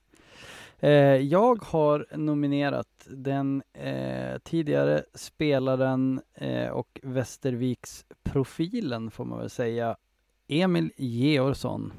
Eh, 0.83 1.17
jag 1.17 1.65
har 1.65 2.07
nominerat 2.17 2.89
den 3.07 3.63
eh, 3.73 4.39
tidigare 4.39 5.05
spelaren 5.15 6.21
eh, 6.35 6.69
och 6.69 7.01
Västerviks 7.03 8.05
profilen 8.23 9.11
får 9.11 9.25
man 9.25 9.39
väl 9.39 9.51
säga, 9.51 9.97
Emil 10.49 10.93
Georgsson. 10.97 11.93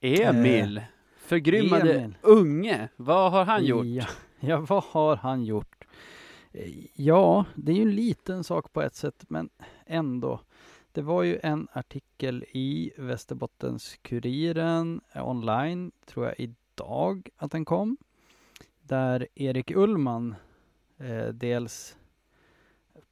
Emil, 0.00 0.82
förgrymmade 1.18 1.94
Emil. 2.00 2.16
unge. 2.22 2.88
Vad 2.96 3.32
har 3.32 3.44
han 3.44 3.64
gjort? 3.64 3.86
Ja, 3.86 4.06
ja, 4.40 4.66
vad 4.68 4.84
har 4.84 5.16
han 5.16 5.44
gjort? 5.44 5.84
Eh, 6.52 6.70
Ja, 6.94 7.44
det 7.54 7.72
är 7.72 7.76
ju 7.76 7.82
en 7.82 7.94
liten 7.94 8.44
sak 8.44 8.72
på 8.72 8.82
ett 8.82 8.94
sätt, 8.94 9.24
men 9.28 9.48
ändå. 9.86 10.40
Det 10.92 11.02
var 11.02 11.22
ju 11.22 11.38
en 11.42 11.68
artikel 11.72 12.44
i 12.52 12.92
Västerbottens-Kuriren 12.96 15.00
eh, 15.12 15.28
online, 15.28 15.92
tror 16.06 16.26
jag 16.26 16.40
idag 16.78 17.28
att 17.36 17.50
den 17.50 17.64
kom, 17.64 17.96
där 18.80 19.28
Erik 19.34 19.70
Ullman 19.70 20.34
eh, 20.98 21.26
dels 21.26 21.96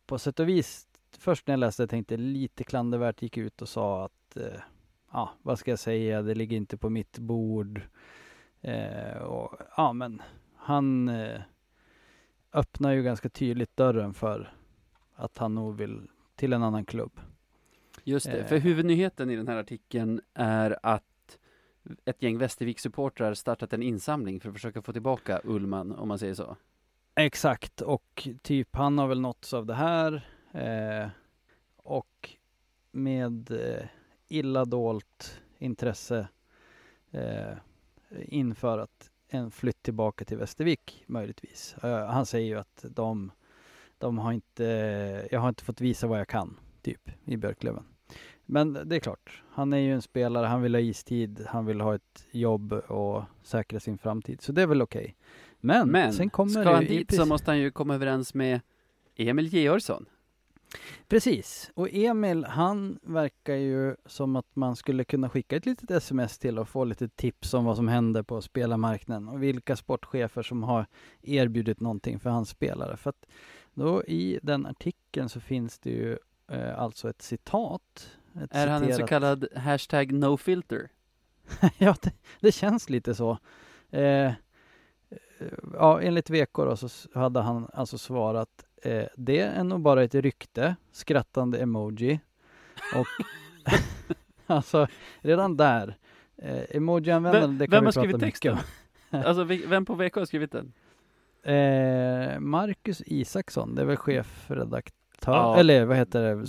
på 0.07 0.19
sätt 0.19 0.41
och 0.41 0.49
vis, 0.49 0.89
först 1.19 1.47
när 1.47 1.53
jag 1.53 1.59
läste 1.59 1.87
tänkte 1.87 2.17
lite 2.17 2.65
klandervärt 2.65 3.23
gick 3.23 3.37
ut 3.37 3.63
och 3.63 3.69
sa 3.69 4.05
att 4.05 4.37
eh, 4.37 4.61
ja, 5.13 5.31
vad 5.43 5.59
ska 5.59 5.71
jag 5.71 5.79
säga, 5.79 6.23
det 6.23 6.35
ligger 6.35 6.57
inte 6.57 6.77
på 6.77 6.91
mitt 6.91 7.19
bord. 7.19 7.81
Eh, 8.61 9.19
och, 9.19 9.59
ja, 9.77 9.93
men 9.93 10.23
han 10.57 11.09
eh, 11.09 11.41
öppnar 12.53 12.93
ju 12.93 13.03
ganska 13.03 13.29
tydligt 13.29 13.77
dörren 13.77 14.15
för 14.15 14.53
att 15.15 15.39
han 15.39 15.55
nog 15.55 15.77
vill 15.77 16.09
till 16.37 16.53
en 16.53 16.63
annan 16.63 16.85
klubb. 16.85 17.21
Just 18.05 18.27
det, 18.27 18.41
Eh. 18.41 18.47
för 18.47 18.59
huvudnyheten 18.59 19.31
i 19.31 19.37
den 19.37 19.49
här 19.49 19.57
artikeln 19.57 20.21
är 20.35 20.79
att 20.83 21.05
ett 22.05 22.23
gäng 22.23 22.39
Västervik-supportrar 22.39 23.35
startat 23.35 23.73
en 23.73 23.83
insamling 23.83 24.41
för 24.41 24.49
att 24.49 24.55
försöka 24.55 24.83
få 24.83 24.93
tillbaka 24.93 25.41
Ullman, 25.45 25.93
om 25.93 26.09
man 26.09 26.19
säger 26.19 26.35
så. 26.35 26.57
Exakt, 27.15 27.81
och 27.81 28.29
typ 28.43 28.77
han 28.77 28.99
har 28.99 29.07
väl 29.07 29.21
nåtts 29.21 29.55
av 29.55 29.67
det 29.67 29.75
här 29.75 30.29
eh, 30.53 31.09
och 31.77 32.31
med 32.91 33.51
eh, 33.51 33.87
illa 34.29 34.65
dolt 34.65 35.41
intresse 35.59 36.29
eh, 37.11 37.53
inför 38.29 38.79
att 38.79 39.11
en 39.29 39.51
flytt 39.51 39.83
tillbaka 39.83 40.25
till 40.25 40.37
Västervik 40.37 41.05
möjligtvis. 41.07 41.77
Eh, 41.83 42.07
han 42.07 42.27
säger 42.27 42.47
ju 42.47 42.59
att 42.59 42.85
de, 42.91 43.33
de 43.99 44.19
har 44.19 44.33
inte, 44.33 44.65
jag 45.31 45.41
har 45.41 45.49
inte 45.49 45.65
fått 45.65 45.81
visa 45.81 46.07
vad 46.07 46.21
jag 46.21 46.29
kan, 46.29 46.59
typ, 46.83 47.11
i 47.25 47.37
Björklöven. 47.37 47.85
Men 48.47 48.79
det 48.85 48.97
är 48.97 49.01
klart, 49.01 49.43
han 49.51 49.73
är 49.73 49.79
ju 49.79 49.93
en 49.93 50.03
spelare, 50.03 50.47
han 50.47 50.63
vill 50.63 50.75
ha 50.75 50.81
istid, 50.81 51.47
han 51.49 51.67
vill 51.67 51.81
ha 51.81 51.95
ett 51.95 52.27
jobb 52.31 52.73
och 52.73 53.23
säkra 53.43 53.81
sin 53.81 53.99
framtid. 53.99 54.41
Så 54.41 54.53
det 54.53 54.63
är 54.63 54.67
väl 54.67 54.83
okej. 54.83 55.17
Men, 55.61 55.89
Men 55.89 56.13
sen 56.13 56.31
kommer 56.31 56.51
ska 56.51 56.75
han 56.75 56.85
dit 56.85 57.15
så 57.15 57.27
måste 57.27 57.51
han 57.51 57.59
ju 57.59 57.71
komma 57.71 57.95
överens 57.95 58.35
med 58.35 58.61
Emil 59.17 59.47
Georgsson. 59.47 60.07
Precis, 61.09 61.71
och 61.75 61.89
Emil 61.93 62.45
han 62.45 62.99
verkar 63.03 63.55
ju 63.55 63.97
som 64.07 64.37
att 64.37 64.57
man 64.57 64.77
skulle 64.77 65.05
kunna 65.05 65.29
skicka 65.29 65.57
ett 65.57 65.67
litet 65.67 65.91
sms 65.91 66.39
till 66.39 66.59
och 66.59 66.69
få 66.69 66.85
lite 66.85 67.09
tips 67.09 67.55
om 67.55 67.65
vad 67.65 67.77
som 67.77 67.89
händer 67.89 68.23
på 68.23 68.43
spelarmarknaden 68.43 69.29
och 69.29 69.43
vilka 69.43 69.77
sportchefer 69.77 70.43
som 70.43 70.63
har 70.63 70.87
erbjudit 71.23 71.81
någonting 71.81 72.21
för 72.21 72.31
hans 72.31 72.49
spelare. 72.49 72.97
För 72.97 73.11
att 73.11 73.27
Då 73.75 74.05
i 74.05 74.39
den 74.43 74.67
artikeln 74.67 75.29
så 75.29 75.41
finns 75.41 75.79
det 75.79 75.91
ju 75.91 76.19
eh, 76.49 76.79
alltså 76.79 77.11
ett 77.11 77.23
citat. 77.23 78.16
Är 78.51 78.67
han 78.67 78.83
en 78.83 78.89
så 78.93 78.99
citerat- 78.99 79.09
kallad 79.09 79.47
hashtag 79.57 80.13
nofilter? 80.13 80.89
ja, 81.79 81.97
det, 82.03 82.13
det 82.41 82.53
känns 82.53 82.91
lite 82.91 83.15
så. 83.15 83.39
Eh, 83.91 84.33
ja, 85.75 86.01
enligt 86.01 86.31
VK 86.31 86.55
då 86.55 86.77
så 86.77 86.89
hade 87.19 87.41
han 87.41 87.69
alltså 87.73 87.99
svarat 87.99 88.65
eh, 88.83 89.05
det 89.17 89.41
är 89.41 89.65
nog 89.65 89.81
bara 89.81 90.03
ett 90.03 90.15
rykte, 90.15 90.77
skrattande 90.93 91.59
emoji. 91.59 92.21
Och 92.95 93.07
alltså 94.47 94.87
redan 95.21 95.57
där, 95.57 95.97
eh, 96.37 96.77
emoji-användande, 96.77 97.59
det 97.59 97.67
kan 97.67 97.71
vem 97.71 97.83
vi 97.83 97.87
har 97.87 97.93
skrivit 97.93 98.21
texten? 98.21 98.57
Alltså 99.11 99.45
vem 99.45 99.85
på 99.85 99.95
VK 99.95 100.15
har 100.17 100.25
skrivit 100.25 100.53
den? 100.53 100.73
Eh, 101.43 102.41
Marcus 102.41 103.03
Isaksson, 103.07 103.75
det 103.75 103.83
är 103.83 103.87
väl 103.87 103.97
chefredaktör, 103.97 105.33
Ja. 105.33 105.57
eller 105.59 105.85
vad 105.85 105.97
heter 105.97 106.23
det, 106.23 106.37
Briljant. 106.37 106.49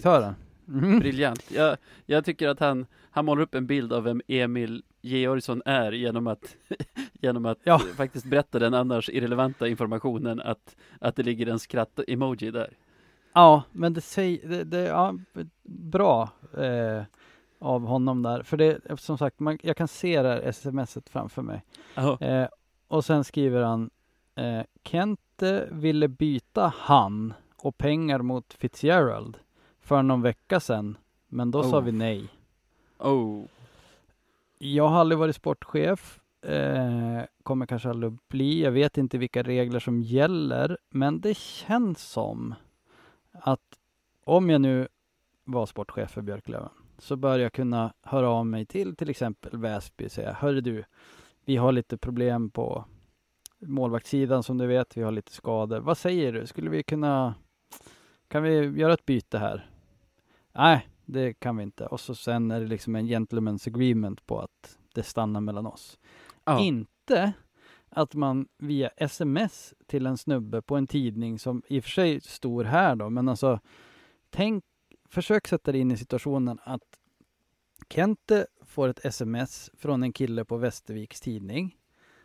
sportredaktören? 0.00 0.34
Mhm. 0.66 0.98
Briljant. 0.98 1.50
Jag, 1.50 1.76
jag 2.06 2.24
tycker 2.24 2.48
att 2.48 2.60
han, 2.60 2.86
han 3.10 3.24
målar 3.24 3.42
upp 3.42 3.54
en 3.54 3.66
bild 3.66 3.92
av 3.92 4.02
vem 4.04 4.22
Emil 4.28 4.82
Georgsson 5.00 5.62
är 5.64 5.92
genom 5.92 6.26
att, 6.26 6.56
genom 7.12 7.46
att 7.46 7.58
Ja. 7.64 7.78
faktiskt 7.78 8.26
berätta 8.26 8.58
den 8.58 8.74
annars 8.74 9.08
irrelevanta 9.08 9.68
informationen 9.68 10.40
att, 10.40 10.76
att 11.00 11.16
det 11.16 11.22
ligger 11.22 11.46
en 11.46 11.58
skratt-emoji 11.58 12.50
där. 12.50 12.70
Ja, 13.32 13.62
men 13.72 13.92
det 13.94 14.00
säger, 14.00 14.48
det, 14.48 14.64
det, 14.64 14.78
ja, 14.80 15.14
bra 15.68 16.30
eh, 16.58 17.02
av 17.58 17.86
honom 17.86 18.22
där. 18.22 18.42
För 18.42 18.56
det, 18.56 18.80
som 18.98 19.18
sagt, 19.18 19.40
man, 19.40 19.58
jag 19.62 19.76
kan 19.76 19.88
se 19.88 20.22
det 20.22 20.28
här 20.28 20.52
smset 20.52 21.08
framför 21.08 21.42
mig. 21.42 21.62
Eh, 22.20 22.48
och 22.88 23.04
sen 23.04 23.24
skriver 23.24 23.62
han, 23.62 23.90
eh, 24.34 24.60
Kente 24.84 25.68
ville 25.72 26.08
byta 26.08 26.72
han 26.76 27.34
och 27.56 27.78
pengar 27.78 28.18
mot 28.22 28.54
Fitzgerald 28.54 29.38
för 29.86 30.02
någon 30.02 30.22
vecka 30.22 30.60
sedan, 30.60 30.98
men 31.28 31.50
då 31.50 31.62
sa 31.62 31.78
Oh. 31.78 31.84
vi 31.84 31.92
nej. 31.92 32.28
Oh. 32.98 33.44
Jag 34.58 34.88
har 34.88 35.00
aldrig 35.00 35.18
varit 35.18 35.36
sportchef, 35.36 36.20
eh, 36.42 37.22
kommer 37.42 37.66
kanske 37.66 37.90
aldrig 37.90 38.12
bli. 38.28 38.62
Jag 38.62 38.70
vet 38.70 38.98
inte 38.98 39.18
vilka 39.18 39.42
regler 39.42 39.80
som 39.80 40.02
gäller, 40.02 40.78
men 40.90 41.20
det 41.20 41.36
känns 41.36 42.02
som 42.02 42.54
att 43.32 43.78
om 44.24 44.50
jag 44.50 44.60
nu 44.60 44.88
var 45.44 45.66
sportchef 45.66 46.10
för 46.10 46.22
Björklöven 46.22 46.68
så 46.98 47.16
bör 47.16 47.38
jag 47.38 47.52
kunna 47.52 47.92
höra 48.02 48.28
av 48.28 48.46
mig 48.46 48.66
till 48.66 48.96
till 48.96 49.10
exempel 49.10 49.58
Väsby 49.58 50.06
och 50.06 50.12
säga, 50.12 50.32
hörru 50.32 50.60
du, 50.60 50.84
vi 51.44 51.56
har 51.56 51.72
lite 51.72 51.98
problem 51.98 52.50
på 52.50 52.84
målvaktssidan 53.58 54.42
som 54.42 54.58
du 54.58 54.66
vet, 54.66 54.96
vi 54.96 55.02
har 55.02 55.12
lite 55.12 55.32
skador. 55.32 55.80
Vad 55.80 55.98
säger 55.98 56.32
du? 56.32 56.46
Skulle 56.46 56.70
vi 56.70 56.82
kunna, 56.82 57.34
kan 58.28 58.42
vi 58.42 58.50
göra 58.80 58.92
ett 58.92 59.06
byte 59.06 59.38
här? 59.38 59.70
Nej, 60.58 60.88
det 61.04 61.34
kan 61.34 61.56
vi 61.56 61.62
inte. 61.62 61.86
Och 61.86 62.00
så 62.00 62.14
sen 62.14 62.50
är 62.50 62.60
det 62.60 62.66
liksom 62.66 62.96
en 62.96 63.06
gentleman's 63.06 63.68
agreement 63.68 64.26
på 64.26 64.40
att 64.40 64.78
det 64.94 65.02
stannar 65.02 65.40
mellan 65.40 65.66
oss. 65.66 65.98
Ja. 66.44 66.60
Inte 66.60 67.32
att 67.88 68.14
man 68.14 68.48
via 68.58 68.88
sms 68.88 69.74
till 69.86 70.06
en 70.06 70.16
snubbe 70.16 70.62
på 70.62 70.76
en 70.76 70.86
tidning 70.86 71.38
som 71.38 71.62
i 71.68 71.80
och 71.80 71.84
för 71.84 71.90
sig 71.90 72.20
stor 72.20 72.64
här 72.64 72.96
då, 72.96 73.10
men 73.10 73.28
alltså 73.28 73.60
tänk, 74.30 74.64
försök 75.08 75.46
sätta 75.46 75.72
dig 75.72 75.80
in 75.80 75.90
i 75.90 75.96
situationen 75.96 76.58
att 76.62 76.82
Kente 77.88 78.46
får 78.62 78.88
ett 78.88 79.04
sms 79.04 79.70
från 79.74 80.02
en 80.02 80.12
kille 80.12 80.44
på 80.44 80.56
Västerviks 80.56 81.20
tidning 81.20 81.76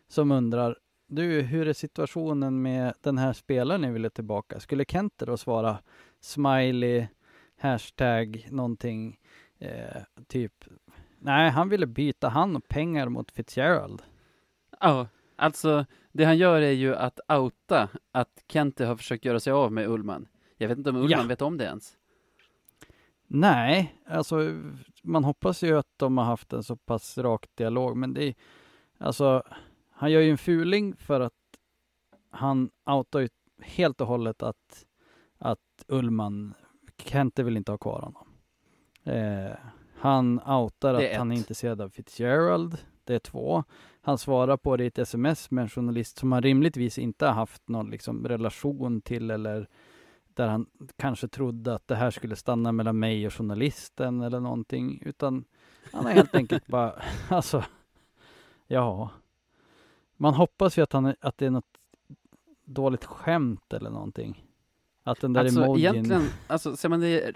som 0.08 0.32
undrar 0.32 0.78
du, 1.08 1.42
hur 1.42 1.68
är 1.68 1.74
situationen 1.74 2.62
med 2.62 2.94
den 3.02 3.18
här 3.18 3.34
spelaren 3.34 3.82
ni 3.82 3.92
ville 3.92 4.10
tillbaka? 4.10 4.60
Skulle 4.60 4.86
Kente 4.86 5.26
då 5.26 5.38
svara 5.38 5.78
smiley, 6.20 7.08
hashtag 7.62 8.48
någonting, 8.52 9.20
eh, 9.60 10.02
typ 10.28 10.66
nej, 11.20 11.50
han 11.50 11.70
ville 11.70 11.86
byta 11.88 12.30
han 12.30 12.56
och 12.56 12.68
pengar 12.68 13.10
mot 13.10 13.32
Fitzgerald. 13.32 14.02
Ja, 14.80 15.08
alltså 15.36 15.86
det 16.12 16.24
han 16.26 16.38
gör 16.38 16.62
är 16.62 16.72
ju 16.72 16.96
att 16.96 17.20
outa 17.30 17.90
att 18.12 18.44
Kente 18.48 18.86
har 18.86 18.96
försökt 18.96 19.26
göra 19.26 19.40
sig 19.40 19.54
av 19.54 19.72
med 19.72 19.88
Ullman. 19.90 20.28
Jag 20.58 20.68
vet 20.68 20.78
inte 20.78 20.90
om 20.90 20.96
Ullman 20.96 21.20
Ja. 21.20 21.24
vet 21.24 21.42
om 21.42 21.58
det 21.58 21.64
ens. 21.66 21.98
Nej, 23.28 23.96
alltså 24.06 24.54
man 25.04 25.24
hoppas 25.24 25.64
ju 25.64 25.78
att 25.78 25.94
de 25.98 26.18
har 26.18 26.26
haft 26.26 26.54
en 26.54 26.64
så 26.64 26.76
pass 26.76 27.18
rak 27.18 27.46
dialog, 27.56 27.98
men 27.98 28.14
det 28.14 28.24
är 28.24 28.36
alltså 28.98 29.44
han 29.90 30.12
gör 30.12 30.22
ju 30.22 30.32
en 30.32 30.38
fuling 30.38 30.96
för 30.96 31.20
att 31.20 31.34
han 32.30 32.70
outar 32.86 33.20
ju 33.20 33.30
helt 33.62 34.02
och 34.02 34.08
hållet 34.08 34.44
att, 34.44 34.86
att 35.38 35.86
Ullman, 35.88 36.54
Kente 37.10 37.44
vill 37.44 37.58
inte 37.58 37.72
ha 37.72 37.78
kvar 37.78 38.02
honom. 38.02 38.28
Eh, 39.04 39.58
han 39.96 40.40
outar 40.40 40.94
Det 40.94 41.08
är 41.08 41.12
att 41.12 41.18
han 41.18 41.32
är 41.32 41.36
intresserad 41.36 41.82
av 41.82 41.90
Fitzgerald, 41.90 42.78
det 43.04 43.16
är 43.16 43.20
två. 43.20 43.64
Han 44.02 44.18
svarar 44.18 44.58
på 44.58 44.78
det 44.78 44.84
i 44.84 44.88
ett 44.88 45.00
sms 45.00 45.52
med 45.52 45.62
en 45.62 45.70
journalist 45.70 46.18
som 46.18 46.32
han 46.32 46.42
rimligtvis 46.42 46.98
inte 46.98 47.26
har 47.26 47.34
haft 47.34 47.70
någon 47.70 47.90
liksom 47.90 48.28
relation 48.28 49.02
till 49.02 49.32
eller 49.32 49.68
där 50.34 50.48
han 50.48 50.66
kanske 50.96 51.28
trodde 51.28 51.74
att 51.76 51.88
det 51.88 51.96
här 51.96 52.12
skulle 52.12 52.36
stanna 52.36 52.72
mellan 52.72 53.00
mig 53.00 53.28
och 53.28 53.34
journalisten 53.34 54.22
eller 54.22 54.40
någonting, 54.40 55.02
utan 55.06 55.46
han 55.92 56.06
har 56.06 56.12
helt 56.12 56.36
enkelt 56.36 56.68
bara, 56.68 57.02
alltså, 57.30 57.64
ja. 58.68 59.10
Man 60.18 60.34
hoppas 60.34 60.78
ju 60.78 60.82
att, 60.82 60.94
han, 60.94 61.16
att 61.20 61.38
det 61.38 61.46
är 61.46 61.50
något 61.50 61.78
dåligt 62.66 63.06
skämt 63.06 63.74
eller 63.74 63.90
någonting. 63.90 64.46
Att 65.12 65.22
den 65.22 65.34
där 65.34 65.42
Alltså 65.42 65.64
emojin, 65.64 65.86
egentligen, 65.86 66.30
alltså 66.48 66.76
ser 66.76 66.90
man 66.90 67.00
det 67.00 67.36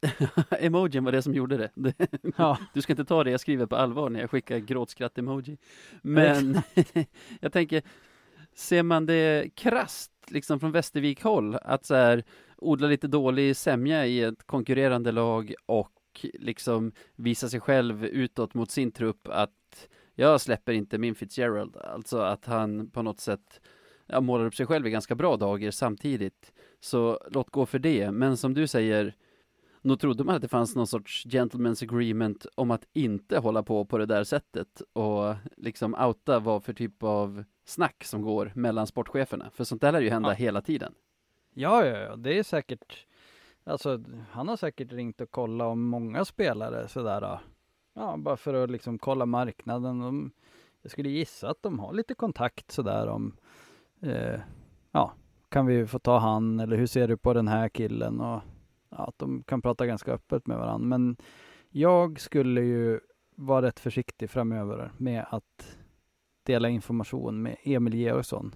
Emojin 0.50 1.04
var 1.04 1.12
det 1.12 1.22
som 1.22 1.34
gjorde 1.34 1.56
det. 1.56 1.70
det. 1.74 1.94
ja, 2.36 2.58
Du 2.74 2.82
ska 2.82 2.92
inte 2.92 3.04
ta 3.04 3.24
det 3.24 3.30
jag 3.30 3.40
skriver 3.40 3.66
på 3.66 3.76
allvar 3.76 4.10
när 4.10 4.20
jag 4.20 4.30
skickar 4.30 4.58
gråtskratt-emoji. 4.58 5.58
Men 6.02 6.62
jag 7.40 7.52
tänker, 7.52 7.82
ser 8.54 8.82
man 8.82 9.06
det 9.06 9.54
krasst 9.54 10.12
liksom 10.28 10.60
från 10.60 10.72
Västervik-håll, 10.72 11.54
att 11.62 11.84
så 11.84 11.94
här 11.94 12.24
odla 12.56 12.88
lite 12.88 13.08
dålig 13.08 13.56
sämja 13.56 14.06
i 14.06 14.22
ett 14.22 14.46
konkurrerande 14.46 15.12
lag 15.12 15.54
och 15.66 16.26
liksom 16.34 16.92
visa 17.16 17.48
sig 17.48 17.60
själv 17.60 18.04
utåt 18.04 18.54
mot 18.54 18.70
sin 18.70 18.92
trupp 18.92 19.28
att 19.28 19.88
jag 20.14 20.40
släpper 20.40 20.72
inte 20.72 20.98
min 20.98 21.14
Fitzgerald, 21.14 21.76
alltså 21.76 22.18
att 22.18 22.46
han 22.46 22.90
på 22.90 23.02
något 23.02 23.20
sätt 23.20 23.60
ja, 24.12 24.20
målar 24.20 24.44
upp 24.44 24.54
sig 24.54 24.66
själv 24.66 24.86
i 24.86 24.90
ganska 24.90 25.14
bra 25.14 25.36
dagar 25.36 25.70
samtidigt. 25.70 26.52
Så 26.80 27.20
låt 27.30 27.50
gå 27.50 27.66
för 27.66 27.78
det, 27.78 28.10
men 28.10 28.36
som 28.36 28.54
du 28.54 28.66
säger, 28.66 29.14
nog 29.82 30.00
trodde 30.00 30.24
man 30.24 30.34
att 30.34 30.42
det 30.42 30.48
fanns 30.48 30.76
någon 30.76 30.86
sorts 30.86 31.26
gentleman's 31.26 31.84
agreement 31.84 32.46
om 32.54 32.70
att 32.70 32.86
inte 32.92 33.38
hålla 33.38 33.62
på 33.62 33.84
på 33.84 33.98
det 33.98 34.06
där 34.06 34.24
sättet 34.24 34.82
och 34.92 35.34
liksom 35.56 35.94
outa 35.94 36.38
vad 36.38 36.64
för 36.64 36.72
typ 36.72 37.02
av 37.02 37.44
snack 37.64 38.04
som 38.04 38.22
går 38.22 38.52
mellan 38.54 38.86
sportcheferna. 38.86 39.50
För 39.54 39.64
sånt 39.64 39.80
där 39.80 39.92
lär 39.92 40.00
ju 40.00 40.10
hända 40.10 40.28
Ja. 40.28 40.34
hela 40.34 40.60
tiden. 40.62 40.94
ja, 41.54 41.86
ja, 41.86 41.98
ja, 41.98 42.16
det 42.16 42.38
är 42.38 42.42
säkert, 42.42 43.06
alltså 43.64 44.02
han 44.30 44.48
har 44.48 44.56
säkert 44.56 44.92
ringt 44.92 45.20
och 45.20 45.30
kollat 45.30 45.66
om 45.66 45.82
många 45.82 46.24
spelare 46.24 46.88
sådär, 46.88 47.38
ja, 47.94 48.16
bara 48.18 48.36
för 48.36 48.54
att 48.54 48.70
liksom 48.70 48.98
kolla 48.98 49.26
marknaden. 49.26 49.98
De, 50.00 50.30
jag 50.82 50.90
skulle 50.92 51.08
gissa 51.08 51.48
att 51.50 51.62
de 51.62 51.78
har 51.78 51.92
lite 51.92 52.14
kontakt 52.14 52.70
sådär 52.70 53.06
om, 53.08 53.36
eh, 54.02 54.40
ja, 54.92 55.12
kan 55.48 55.66
vi 55.66 55.86
få 55.86 55.98
ta 55.98 56.18
han 56.18 56.60
eller 56.60 56.76
hur 56.76 56.86
ser 56.86 57.08
du 57.08 57.16
på 57.16 57.32
den 57.32 57.48
här 57.48 57.68
killen 57.68 58.20
och 58.20 58.42
ja, 58.90 58.96
att 58.96 59.18
de 59.18 59.42
kan 59.42 59.62
prata 59.62 59.86
ganska 59.86 60.12
öppet 60.12 60.46
med 60.46 60.58
varandra. 60.58 60.88
Men 60.98 61.16
jag 61.70 62.20
skulle 62.20 62.60
ju 62.60 63.00
vara 63.34 63.66
rätt 63.66 63.80
försiktig 63.80 64.30
framöver 64.30 64.92
med 64.96 65.24
att 65.30 65.76
dela 66.42 66.68
information 66.68 67.42
med 67.42 67.56
Emil 67.62 67.94
Georgsson. 67.94 68.54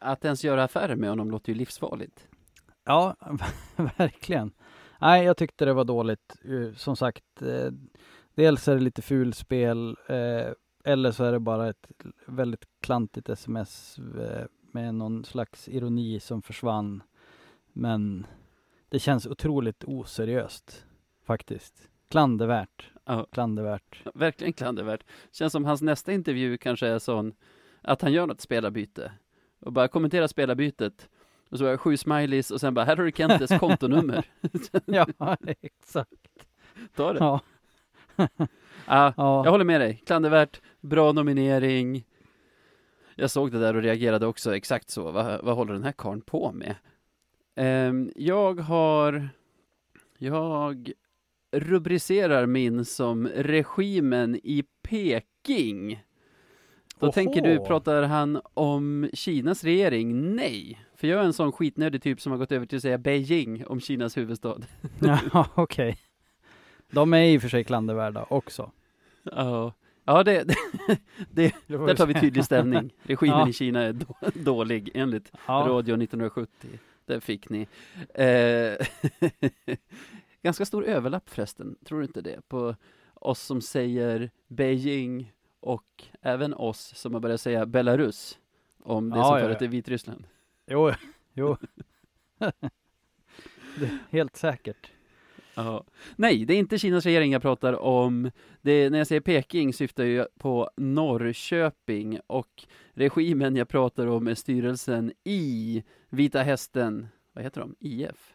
Att 0.00 0.24
ens 0.24 0.44
göra 0.44 0.64
affärer 0.64 0.96
med 0.96 1.08
honom 1.08 1.30
låter 1.30 1.52
ju 1.52 1.58
livsfarligt. 1.58 2.28
Ja, 2.84 3.16
verkligen. 3.98 4.52
Nej, 5.00 5.24
jag 5.24 5.36
tyckte 5.36 5.64
det 5.64 5.72
var 5.72 5.84
dåligt. 5.84 6.36
Eh, 6.44 6.74
Som 6.76 6.96
sagt, 6.96 7.42
eh, 7.42 7.72
dels 8.34 8.68
är 8.68 8.74
det 8.74 8.80
lite 8.80 9.02
fulspel 9.02 9.96
eh, 10.08 10.52
eller 10.84 11.12
så 11.12 11.24
är 11.24 11.32
det 11.32 11.40
bara 11.40 11.68
ett 11.68 11.88
väldigt 12.26 12.64
klantigt 12.80 13.28
sms 13.28 13.98
eh, 13.98 14.46
med 14.72 14.94
någon 14.94 15.24
slags 15.24 15.68
ironi 15.68 16.20
som 16.20 16.42
försvann. 16.42 17.02
Men 17.72 18.26
det 18.88 18.98
känns 18.98 19.26
otroligt 19.26 19.84
oseriöst 19.84 20.86
faktiskt. 21.24 21.88
Klandervärt. 22.08 22.90
Ja. 23.04 23.26
Klandervärt. 23.32 24.02
Verkligen 24.14 24.52
klandervärt. 24.52 25.04
Känns 25.32 25.52
som 25.52 25.64
hans 25.64 25.82
nästa 25.82 26.12
intervju 26.12 26.58
kanske 26.58 26.86
är 26.86 26.98
sån 26.98 27.34
att 27.82 28.02
han 28.02 28.12
gör 28.12 28.26
något 28.26 28.40
spelarbyte 28.40 29.12
och 29.60 29.72
bara 29.72 29.88
kommenterar 29.88 30.26
spelarbytet 30.26 31.08
och 31.50 31.58
så 31.58 31.78
sju 31.78 31.96
smileys 31.96 32.50
och 32.50 32.60
sen 32.60 32.74
bara 32.74 32.84
här 32.84 32.96
har 32.96 33.04
du 33.04 33.12
Kentes 33.12 33.50
kontonummer. 33.60 34.24
ja, 34.84 35.06
exakt. 35.62 36.46
Ta 36.96 37.12
det. 37.12 37.18
Ja. 37.18 37.40
Ja, 38.86 39.14
ja. 39.16 39.44
jag 39.44 39.50
håller 39.50 39.64
med 39.64 39.80
dig. 39.80 40.02
Klandervärt, 40.06 40.60
bra 40.84 41.12
nominering. 41.12 42.04
Jag 43.14 43.30
såg 43.30 43.52
det 43.52 43.58
där 43.58 43.76
och 43.76 43.82
reagerade 43.82 44.26
också 44.26 44.56
exakt 44.56 44.90
så. 44.90 45.10
Vad, 45.10 45.44
vad 45.44 45.56
håller 45.56 45.72
den 45.72 45.84
här 45.84 45.92
karln 45.92 46.20
på 46.20 46.52
med? 46.52 46.74
Ehm, 47.54 48.12
jag 48.16 48.60
har... 48.60 49.28
Jag 50.18 50.92
rubricerar 51.52 52.46
min 52.46 52.84
som 52.84 53.28
regimen 53.28 54.40
i 54.42 54.64
Peking. 54.82 56.04
Då 56.98 57.06
Oho. 57.06 57.12
tänker 57.12 57.42
du, 57.42 57.58
pratar 57.58 58.02
han 58.02 58.40
om 58.54 59.10
Kinas 59.12 59.64
regering? 59.64 60.36
Nej, 60.36 60.84
för 60.96 61.08
jag 61.08 61.20
är 61.20 61.24
en 61.24 61.32
sån 61.32 61.52
skitnödig 61.52 62.02
typ 62.02 62.20
som 62.20 62.32
har 62.32 62.38
gått 62.38 62.52
över 62.52 62.66
till 62.66 62.76
att 62.76 62.82
säga 62.82 62.98
Beijing 62.98 63.66
om 63.66 63.80
Kinas 63.80 64.16
huvudstad. 64.16 64.58
Ja, 65.32 65.46
okej. 65.54 65.98
De 66.90 67.14
är 67.14 67.22
i 67.22 67.38
och 67.38 67.42
för 67.42 67.48
sig 67.48 67.64
klandervärda 67.64 68.26
också. 68.28 68.70
Ja, 69.22 69.72
ja 70.04 70.24
det, 70.24 70.44
det, 71.30 71.54
där 71.66 71.94
tar 71.94 72.06
vi 72.06 72.14
tydlig 72.14 72.44
ställning. 72.44 72.94
Regimen 73.02 73.38
Ja. 73.38 73.48
i 73.48 73.52
Kina 73.52 73.82
är 73.82 73.92
då, 73.92 74.14
dålig 74.34 74.90
enligt 74.94 75.32
Ja, 75.46 75.52
Radio 75.68 75.94
1970. 76.02 76.68
Där 77.06 77.20
fick 77.20 77.48
ni. 77.48 77.66
Eh, 78.14 78.86
ganska 80.42 80.64
stor 80.64 80.84
överlapp 80.84 81.30
förresten, 81.30 81.76
tror 81.84 81.98
du 81.98 82.04
inte 82.04 82.20
det? 82.20 82.48
På 82.48 82.76
oss 83.14 83.40
som 83.40 83.60
säger 83.60 84.30
Beijing 84.48 85.32
och 85.60 86.04
även 86.22 86.54
oss 86.54 86.92
som 86.96 87.14
har 87.14 87.20
börjat 87.20 87.40
säga 87.40 87.66
Belarus 87.66 88.38
om 88.82 89.10
det 89.10 89.16
Ja, 89.16 89.24
som 89.24 89.38
ja, 89.38 89.44
förut 89.44 89.62
är 89.62 89.68
Vitryssland. 89.68 90.26
jo, 90.66 90.92
jo. 91.32 91.56
det 93.78 93.98
helt 94.10 94.36
säkert. 94.36 94.90
Ja. 95.54 95.84
Nej, 96.16 96.44
det 96.44 96.54
är 96.54 96.58
inte 96.58 96.78
Kinas 96.78 97.04
regering 97.04 97.32
jag 97.32 97.42
pratar 97.42 97.72
om. 97.82 98.30
Det, 98.62 98.90
när 98.90 98.98
jag 98.98 99.06
säger 99.06 99.20
Peking 99.20 99.72
syftar 99.74 100.04
jag 100.04 100.26
på 100.38 100.70
Norrköping 100.76 102.20
och 102.26 102.64
regimen 102.92 103.56
jag 103.56 103.68
pratar 103.68 104.06
om 104.06 104.28
är 104.28 104.34
styrelsen 104.34 105.12
i 105.24 105.82
Vita 106.08 106.42
Hästen. 106.42 107.08
Vad 107.32 107.44
heter 107.44 107.60
de? 107.60 107.76
IF? 107.80 108.34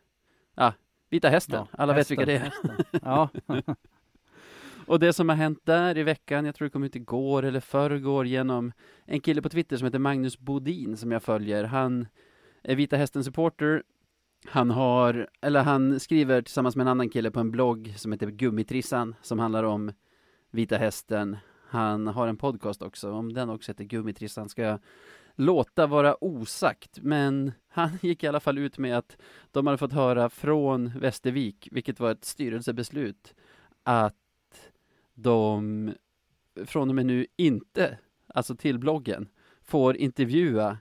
Ah, 0.56 0.72
Vita 1.10 1.30
Hästen. 1.30 1.56
Ja, 1.56 1.68
Alla 1.72 1.94
hästen, 1.94 2.18
vet 2.18 2.28
vilka 2.28 2.40
det 2.40 2.46
är. 2.46 3.00
Ja, 3.04 3.30
Och 4.88 5.00
det 5.00 5.14
som 5.14 5.30
har 5.30 5.36
hänt 5.36 5.60
där 5.64 5.98
i 5.98 6.04
veckan, 6.04 6.46
jag 6.46 6.56
tror 6.56 6.66
det 6.66 6.72
kom 6.72 6.84
ut 6.84 6.96
igår 6.96 7.44
eller 7.44 7.60
förrgår 7.60 8.26
genom 8.26 8.72
en 9.06 9.20
kille 9.20 9.42
på 9.42 9.50
Twitter 9.50 9.78
som 9.78 9.86
heter 9.86 10.00
Magnus 10.00 10.40
Bodin 10.40 10.98
som 10.98 11.12
jag 11.12 11.24
följer. 11.24 11.64
Han 11.64 12.08
är 12.64 12.76
Vita 12.76 12.98
Hästen-supporter. 12.98 13.84
Han 14.46 14.72
har, 14.72 15.30
eller 15.42 15.64
han 15.64 16.00
skriver 16.00 16.42
tillsammans 16.42 16.76
med 16.76 16.84
en 16.84 16.88
annan 16.88 17.10
kille 17.10 17.32
på 17.32 17.40
en 17.40 17.52
blogg 17.52 17.94
som 17.98 18.12
heter 18.12 18.28
Gummitrissan 18.28 19.16
som 19.22 19.40
handlar 19.40 19.64
om 19.64 19.92
Vita 20.52 20.78
Hästen. 20.78 21.38
Han 21.68 22.08
har 22.08 22.28
en 22.28 22.38
podcast 22.38 22.82
också, 22.82 23.12
om 23.12 23.34
den 23.34 23.50
också 23.50 23.72
heter 23.72 23.84
Gummitrissan 23.84 24.50
ska 24.50 24.62
jag 24.62 24.80
låta 25.36 25.88
vara 25.88 26.24
osagt. 26.24 27.00
Men 27.02 27.52
han 27.68 27.90
gick 28.02 28.24
i 28.24 28.28
alla 28.28 28.40
fall 28.40 28.58
ut 28.58 28.78
med 28.78 28.98
att 28.98 29.18
de 29.52 29.68
hade 29.68 29.78
fått 29.78 29.94
höra 29.94 30.30
från 30.30 31.00
Västervik, 31.00 31.70
vilket 31.72 32.00
var 32.00 32.12
ett 32.12 32.26
styrelsebeslut, 32.26 33.34
att 33.84 34.16
de 35.14 35.94
från 36.66 36.90
och 36.90 36.96
med 36.96 37.06
nu 37.06 37.26
inte, 37.36 37.98
alltså 38.28 38.56
till 38.56 38.80
bloggen, 38.80 39.30
får 39.62 39.98
intervjua 39.98 40.78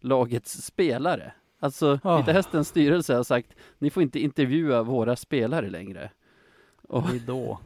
lagets 0.00 0.62
spelare. 0.62 1.32
Alltså, 1.62 1.98
Ah. 2.02 2.16
Vita 2.16 2.32
Hästens 2.32 2.68
styrelse 2.68 3.14
har 3.14 3.22
sagt, 3.22 3.54
ni 3.78 3.90
får 3.90 4.02
inte 4.02 4.20
intervjua 4.20 4.82
våra 4.82 5.16
spelare 5.16 5.70
längre. 5.70 6.10
Och, 6.88 7.10
ridå. 7.10 7.58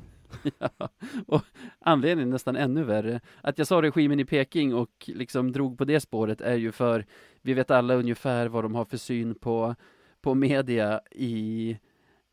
ja, 0.59 0.89
och 1.27 1.43
anledningen 1.79 2.29
är 2.29 2.33
nästan 2.33 2.57
ännu 2.57 2.85
värre. 2.85 3.21
Att 3.41 3.59
jag 3.59 3.67
sa 3.67 3.83
regimen 3.83 4.21
i 4.21 4.25
Peking 4.25 4.75
och 4.75 4.91
liksom 5.07 5.53
drog 5.53 5.79
på 5.79 5.85
det 5.85 6.01
spåret 6.01 6.41
är 6.41 6.55
ju 6.57 6.73
för 6.73 7.07
vi 7.43 7.55
vet 7.55 7.71
alla 7.71 7.95
ungefär 7.95 8.49
vad 8.49 8.65
de 8.65 8.75
har 8.75 8.85
för 8.85 8.97
syn 8.97 9.35
på, 9.35 9.75
på 10.21 10.35
media 10.35 11.01
i, 11.11 11.79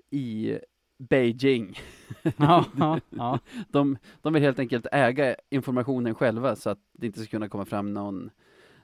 i 0.10 0.58
Beijing. 0.98 1.80
Ja, 2.38 2.66
ja, 2.78 3.00
ja. 3.10 3.40
De, 3.70 3.98
de 4.22 4.34
vill 4.34 4.44
helt 4.44 4.60
enkelt 4.60 4.88
äga 4.92 5.36
informationen 5.50 6.16
själva 6.16 6.56
så 6.56 6.70
att 6.70 6.80
det 6.94 7.06
inte 7.06 7.20
ska 7.20 7.30
kunna 7.30 7.50
komma 7.50 7.66
fram 7.66 7.94
någon, 7.94 8.30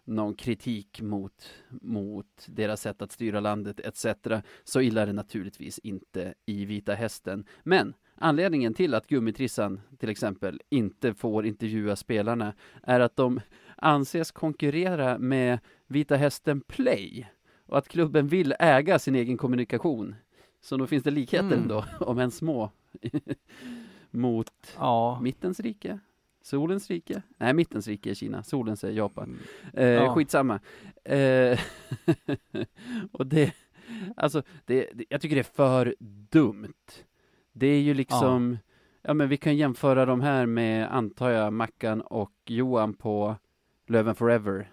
någon 0.03 0.35
kritik 0.35 1.01
mot, 1.01 1.49
mot 1.69 2.45
deras 2.47 2.81
sätt 2.81 3.01
att 3.01 3.11
styra 3.11 3.39
landet 3.39 3.79
etc. 3.79 4.05
Så 4.63 4.81
illa 4.81 5.01
är 5.01 5.05
det 5.05 5.13
naturligtvis 5.13 5.79
inte 5.79 6.33
i 6.45 6.65
Vita 6.65 6.93
Hästen. 6.93 7.45
Men 7.63 7.93
anledningen 8.15 8.73
till 8.73 8.93
att 8.93 9.07
Gummitrissan 9.07 9.81
till 9.97 10.09
exempel 10.09 10.61
inte 10.69 11.13
får 11.13 11.45
intervjua 11.45 11.95
spelarna 11.95 12.53
är 12.83 12.99
att 12.99 13.15
de 13.15 13.41
anses 13.77 14.31
konkurrera 14.31 15.17
med 15.17 15.59
Vita 15.87 16.15
Hästen 16.15 16.61
Play 16.61 17.27
och 17.65 17.77
att 17.77 17.87
klubben 17.87 18.27
vill 18.27 18.55
äga 18.59 18.99
sin 18.99 19.15
egen 19.15 19.37
kommunikation. 19.37 20.15
Så 20.61 20.77
då 20.77 20.87
finns 20.87 21.03
det 21.03 21.11
likheter 21.11 21.45
Mm. 21.47 21.59
ändå, 21.61 21.85
om 21.99 22.19
än 22.19 22.31
små, 22.31 22.71
mot 24.11 24.75
ja. 24.75 25.19
Mittens 25.21 25.59
rike? 25.59 25.99
Solens 26.49 26.89
rike? 26.89 27.21
Nej, 27.37 27.53
Mittens 27.53 27.87
rike 27.87 28.09
är 28.09 28.13
Kina, 28.13 28.43
Solens 28.43 28.83
är 28.83 28.91
Japan. 28.91 29.37
Eh, 29.73 29.87
Ja. 29.87 30.15
Skitsamma. 30.15 30.59
Eh, 31.03 31.59
och 33.11 33.27
det, 33.27 33.53
alltså, 34.15 34.43
det, 34.65 34.89
det, 34.93 35.05
jag 35.09 35.21
tycker 35.21 35.35
det 35.35 35.41
är 35.41 35.55
för 35.55 35.95
dumt. 36.31 36.73
Det 37.53 37.67
är 37.67 37.81
ju 37.81 37.93
liksom, 37.93 38.57
ja. 39.01 39.13
men 39.13 39.29
vi 39.29 39.37
kan 39.37 39.57
jämföra 39.57 40.05
de 40.05 40.21
här 40.21 40.45
med, 40.45 40.95
antar 40.95 41.29
jag, 41.29 41.53
Mackan 41.53 42.01
och 42.01 42.33
Johan 42.45 42.93
på 42.93 43.35
Löven 43.87 44.15
Forever. 44.15 44.71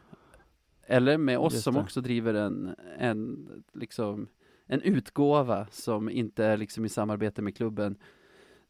Eller 0.86 1.18
med 1.18 1.38
oss 1.38 1.62
som 1.62 1.76
också 1.76 2.00
driver 2.00 2.34
en, 2.34 2.74
en, 2.98 3.48
liksom, 3.72 4.28
en 4.66 4.82
utgåva 4.82 5.66
som 5.70 6.10
inte 6.10 6.44
är 6.44 6.56
liksom 6.56 6.84
i 6.84 6.88
samarbete 6.88 7.42
med 7.42 7.56
klubben. 7.56 7.98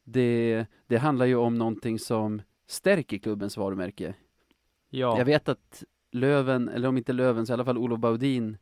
Det, 0.04 0.66
det 0.86 0.96
handlar 0.96 1.26
ju 1.26 1.36
om 1.36 1.54
någonting 1.54 1.98
som 1.98 2.42
stärker 2.66 3.18
klubbens 3.18 3.56
varumärke. 3.56 4.14
ja. 4.90 5.18
Jag 5.18 5.24
vet 5.24 5.48
att 5.48 5.84
Löven, 6.12 6.68
eller 6.68 6.88
om 6.88 6.96
inte 6.96 7.12
Löven 7.12 7.46
så 7.46 7.52
i 7.52 7.54
alla 7.54 7.64
fall 7.64 7.78
Olof 7.78 8.00
Baudin 8.00 8.56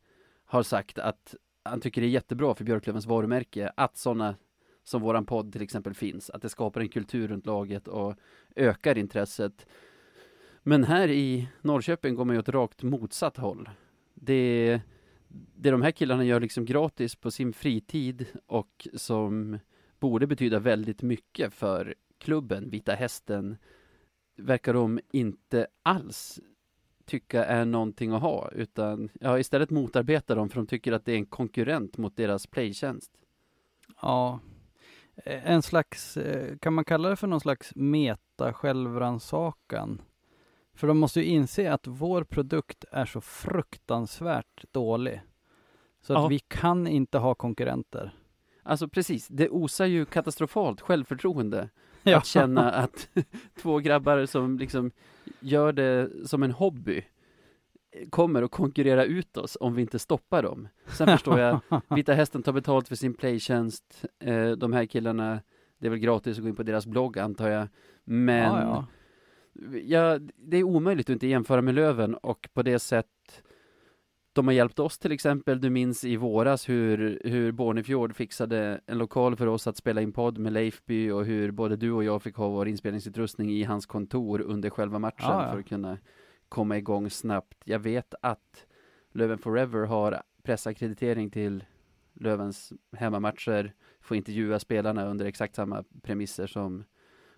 har 0.44 0.62
sagt 0.62 0.98
att 0.98 1.34
han 1.62 1.80
tycker 1.80 2.00
det 2.00 2.06
är 2.06 2.10
jättebra 2.10 2.54
för 2.54 2.64
Björklövens 2.64 3.06
varumärke 3.06 3.72
att 3.76 3.96
sådana 3.96 4.36
som 4.82 5.02
våran 5.02 5.26
podd 5.26 5.52
till 5.52 5.62
exempel 5.62 5.94
finns, 5.94 6.30
att 6.30 6.42
det 6.42 6.48
skapar 6.48 6.80
en 6.80 6.88
kultur 6.88 7.28
runt 7.28 7.46
laget 7.46 7.88
och 7.88 8.14
ökar 8.56 8.98
intresset. 8.98 9.66
Men 10.62 10.84
här 10.84 11.08
i 11.08 11.48
Norrköping 11.62 12.14
går 12.14 12.24
man 12.24 12.36
ju 12.36 12.40
åt 12.40 12.48
rakt 12.48 12.82
motsatt 12.82 13.36
håll. 13.36 13.68
Det, 14.14 14.80
det 15.54 15.70
de 15.70 15.82
här 15.82 15.90
killarna 15.90 16.24
gör 16.24 16.40
liksom 16.40 16.64
gratis 16.64 17.16
på 17.16 17.30
sin 17.30 17.52
fritid 17.52 18.26
och 18.46 18.88
som 18.94 19.58
borde 20.00 20.26
betyda 20.26 20.58
väldigt 20.58 21.02
mycket 21.02 21.54
för 21.54 21.94
klubben 22.18 22.70
Vita 22.70 22.92
Hästen 22.92 23.56
verkar 24.36 24.74
de 24.74 25.00
inte 25.12 25.66
alls 25.82 26.40
tycka 27.04 27.44
är 27.44 27.64
någonting 27.64 28.12
att 28.12 28.22
ha 28.22 28.50
utan 28.50 29.08
ja, 29.20 29.38
istället 29.38 29.70
motarbetar 29.70 30.36
de 30.36 30.48
för 30.48 30.56
de 30.56 30.66
tycker 30.66 30.92
att 30.92 31.04
det 31.04 31.12
är 31.12 31.16
en 31.16 31.26
konkurrent 31.26 31.98
mot 31.98 32.16
deras 32.16 32.46
playtjänst. 32.46 33.12
Ja. 34.02 34.40
Eh, 35.16 35.50
En 35.50 35.62
slags, 35.62 36.16
eh, 36.16 36.56
kan 36.58 36.72
man 36.74 36.84
kalla 36.84 37.08
det 37.08 37.16
för 37.16 37.26
någon 37.26 37.40
slags 37.40 37.72
meta 37.74 38.52
självrannsakan? 38.52 40.02
För 40.74 40.86
de 40.86 40.98
måste 40.98 41.20
ju 41.20 41.26
inse 41.26 41.72
att 41.72 41.86
vår 41.86 42.24
produkt 42.24 42.84
är 42.92 43.04
så 43.06 43.20
fruktansvärt 43.20 44.64
dålig. 44.72 45.22
Så 46.00 46.12
Ja. 46.12 46.24
att 46.24 46.30
vi 46.32 46.38
kan 46.38 46.86
inte 46.86 47.18
ha 47.18 47.34
konkurrenter. 47.34 48.16
Alltså 48.62 48.88
precis, 48.88 49.28
det 49.28 49.48
osar 49.48 49.86
ju 49.86 50.04
katastrofalt 50.04 50.80
självförtroende 50.80 51.68
Ja. 52.10 52.18
att 52.18 52.26
känna 52.26 52.70
att 52.70 53.08
två 53.62 53.78
grabbar 53.78 54.26
som 54.26 54.58
liksom 54.58 54.90
gör 55.40 55.72
det 55.72 56.10
som 56.28 56.42
en 56.42 56.50
hobby 56.50 57.04
kommer 58.10 58.42
att 58.42 58.50
konkurrera 58.50 59.04
ut 59.04 59.36
oss 59.36 59.56
om 59.60 59.74
vi 59.74 59.82
inte 59.82 59.98
stoppar 59.98 60.42
dem. 60.42 60.68
Sen 60.86 61.06
förstår 61.06 61.38
jag, 61.38 61.60
Vita 61.96 62.12
Hästen 62.12 62.42
tar 62.42 62.52
betalt 62.52 62.88
för 62.88 62.96
sin 62.96 63.14
playtjänst, 63.14 64.04
eh, 64.20 64.50
de 64.50 64.72
här 64.72 64.86
killarna, 64.86 65.40
det 65.78 65.86
är 65.86 65.90
väl 65.90 65.98
gratis 65.98 66.36
att 66.36 66.42
gå 66.42 66.48
in 66.48 66.56
på 66.56 66.62
deras 66.62 66.86
blogg 66.86 67.18
antar 67.18 67.48
jag, 67.48 67.68
men 68.04 68.42
ja, 68.42 68.60
ja. 68.62 68.86
Ja, 69.84 70.18
det 70.36 70.56
är 70.56 70.64
omöjligt 70.64 71.06
att 71.06 71.12
inte 71.12 71.26
jämföra 71.26 71.62
med 71.62 71.74
Löven 71.74 72.14
och 72.14 72.48
på 72.54 72.62
det 72.62 72.78
sätt 72.78 73.42
de 74.34 74.46
har 74.46 74.54
hjälpt 74.54 74.78
oss 74.78 74.98
till 74.98 75.12
exempel. 75.12 75.60
Du 75.60 75.70
minns 75.70 76.04
i 76.04 76.16
våras 76.16 76.68
hur, 76.68 77.20
hur 77.24 77.52
Bornefjord 77.52 78.14
fixade 78.16 78.80
en 78.86 78.98
lokal 78.98 79.36
för 79.36 79.46
oss 79.46 79.66
att 79.66 79.76
spela 79.76 80.00
in 80.00 80.12
podd 80.12 80.38
med 80.38 80.52
Leifby 80.52 81.10
och 81.10 81.24
hur 81.24 81.50
både 81.50 81.76
du 81.76 81.92
och 81.92 82.04
jag 82.04 82.22
fick 82.22 82.36
ha 82.36 82.48
vår 82.48 82.68
inspelningsutrustning 82.68 83.50
i 83.50 83.62
hans 83.64 83.86
kontor 83.86 84.40
under 84.40 84.70
själva 84.70 84.98
matchen 84.98 85.26
Ja, 85.30 85.42
ja. 85.46 85.52
för 85.52 85.58
att 85.58 85.66
kunna 85.68 85.98
komma 86.48 86.78
igång 86.78 87.10
snabbt. 87.10 87.56
Jag 87.64 87.78
vet 87.78 88.14
att 88.22 88.66
Löven 89.12 89.38
Forever 89.38 89.86
har 89.86 90.22
pressakkreditering 90.42 91.30
till 91.30 91.64
Lövens 92.12 92.72
hemmamatcher, 92.96 93.74
får 94.00 94.16
intervjua 94.16 94.58
spelarna 94.58 95.06
under 95.06 95.24
exakt 95.26 95.54
samma 95.54 95.84
premisser 96.02 96.46
som 96.46 96.84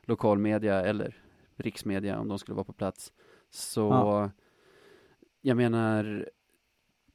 lokalmedia 0.02 0.82
eller 0.84 1.16
riksmedia 1.56 2.18
om 2.18 2.28
de 2.28 2.38
skulle 2.38 2.54
vara 2.56 2.64
på 2.64 2.72
plats. 2.72 3.12
Så 3.50 3.80
Ja. 3.80 4.30
jag 5.40 5.56
menar, 5.56 6.28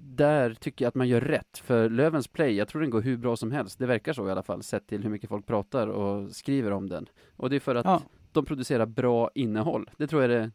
där 0.03 0.53
tycker 0.53 0.85
jag 0.85 0.87
att 0.87 0.95
man 0.95 1.07
gör 1.07 1.21
rätt, 1.21 1.57
för 1.57 1.89
Lövens 1.89 2.27
Play, 2.27 2.55
jag 2.55 2.67
tror 2.67 2.81
den 2.81 2.89
går 2.89 3.01
hur 3.01 3.17
bra 3.17 3.35
som 3.35 3.51
helst, 3.51 3.79
det 3.79 3.85
verkar 3.85 4.13
så 4.13 4.27
i 4.27 4.31
alla 4.31 4.43
fall, 4.43 4.63
sett 4.63 4.87
till 4.87 5.03
hur 5.03 5.09
mycket 5.09 5.29
folk 5.29 5.45
pratar 5.45 5.87
och 5.87 6.31
skriver 6.31 6.71
om 6.71 6.89
den. 6.89 7.09
Och 7.35 7.49
det 7.49 7.55
är 7.55 7.59
för 7.59 7.75
att 7.75 7.85
Ja, 7.85 8.01
de 8.31 8.45
producerar 8.45 8.85
bra 8.85 9.31
innehåll. 9.35 9.89
Det 9.97 10.07
tror 10.07 10.21
jag 10.21 10.31
är 10.31 10.39
det, 10.39 10.51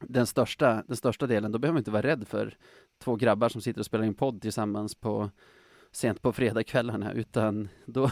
den, 0.00 0.26
största, 0.26 0.82
den 0.86 0.96
största 0.96 1.26
delen. 1.26 1.52
Då 1.52 1.58
behöver 1.58 1.72
man 1.74 1.80
inte 1.80 1.90
vara 1.90 2.02
rädd 2.02 2.28
för 2.28 2.56
två 2.98 3.16
grabbar 3.16 3.48
som 3.48 3.60
sitter 3.60 3.80
och 3.80 3.86
spelar 3.86 4.04
in 4.04 4.14
podd 4.14 4.42
tillsammans 4.42 4.94
på 4.94 5.30
sent 5.92 6.22
på 6.22 6.32
fredagskvällarna, 6.32 7.12
utan 7.12 7.68
då, 7.86 8.10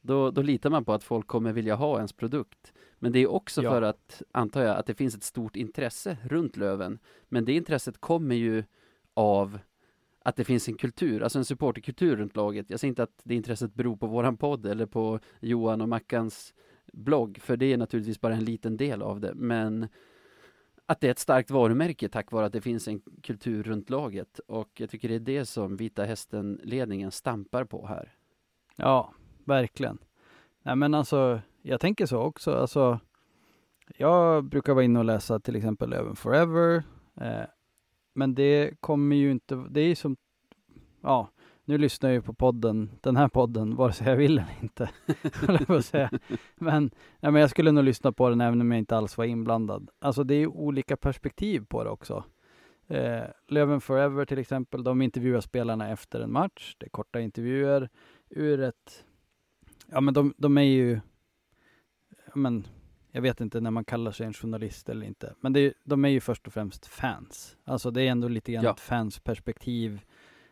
då, 0.00 0.30
då 0.30 0.42
litar 0.42 0.70
man 0.70 0.84
på 0.84 0.92
att 0.92 1.02
folk 1.02 1.26
kommer 1.26 1.52
vilja 1.52 1.74
ha 1.74 1.96
ens 1.96 2.12
produkt. 2.12 2.72
Men 2.98 3.12
det 3.12 3.18
är 3.18 3.26
också 3.30 3.62
Ja. 3.62 3.70
för 3.70 3.82
att, 3.82 4.22
antar 4.32 4.62
jag, 4.62 4.76
att 4.76 4.86
det 4.86 4.94
finns 4.94 5.14
ett 5.14 5.22
stort 5.22 5.56
intresse 5.56 6.16
runt 6.24 6.56
Löven. 6.56 6.98
Men 7.28 7.44
det 7.44 7.52
intresset 7.52 8.00
kommer 8.00 8.34
ju 8.34 8.64
av 9.14 9.58
att 10.28 10.36
det 10.36 10.44
finns 10.44 10.68
en 10.68 10.76
kultur, 10.76 11.22
alltså 11.22 11.38
en 11.38 11.44
supporterkultur 11.44 12.16
runt 12.16 12.36
laget. 12.36 12.70
Jag 12.70 12.80
säger 12.80 12.88
inte 12.88 13.02
att 13.02 13.20
det 13.22 13.34
intresset 13.34 13.74
beror 13.74 13.96
på 13.96 14.06
våran 14.06 14.36
podd 14.36 14.66
eller 14.66 14.86
på 14.86 15.20
Johan 15.40 15.80
och 15.80 15.88
Mackans 15.88 16.54
blogg, 16.92 17.38
för 17.42 17.56
det 17.56 17.72
är 17.72 17.76
naturligtvis 17.76 18.20
bara 18.20 18.34
en 18.34 18.44
liten 18.44 18.76
del 18.76 19.02
av 19.02 19.20
det, 19.20 19.34
men 19.34 19.88
att 20.86 21.00
det 21.00 21.06
är 21.06 21.10
ett 21.10 21.18
starkt 21.18 21.50
varumärke 21.50 22.08
tack 22.08 22.32
vare 22.32 22.46
att 22.46 22.52
det 22.52 22.60
finns 22.60 22.88
en 22.88 23.00
kultur 23.22 23.62
runt 23.62 23.90
laget 23.90 24.38
och 24.38 24.70
jag 24.74 24.90
tycker 24.90 25.08
det 25.08 25.14
är 25.14 25.20
det 25.20 25.44
som 25.44 25.76
Vita 25.76 26.04
Hästen-ledningen 26.04 27.10
stampar 27.10 27.64
på 27.64 27.86
här. 27.86 28.14
ja, 28.76 29.14
verkligen. 29.44 29.98
Nej 30.62 30.76
men 30.76 30.94
alltså, 30.94 31.40
jag 31.62 31.80
tänker 31.80 32.06
så 32.06 32.18
också. 32.18 32.54
Alltså, 32.54 33.00
jag 33.96 34.44
brukar 34.44 34.74
vara 34.74 34.84
inne 34.84 34.98
och 34.98 35.04
läsa 35.04 35.40
till 35.40 35.56
exempel 35.56 35.90
Löven 35.90 36.16
Forever. 36.16 36.82
Eh, 37.20 37.44
men 38.18 38.34
det 38.34 38.80
kommer 38.80 39.16
ju 39.16 39.30
inte, 39.30 39.66
det 39.70 39.80
är 39.80 39.86
ju 39.86 39.94
som, 39.94 40.16
ja, 41.00 41.30
nu 41.64 41.78
lyssnar 41.78 42.10
jag 42.10 42.14
ju 42.14 42.22
på 42.22 42.34
podden, 42.34 42.90
den 43.00 43.16
här 43.16 43.28
podden, 43.28 43.76
vare 43.76 43.92
sig 43.92 44.08
jag 44.08 44.16
vill 44.16 44.38
eller 44.38 44.56
inte. 44.62 44.90
jag 45.68 45.84
säga. 45.84 46.10
Men, 46.54 46.90
ja, 47.20 47.30
men 47.30 47.40
jag 47.40 47.50
skulle 47.50 47.72
nog 47.72 47.84
lyssna 47.84 48.12
på 48.12 48.28
den 48.28 48.40
även 48.40 48.60
om 48.60 48.70
jag 48.70 48.78
inte 48.78 48.96
alls 48.96 49.18
var 49.18 49.24
inblandad. 49.24 49.90
Alltså 49.98 50.24
det 50.24 50.34
är 50.34 50.38
ju 50.38 50.46
olika 50.46 50.96
perspektiv 50.96 51.64
på 51.68 51.84
det 51.84 51.90
också. 51.90 52.24
Eh, 52.86 53.22
Löven 53.48 53.80
Forever 53.80 54.24
till 54.24 54.38
exempel, 54.38 54.84
de 54.84 55.02
intervjuar 55.02 55.40
spelarna 55.40 55.88
efter 55.88 56.20
en 56.20 56.32
match. 56.32 56.74
Det 56.78 56.86
är 56.86 56.90
korta 56.90 57.20
intervjuer 57.20 57.88
ur 58.30 58.60
ett, 58.60 59.04
ja 59.86 60.00
men 60.00 60.14
de, 60.14 60.34
de 60.36 60.58
är 60.58 60.62
ju, 60.62 61.00
men 62.34 62.66
jag 63.10 63.22
vet 63.22 63.40
inte 63.40 63.60
när 63.60 63.70
man 63.70 63.84
kallar 63.84 64.12
sig 64.12 64.26
en 64.26 64.32
journalist 64.32 64.88
eller 64.88 65.06
inte, 65.06 65.34
men 65.40 65.52
det, 65.52 65.74
de 65.84 66.04
är 66.04 66.08
ju 66.08 66.20
först 66.20 66.46
och 66.46 66.52
främst 66.52 66.86
fans. 66.86 67.56
Alltså 67.64 67.90
det 67.90 68.02
är 68.02 68.10
ändå 68.10 68.28
lite 68.28 68.52
grann 68.52 68.64
Ja. 68.64 68.70
ett 68.70 68.80
fansperspektiv. 68.80 70.00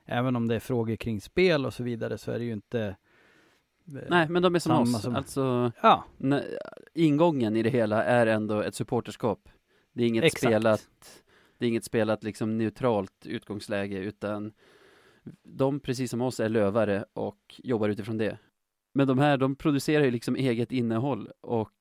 Även 0.05 0.37
om 0.37 0.49
det 0.49 0.55
är 0.55 0.61
frågor 0.61 0.97
kring 0.97 1.21
spel 1.21 1.67
och 1.67 1.75
så 1.75 1.83
vidare 1.83 2.19
så 2.19 2.31
är 2.33 2.39
det 2.39 2.45
ju 2.45 2.53
inte 2.53 2.81
eh, 3.89 4.03
Nej, 4.09 4.29
men 4.29 4.43
de 4.43 4.55
är 4.55 4.59
som 4.59 4.71
Samma 4.87 4.97
oss. 4.97 5.03
som- 5.03 5.17
Alltså, 5.17 5.73
Ja, 5.83 6.05
ingången 6.95 7.57
i 7.57 7.63
det 7.63 7.71
hela 7.71 8.05
är 8.05 8.27
ändå 8.27 8.61
ett 8.63 8.75
supporterskap. 8.75 9.49
Det 9.93 10.03
är 10.03 10.07
inget 10.09 10.25
Exakt. 10.25 10.41
spelat, 10.41 10.89
det 11.59 11.65
är 11.67 11.69
inget 11.69 11.85
spelat 11.85 12.23
liksom 12.25 12.59
neutralt 12.59 13.27
utgångsläge, 13.27 13.99
utan 13.99 14.53
de, 15.43 15.81
precis 15.81 16.11
som 16.11 16.21
oss, 16.23 16.41
är 16.41 16.49
lövare 16.49 17.05
och 17.13 17.61
jobbar 17.65 17.89
utifrån 17.89 18.19
det. 18.19 18.39
Men 18.93 19.07
de 19.09 19.19
här, 19.19 19.37
de 19.37 19.57
producerar 19.57 20.05
ju 20.05 20.11
liksom 20.11 20.37
eget 20.37 20.73
innehåll 20.73 21.31
och 21.41 21.73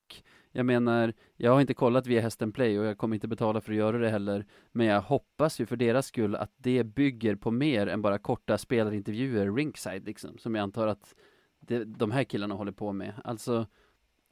jag 0.58 0.66
menar, 0.66 1.14
jag 1.36 1.52
har 1.52 1.62
inte 1.62 1.74
kollat 1.74 2.08
via 2.08 2.22
Hästen 2.22 2.52
Play 2.52 2.80
och 2.80 2.86
jag 2.86 2.98
kommer 2.98 3.16
inte 3.16 3.28
betala 3.28 3.62
för 3.62 3.72
att 3.72 3.78
göra 3.78 3.98
det 3.98 4.10
heller. 4.10 4.46
Men 4.72 4.88
jag 4.88 5.02
hoppas 5.02 5.60
ju 5.60 5.66
för 5.66 5.76
deras 5.76 6.08
skull 6.08 6.36
att 6.36 6.52
det 6.58 6.84
bygger 6.84 7.36
på 7.36 7.52
mer 7.52 7.88
än 7.88 8.02
bara 8.02 8.18
korta 8.18 8.58
spelarintervjuer 8.58 9.52
ringside 9.52 10.06
liksom, 10.06 10.38
som 10.38 10.56
jag 10.56 10.64
antar 10.64 10.88
att 10.88 11.16
det, 11.60 11.84
de 11.84 12.12
här 12.12 12.24
killarna 12.24 12.56
håller 12.56 12.72
på 12.72 12.94
med. 12.94 13.14
Alltså, 13.24 13.68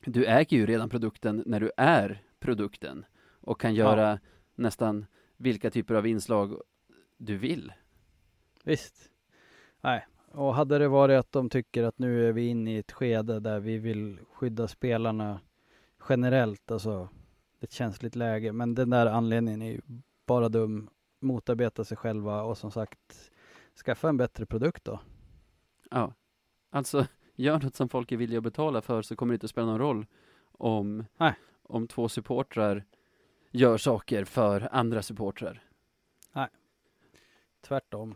du 0.05 0.26
äger 0.26 0.57
ju 0.57 0.65
redan 0.65 0.89
produkten 0.89 1.43
när 1.45 1.59
du 1.59 1.71
är 1.78 2.24
produkten 2.39 3.05
och 3.41 3.61
kan 3.61 3.76
göra 3.76 4.19
nästan 4.55 5.05
vilka 5.38 5.71
typer 5.71 5.95
av 5.95 6.07
inslag 6.07 6.61
du 7.17 7.38
vill. 7.38 7.74
visst. 8.63 9.09
Nej, 9.82 10.05
och 10.32 10.55
hade 10.55 10.78
det 10.78 10.88
varit 10.88 11.19
att 11.19 11.32
de 11.32 11.49
tycker 11.49 11.84
att 11.84 11.99
nu 11.99 12.28
är 12.28 12.34
vi 12.34 12.47
inne 12.47 12.76
i 12.76 12.78
ett 12.78 12.91
skede 12.91 13.39
där 13.39 13.59
vi 13.59 13.78
vill 13.78 14.19
skydda 14.34 14.67
spelarna 14.67 15.39
generellt, 16.10 16.72
alltså 16.72 17.10
ett 17.60 17.72
känsligt 17.72 18.16
läge, 18.16 18.54
men 18.54 18.76
den 18.76 18.89
där 18.89 19.06
anledningen 19.06 19.62
är 19.62 19.72
ju 19.72 19.82
bara 20.26 20.49
dum, 20.49 20.89
motarbeta 21.20 21.84
sig 21.84 21.97
själva 21.97 22.41
och 22.43 22.58
som 22.58 22.72
sagt 22.72 23.32
skaffa 23.86 24.10
en 24.10 24.18
bättre 24.18 24.45
produkt 24.45 24.86
då. 24.86 24.99
Ja, 25.91 26.14
alltså 26.70 27.08
gör 27.36 27.60
något 27.60 27.76
som 27.76 27.89
folk 27.89 28.12
är 28.12 28.18
villiga 28.18 28.38
att 28.38 28.43
betala 28.43 28.82
för 28.82 29.01
så 29.01 29.16
kommer 29.16 29.34
det 29.34 29.36
inte 29.36 29.45
att 29.45 29.51
spela 29.51 29.68
någon 29.68 29.80
roll 29.80 30.06
om, 30.51 31.06
Nej. 31.18 31.34
om 31.64 31.88
två 31.88 32.10
supportrar 32.10 32.86
gör 33.51 33.78
saker 33.78 34.26
för 34.26 34.70
andra 34.72 35.01
supportrar. 35.01 35.64
Tvärtom. 37.68 38.16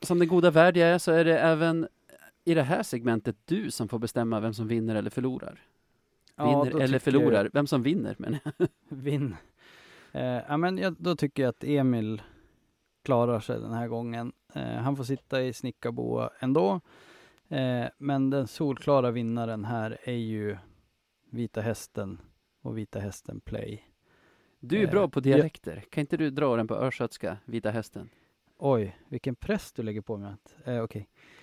Som 0.00 0.18
den 0.18 0.28
goda 0.28 0.50
värd 0.50 0.76
jag 0.76 0.88
är 0.88 0.98
så 0.98 1.12
är 1.12 1.24
det 1.24 1.38
även 1.38 1.88
i 2.44 2.54
det 2.54 2.62
här 2.62 2.82
segmentet 2.82 3.36
du 3.44 3.70
som 3.70 3.88
får 3.88 3.98
bestämma 3.98 4.40
vem 4.40 4.54
som 4.54 4.68
vinner 4.68 4.94
eller 4.94 5.10
förlorar. 5.10 5.60
Ja, 6.50 6.62
Vinner 6.62 6.80
eller 6.80 6.94
jag- 6.94 7.02
förlorar, 7.02 7.50
vem 7.52 7.66
som 7.66 7.82
vinner 7.82 8.14
men 8.18 8.38
Vinn. 8.88 9.36
Eh, 10.12 10.22
ja, 10.48 10.56
men 10.56 10.78
jag, 10.78 10.94
då 10.98 11.16
tycker 11.16 11.42
jag 11.42 11.50
att 11.50 11.64
Emil 11.64 12.22
klarar 13.04 13.40
sig 13.40 13.60
den 13.60 13.72
här 13.72 13.88
gången. 13.88 14.32
Eh, 14.54 14.62
han 14.74 14.96
får 14.96 15.04
sitta 15.04 15.42
i 15.42 15.52
snickarboa 15.52 16.30
ändå. 16.38 16.80
Eh, 17.48 17.84
men 17.98 18.30
den 18.30 18.46
solklara 18.46 19.10
vinnaren 19.10 19.64
här 19.64 19.98
är 20.04 20.12
ju 20.12 20.56
Vita 21.30 21.60
Hästen 21.60 22.20
och 22.62 22.78
Vita 22.78 22.98
Hästen 22.98 23.40
Play. 23.40 23.84
Du 24.60 24.78
är 24.78 24.84
Eh, 24.84 24.90
bra 24.90 25.08
på 25.08 25.20
dialekter. 25.20 25.84
Kan 25.90 26.00
inte 26.00 26.16
du 26.16 26.30
dra 26.30 26.56
den 26.56 26.68
på 26.68 26.74
östgötska, 26.74 27.36
Vita 27.44 27.70
Hästen? 27.70 28.08
Oj, 28.58 28.96
vilken 29.08 29.34
press 29.34 29.72
du 29.72 29.82
lägger 29.82 30.00
på 30.00 30.16
mig. 30.16 30.34
Eh, 30.64 30.82
Okej. 30.82 31.08
Eh, 31.10 31.41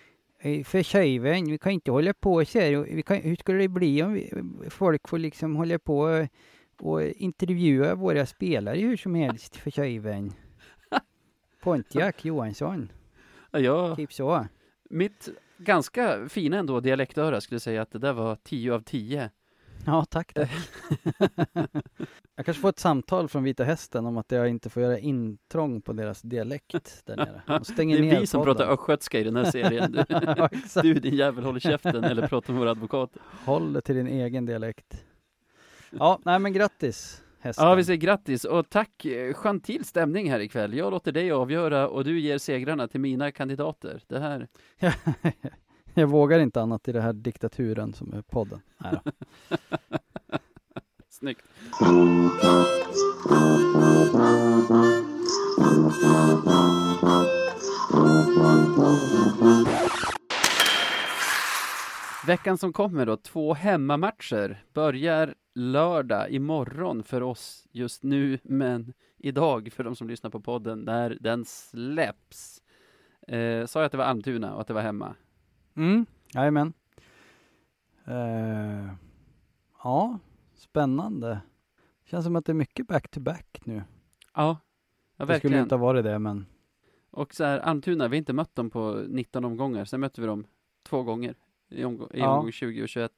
För 0.65 0.83
tjejvän, 0.83 1.45
vi 1.45 1.57
kan 1.57 1.71
inte 1.71 1.91
hålla 1.91 2.13
på 2.13 2.45
så 2.45 2.59
här. 2.59 3.01
kan, 3.01 3.17
hur 3.17 3.35
skulle 3.35 3.57
det 3.57 3.67
bli 3.67 4.03
om 4.03 4.13
vi, 4.13 4.31
folk 4.69 5.07
får 5.07 5.17
liksom 5.17 5.55
hålla 5.55 5.79
på 5.79 6.09
eh, 6.09 6.27
och 6.79 7.03
intervjua 7.03 7.95
våra 7.95 8.25
spelare 8.25 8.79
hur 8.79 8.97
som 8.97 9.15
helst 9.15 9.55
för 9.55 9.71
tjejvän? 9.71 10.33
Pontiac 11.63 12.15
Johansson, 12.21 12.91
Ja, 13.51 13.95
typ 13.95 14.13
så. 14.13 14.47
mitt 14.89 15.29
ganska 15.57 16.29
fina 16.29 16.57
ändå 16.57 16.79
dialektöra 16.79 17.41
skulle 17.41 17.59
säga 17.59 17.81
att 17.81 17.91
det 17.91 17.99
där 17.99 18.13
var 18.13 18.35
10 18.35 18.73
av 18.73 18.81
10. 18.81 19.29
Ja, 19.85 20.05
tack, 20.05 20.33
tack. 20.33 20.49
jag 22.35 22.45
kanske 22.45 22.61
får 22.61 22.69
ett 22.69 22.79
samtal 22.79 23.27
från 23.27 23.43
Vita 23.43 23.63
Hästen 23.63 24.05
om 24.05 24.17
att 24.17 24.31
jag 24.31 24.49
inte 24.49 24.69
får 24.69 24.83
göra 24.83 24.99
intrång 24.99 25.81
på 25.81 25.93
deras 25.93 26.21
dialekt 26.21 27.01
där 27.05 27.15
nere. 27.17 27.41
De 27.47 27.59
Det 27.59 27.65
stänger 27.65 28.01
ner 28.01 28.15
är 28.15 28.19
vi 28.19 28.27
som 28.27 28.41
podden. 28.41 28.55
pratar 28.55 28.73
östgötska 28.73 29.19
i 29.19 29.23
den 29.23 29.35
här 29.35 29.45
serien. 29.45 29.91
Du, 29.91 30.03
ja, 30.09 30.49
du 30.81 30.93
din 30.93 31.15
jävel 31.15 31.43
håller 31.43 31.59
käften 31.59 32.03
eller 32.03 32.27
pratar 32.27 32.53
med 32.53 32.59
våra 32.59 32.71
advokater. 32.71 33.21
Håll 33.45 33.73
det 33.73 33.81
till 33.81 33.95
din 33.95 34.07
egen 34.07 34.45
dialekt. 34.45 35.03
Ja, 35.91 36.19
nej 36.25 36.39
men 36.39 36.53
grattis 36.53 37.23
hästen. 37.39 37.67
Ja, 37.67 37.75
vi 37.75 37.83
säger 37.83 37.99
grattis 37.99 38.43
och 38.43 38.69
tack. 38.69 39.05
Gentil 39.33 39.85
stämning 39.85 40.31
här 40.31 40.39
ikväll. 40.39 40.73
Jag 40.73 40.91
låter 40.91 41.11
dig 41.11 41.31
avgöra 41.31 41.87
och 41.87 42.03
du 42.03 42.19
ger 42.19 42.37
segrarna 42.37 42.87
till 42.87 42.99
mina 42.99 43.31
kandidater. 43.31 44.03
Det 44.07 44.19
här 44.19 44.47
jag 45.99 46.07
vågar 46.07 46.39
inte 46.39 46.61
annat 46.61 46.87
i 46.87 46.91
den 46.91 47.01
här 47.01 47.13
diktaturen 47.13 47.93
som 47.93 48.13
är 48.13 48.21
podden. 48.21 48.61
Nej 48.77 48.99
då. 49.05 49.11
Snyggt. 51.09 51.45
Veckan 62.27 62.57
som 62.57 62.73
kommer 62.73 63.05
då, 63.05 63.17
två 63.17 63.53
hemmamatcher, 63.53 64.63
börjar 64.73 65.35
lördag 65.55 66.29
imorgon 66.29 67.03
för 67.03 67.23
oss 67.23 67.67
just 67.71 68.03
nu, 68.03 68.39
men 68.43 68.93
idag 69.17 69.69
för 69.73 69.83
de 69.83 69.95
som 69.95 70.07
lyssnar 70.07 70.29
på 70.29 70.41
podden 70.41 70.79
när 70.79 71.17
den 71.21 71.45
släpps. 71.45 72.61
Eh, 73.27 73.65
sa 73.65 73.79
jag 73.79 73.85
att 73.85 73.91
det 73.91 73.97
var 73.97 74.05
Almtuna 74.05 74.53
och 74.53 74.61
att 74.61 74.67
det 74.67 74.73
var 74.73 74.81
hemma? 74.81 75.15
Mm, 75.75 76.05
jajamän. 76.33 76.73
Uh, 78.07 78.93
ja, 79.83 80.19
spännande. 80.55 81.41
Känns 82.05 82.25
som 82.25 82.35
att 82.35 82.45
det 82.45 82.51
är 82.51 82.53
mycket 82.53 82.87
back-to-back 82.87 83.61
nu. 83.63 83.75
Ja, 83.75 83.81
ja 84.33 84.57
det 85.17 85.23
skulle 85.23 85.27
verkligen. 85.33 85.63
inte 85.63 85.75
ha 85.75 85.81
varit 85.81 86.03
det, 86.03 86.19
men 86.19 86.45
Och 87.11 87.33
så 87.33 87.43
här, 87.43 87.59
Almtuna, 87.59 88.07
vi 88.07 88.15
har 88.15 88.19
inte 88.19 88.33
mött 88.33 88.55
dem 88.55 88.69
på 88.69 89.03
19 89.07 89.45
omgångar, 89.45 89.85
sen 89.85 89.99
mötte 89.99 90.21
vi 90.21 90.27
dem 90.27 90.47
två 90.83 91.03
gånger 91.03 91.35
i, 91.69 91.83
omgång, 91.83 92.07
i 92.13 92.19
Ja. 92.19 92.29
omgång 92.37 92.51
20 92.51 92.83
och 92.83 92.89
21. 92.89 93.11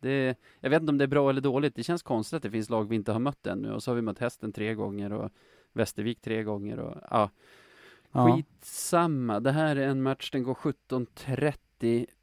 Det, 0.00 0.38
jag 0.60 0.70
vet 0.70 0.80
inte 0.82 0.90
om 0.90 0.98
det 0.98 1.04
är 1.04 1.08
bra 1.08 1.30
eller 1.30 1.40
dåligt, 1.40 1.74
det 1.74 1.82
känns 1.82 2.02
konstigt 2.02 2.36
att 2.36 2.42
det 2.42 2.50
finns 2.50 2.70
lag 2.70 2.88
vi 2.88 2.96
inte 2.96 3.12
har 3.12 3.18
mött 3.20 3.46
ännu 3.46 3.72
och 3.72 3.82
så 3.82 3.90
har 3.90 3.96
vi 3.96 4.02
mött 4.02 4.18
hästen 4.18 4.52
tre 4.52 4.74
gånger 4.74 5.12
och 5.12 5.30
Västervik 5.72 6.20
tre 6.20 6.42
gånger 6.42 6.78
och 6.78 6.96
ja, 7.10 7.30
Ja. 8.12 8.34
skitsamma. 8.36 9.40
Det 9.40 9.52
här 9.52 9.76
är 9.76 9.88
en 9.88 10.02
match, 10.02 10.30
den 10.30 10.42
går 10.42 10.54
17.30. 10.54 11.54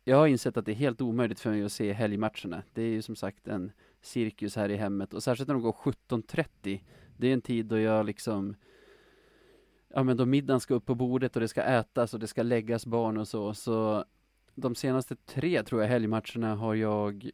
Jag 0.04 0.18
har 0.18 0.28
insett 0.28 0.58
att 0.58 0.66
det 0.66 0.72
är 0.72 0.76
helt 0.76 1.02
omöjligt 1.02 1.40
för 1.40 1.50
mig 1.50 1.64
att 1.64 1.72
se 1.72 1.94
helgmatcherna. 1.94 2.64
Det 2.74 2.82
är 2.82 2.90
ju 2.90 3.02
som 3.02 3.16
sagt 3.16 3.48
en 3.48 3.72
cirkus 4.02 4.56
här 4.56 4.70
i 4.70 4.76
hemmet 4.76 5.14
och 5.14 5.24
särskilt 5.24 5.48
när 5.48 5.54
de 5.54 5.64
går 5.64 5.72
17.30. 5.72 6.82
Det 7.18 7.28
är 7.28 7.34
en 7.34 7.42
tid 7.42 7.66
då 7.66 7.80
jag 7.80 8.06
liksom 8.06 8.56
Ja 9.96 10.04
men 10.04 10.18
då 10.18 10.26
middagen 10.26 10.60
ska 10.60 10.74
upp 10.74 10.86
på 10.86 10.96
bordet 10.96 11.36
och 11.36 11.42
det 11.42 11.48
ska 11.48 11.62
ätas 11.64 12.14
och 12.14 12.20
det 12.20 12.28
ska 12.28 12.44
läggas 12.44 12.86
barn 12.86 13.18
och 13.18 13.28
så. 13.28 13.54
Så 13.54 14.06
de 14.56 14.76
senaste 14.76 15.16
tre 15.16 15.64
tror 15.64 15.82
jag 15.82 15.90
helgmatcherna 15.90 16.56
har 16.56 16.76
jag 16.76 17.30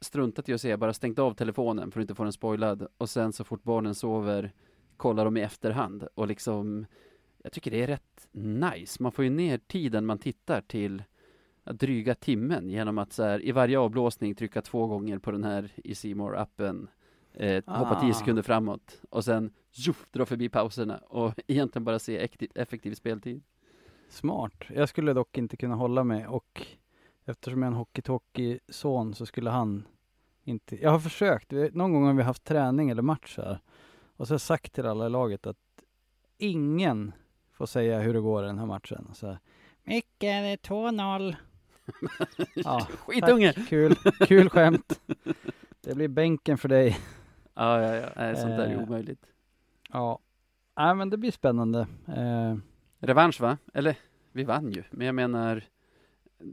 struntat 0.00 0.48
i 0.48 0.52
att 0.52 0.60
se, 0.60 0.76
bara 0.76 0.94
stängt 0.94 1.18
av 1.18 1.34
telefonen 1.34 1.90
för 1.90 2.00
att 2.00 2.04
inte 2.04 2.14
få 2.14 2.22
den 2.22 2.32
spoilad. 2.32 2.86
Och 2.98 3.10
sen 3.10 3.32
så 3.32 3.44
fort 3.44 3.62
barnen 3.62 3.94
sover 3.94 4.52
kollar 4.96 5.24
de 5.24 5.36
i 5.36 5.40
efterhand 5.40 6.08
och 6.14 6.26
liksom 6.26 6.86
jag 7.42 7.52
tycker 7.52 7.70
det 7.70 7.82
är 7.82 7.86
rätt 7.86 8.28
nice. 8.32 9.02
Man 9.02 9.12
får 9.12 9.24
ju 9.24 9.30
ner 9.30 9.58
tiden 9.58 10.06
man 10.06 10.18
tittar 10.18 10.60
till 10.60 11.02
dryga 11.64 12.14
timmen 12.14 12.68
genom 12.68 12.98
att 12.98 13.12
så 13.12 13.22
här, 13.22 13.44
i 13.44 13.52
varje 13.52 13.78
avblåsning 13.78 14.34
trycka 14.34 14.62
två 14.62 14.86
gånger 14.86 15.18
på 15.18 15.30
den 15.30 15.44
här 15.44 15.70
i 15.76 15.94
C 15.94 16.14
appen 16.36 16.88
eh, 17.32 17.64
hoppa 17.66 18.00
tio 18.00 18.10
Ah. 18.10 18.14
sekunder 18.14 18.42
framåt 18.42 19.00
och 19.10 19.24
sen 19.24 19.52
tjoff, 19.70 20.06
dra 20.10 20.26
förbi 20.26 20.48
pauserna 20.48 20.98
och 20.98 21.34
egentligen 21.46 21.84
bara 21.84 21.98
se 21.98 22.28
effektiv, 22.54 22.94
speltid. 22.94 23.42
Smart. 24.08 24.64
Jag 24.68 24.88
skulle 24.88 25.12
dock 25.12 25.38
inte 25.38 25.56
kunna 25.56 25.74
hålla 25.74 26.04
mig 26.04 26.26
och 26.26 26.66
eftersom 27.24 27.62
jag 27.62 27.66
är 27.66 27.72
en 27.72 27.78
hockey-talkie-son 27.78 29.14
så 29.14 29.26
skulle 29.26 29.50
han 29.50 29.84
inte... 30.44 30.82
Jag 30.82 30.90
har 30.90 30.98
försökt. 30.98 31.52
Någon 31.72 31.92
gång 31.92 32.04
har 32.06 32.14
vi 32.14 32.22
haft 32.22 32.44
träning 32.44 32.90
eller 32.90 33.02
match 33.02 33.34
här 33.36 33.58
och 34.16 34.26
så 34.26 34.32
har 34.32 34.34
jag 34.34 34.40
sagt 34.40 34.72
till 34.72 34.86
alla 34.86 35.06
i 35.06 35.10
laget 35.10 35.46
att 35.46 35.56
ingen 36.38 37.12
får 37.52 37.66
säga 37.66 38.00
hur 38.00 38.14
det 38.14 38.20
går 38.20 38.44
i 38.44 38.46
den 38.46 38.58
här 38.58 38.66
matchen. 38.66 39.10
Så 39.14 39.36
Micke, 39.84 40.06
det 40.18 40.28
är 40.28 40.56
2-0. 40.56 41.36
Ja, 42.54 42.86
Skitunge! 43.06 43.52
tack. 43.52 43.68
Kul, 43.68 43.94
kul 44.26 44.50
skämt. 44.50 45.00
Det 45.80 45.94
blir 45.94 46.08
bänken 46.08 46.58
för 46.58 46.68
dig. 46.68 46.98
Ja, 47.54 47.82
ja, 47.82 47.94
ja. 47.94 48.08
Nej, 48.16 48.36
sånt 48.36 48.56
där 48.56 48.66
är 48.66 48.72
Eh. 48.74 48.82
omöjligt. 48.82 49.26
Ja, 49.92 50.18
Nej, 50.76 50.94
men 50.94 51.10
det 51.10 51.16
blir 51.16 51.30
spännande. 51.30 51.86
Eh, 52.08 52.56
Revansch 52.98 53.40
va? 53.40 53.58
Eller, 53.74 53.96
vi 54.32 54.44
vann 54.44 54.70
ju, 54.72 54.82
men 54.90 55.06
jag 55.06 55.14
menar 55.14 55.64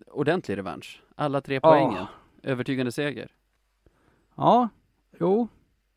ordentlig 0.07 0.57
revansch. 0.57 1.01
Alla 1.15 1.41
tre 1.41 1.55
Ja. 1.55 1.59
poängen. 1.61 2.05
Övertygande 2.43 2.91
seger. 2.91 3.31
Ja, 4.35 4.69
jo, 5.19 5.47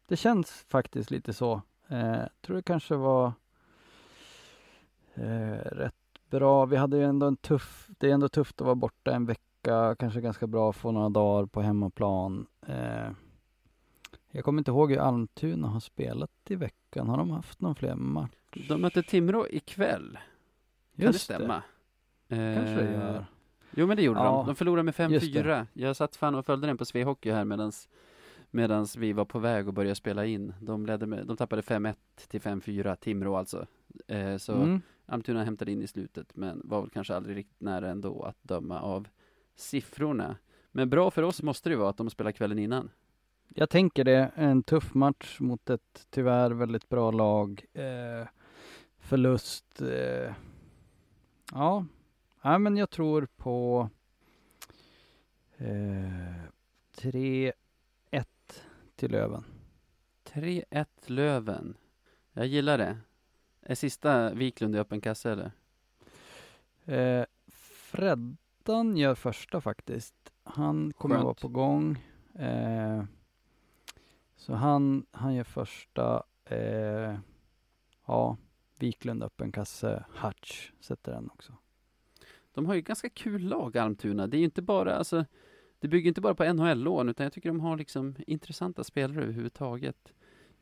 det 0.08 0.16
känns 0.16 0.50
faktiskt 0.68 1.10
lite 1.10 1.32
så. 1.32 1.62
Eh, 1.88 2.22
tror 2.40 2.56
det 2.56 2.62
kanske 2.62 2.94
var 2.94 3.32
eh, 5.14 5.58
rätt 5.72 5.94
bra. 6.38 6.66
Vi 6.66 6.76
hade 6.76 6.96
ju 6.96 7.04
ändå 7.04 7.26
en 7.26 7.36
tuff, 7.36 7.88
det 7.98 8.10
är 8.10 8.14
ändå 8.14 8.28
tufft 8.28 8.60
att 8.60 8.64
vara 8.64 8.74
borta 8.74 9.14
en 9.14 9.26
vecka, 9.26 9.96
kanske 9.98 10.20
ganska 10.20 10.46
bra 10.46 10.70
att 10.70 10.76
få 10.76 10.92
några 10.92 11.08
dagar 11.08 11.46
på 11.46 11.62
hemmaplan. 11.62 12.46
Eh, 12.66 13.10
jag 14.30 14.44
kommer 14.44 14.60
inte 14.60 14.70
ihåg 14.70 14.90
hur 14.90 14.98
Almtuna 14.98 15.68
har 15.68 15.80
spelat 15.80 16.30
i 16.48 16.54
veckan. 16.54 17.08
Har 17.08 17.16
de 17.16 17.30
haft 17.30 17.60
någon 17.60 17.74
fler 17.74 17.94
match? 17.94 18.30
De 18.68 18.80
mötte 18.80 19.02
Timrå 19.02 19.46
ikväll. 19.50 20.18
Kan 20.96 21.04
Just 21.06 21.28
det 21.28 21.34
stämma? 21.34 21.62
Eh, 22.28 22.54
Kanske 22.54 22.74
det 22.74 22.92
gör. 22.92 23.26
Jo 23.70 23.86
men 23.86 23.96
det 23.96 24.02
gjorde 24.02 24.20
Ja, 24.20 24.32
de. 24.36 24.46
De 24.46 24.54
förlorade 24.54 24.82
med 24.82 25.10
just 25.10 25.26
5-4. 25.26 25.66
Jag 25.72 25.96
satt 25.96 26.16
fan 26.16 26.34
och 26.34 26.46
följde 26.46 26.66
den 26.66 26.76
på 26.78 26.84
Svehockey 26.84 27.30
här 27.30 27.44
medans 27.44 27.88
Medans 28.50 28.96
vi 28.96 29.12
var 29.12 29.24
på 29.24 29.38
väg 29.38 29.68
att 29.68 29.74
börja 29.74 29.94
spela 29.94 30.26
in. 30.26 30.54
De, 30.60 30.86
ledde 30.86 31.06
med, 31.06 31.26
de 31.26 31.36
tappade 31.36 31.62
5-1 31.62 31.94
till 32.28 32.40
5-4, 32.40 32.96
Timrå 32.96 33.36
alltså. 33.36 33.66
Eh, 34.06 34.36
så 34.36 34.52
Mm. 34.52 34.80
Almtuna 35.06 35.44
hämtade 35.44 35.72
in 35.72 35.82
i 35.82 35.86
slutet, 35.86 36.36
men 36.36 36.60
var 36.64 36.80
väl 36.80 36.90
kanske 36.90 37.14
aldrig 37.16 37.36
riktigt 37.36 37.60
nära 37.60 37.90
ändå 37.90 38.22
att 38.22 38.42
döma 38.42 38.80
av 38.80 39.08
siffrorna. 39.54 40.36
Men 40.72 40.90
bra 40.90 41.10
för 41.10 41.22
oss 41.22 41.42
måste 41.42 41.68
det 41.68 41.76
vara 41.76 41.90
att 41.90 41.96
de 41.96 42.10
spelar 42.10 42.32
kvällen 42.32 42.58
innan. 42.58 42.90
Jag 43.48 43.70
tänker 43.70 44.04
det, 44.04 44.30
en 44.34 44.62
tuff 44.62 44.94
match 44.94 45.40
mot 45.40 45.70
ett 45.70 46.06
tyvärr 46.10 46.50
väldigt 46.50 46.88
bra 46.88 47.10
lag. 47.10 47.64
Eh, 47.72 48.26
förlust. 48.98 49.82
Eh, 49.82 50.34
ja. 51.52 51.86
ja, 52.42 52.58
men 52.58 52.76
jag 52.76 52.90
tror 52.90 53.28
på 53.36 53.88
eh, 55.56 56.34
3-1 56.96 57.52
till 58.96 59.10
Löven. 59.10 59.44
3-1 60.24 60.86
Löven. 61.06 61.76
Jag 62.32 62.46
gillar 62.46 62.78
det. 62.78 62.98
Är 63.66 63.74
sista 63.74 64.34
Wiklund 64.34 64.76
i 64.76 64.78
öppen 64.78 65.00
kasse 65.00 65.30
eller? 65.30 65.52
Eh, 66.84 67.24
Freddan 67.46 68.96
gör 68.96 69.14
första 69.14 69.60
faktiskt. 69.60 70.14
Han 70.42 70.92
kommer 70.92 71.16
att 71.16 71.24
vara 71.24 71.34
på 71.34 71.48
gång. 71.48 72.04
Eh, 72.34 73.04
så 74.36 74.54
han, 74.54 75.06
han 75.10 75.34
gör 75.34 75.44
första. 75.44 76.22
Eh, 76.44 77.18
ja, 78.06 78.36
Wiklund 78.78 79.22
öppen 79.22 79.52
kasse. 79.52 80.04
Hutch 80.22 80.70
sätter 80.80 81.12
den 81.12 81.30
också. 81.30 81.52
De 82.52 82.66
har 82.66 82.74
ju 82.74 82.80
ganska 82.80 83.08
kul 83.08 83.42
lag, 83.42 83.76
Almtuna. 83.76 84.26
Det 84.26 84.36
är 84.36 84.38
ju 84.38 84.44
inte 84.44 84.62
bara, 84.62 84.96
alltså, 84.96 85.24
det 85.78 85.88
bygger 85.88 86.08
inte 86.08 86.20
bara 86.20 86.34
på 86.34 86.44
NHL-lån, 86.44 87.08
utan 87.08 87.24
jag 87.24 87.32
tycker 87.32 87.48
de 87.48 87.60
har 87.60 87.76
liksom 87.76 88.16
intressanta 88.26 88.84
spelare 88.84 89.22
överhuvudtaget. 89.22 90.14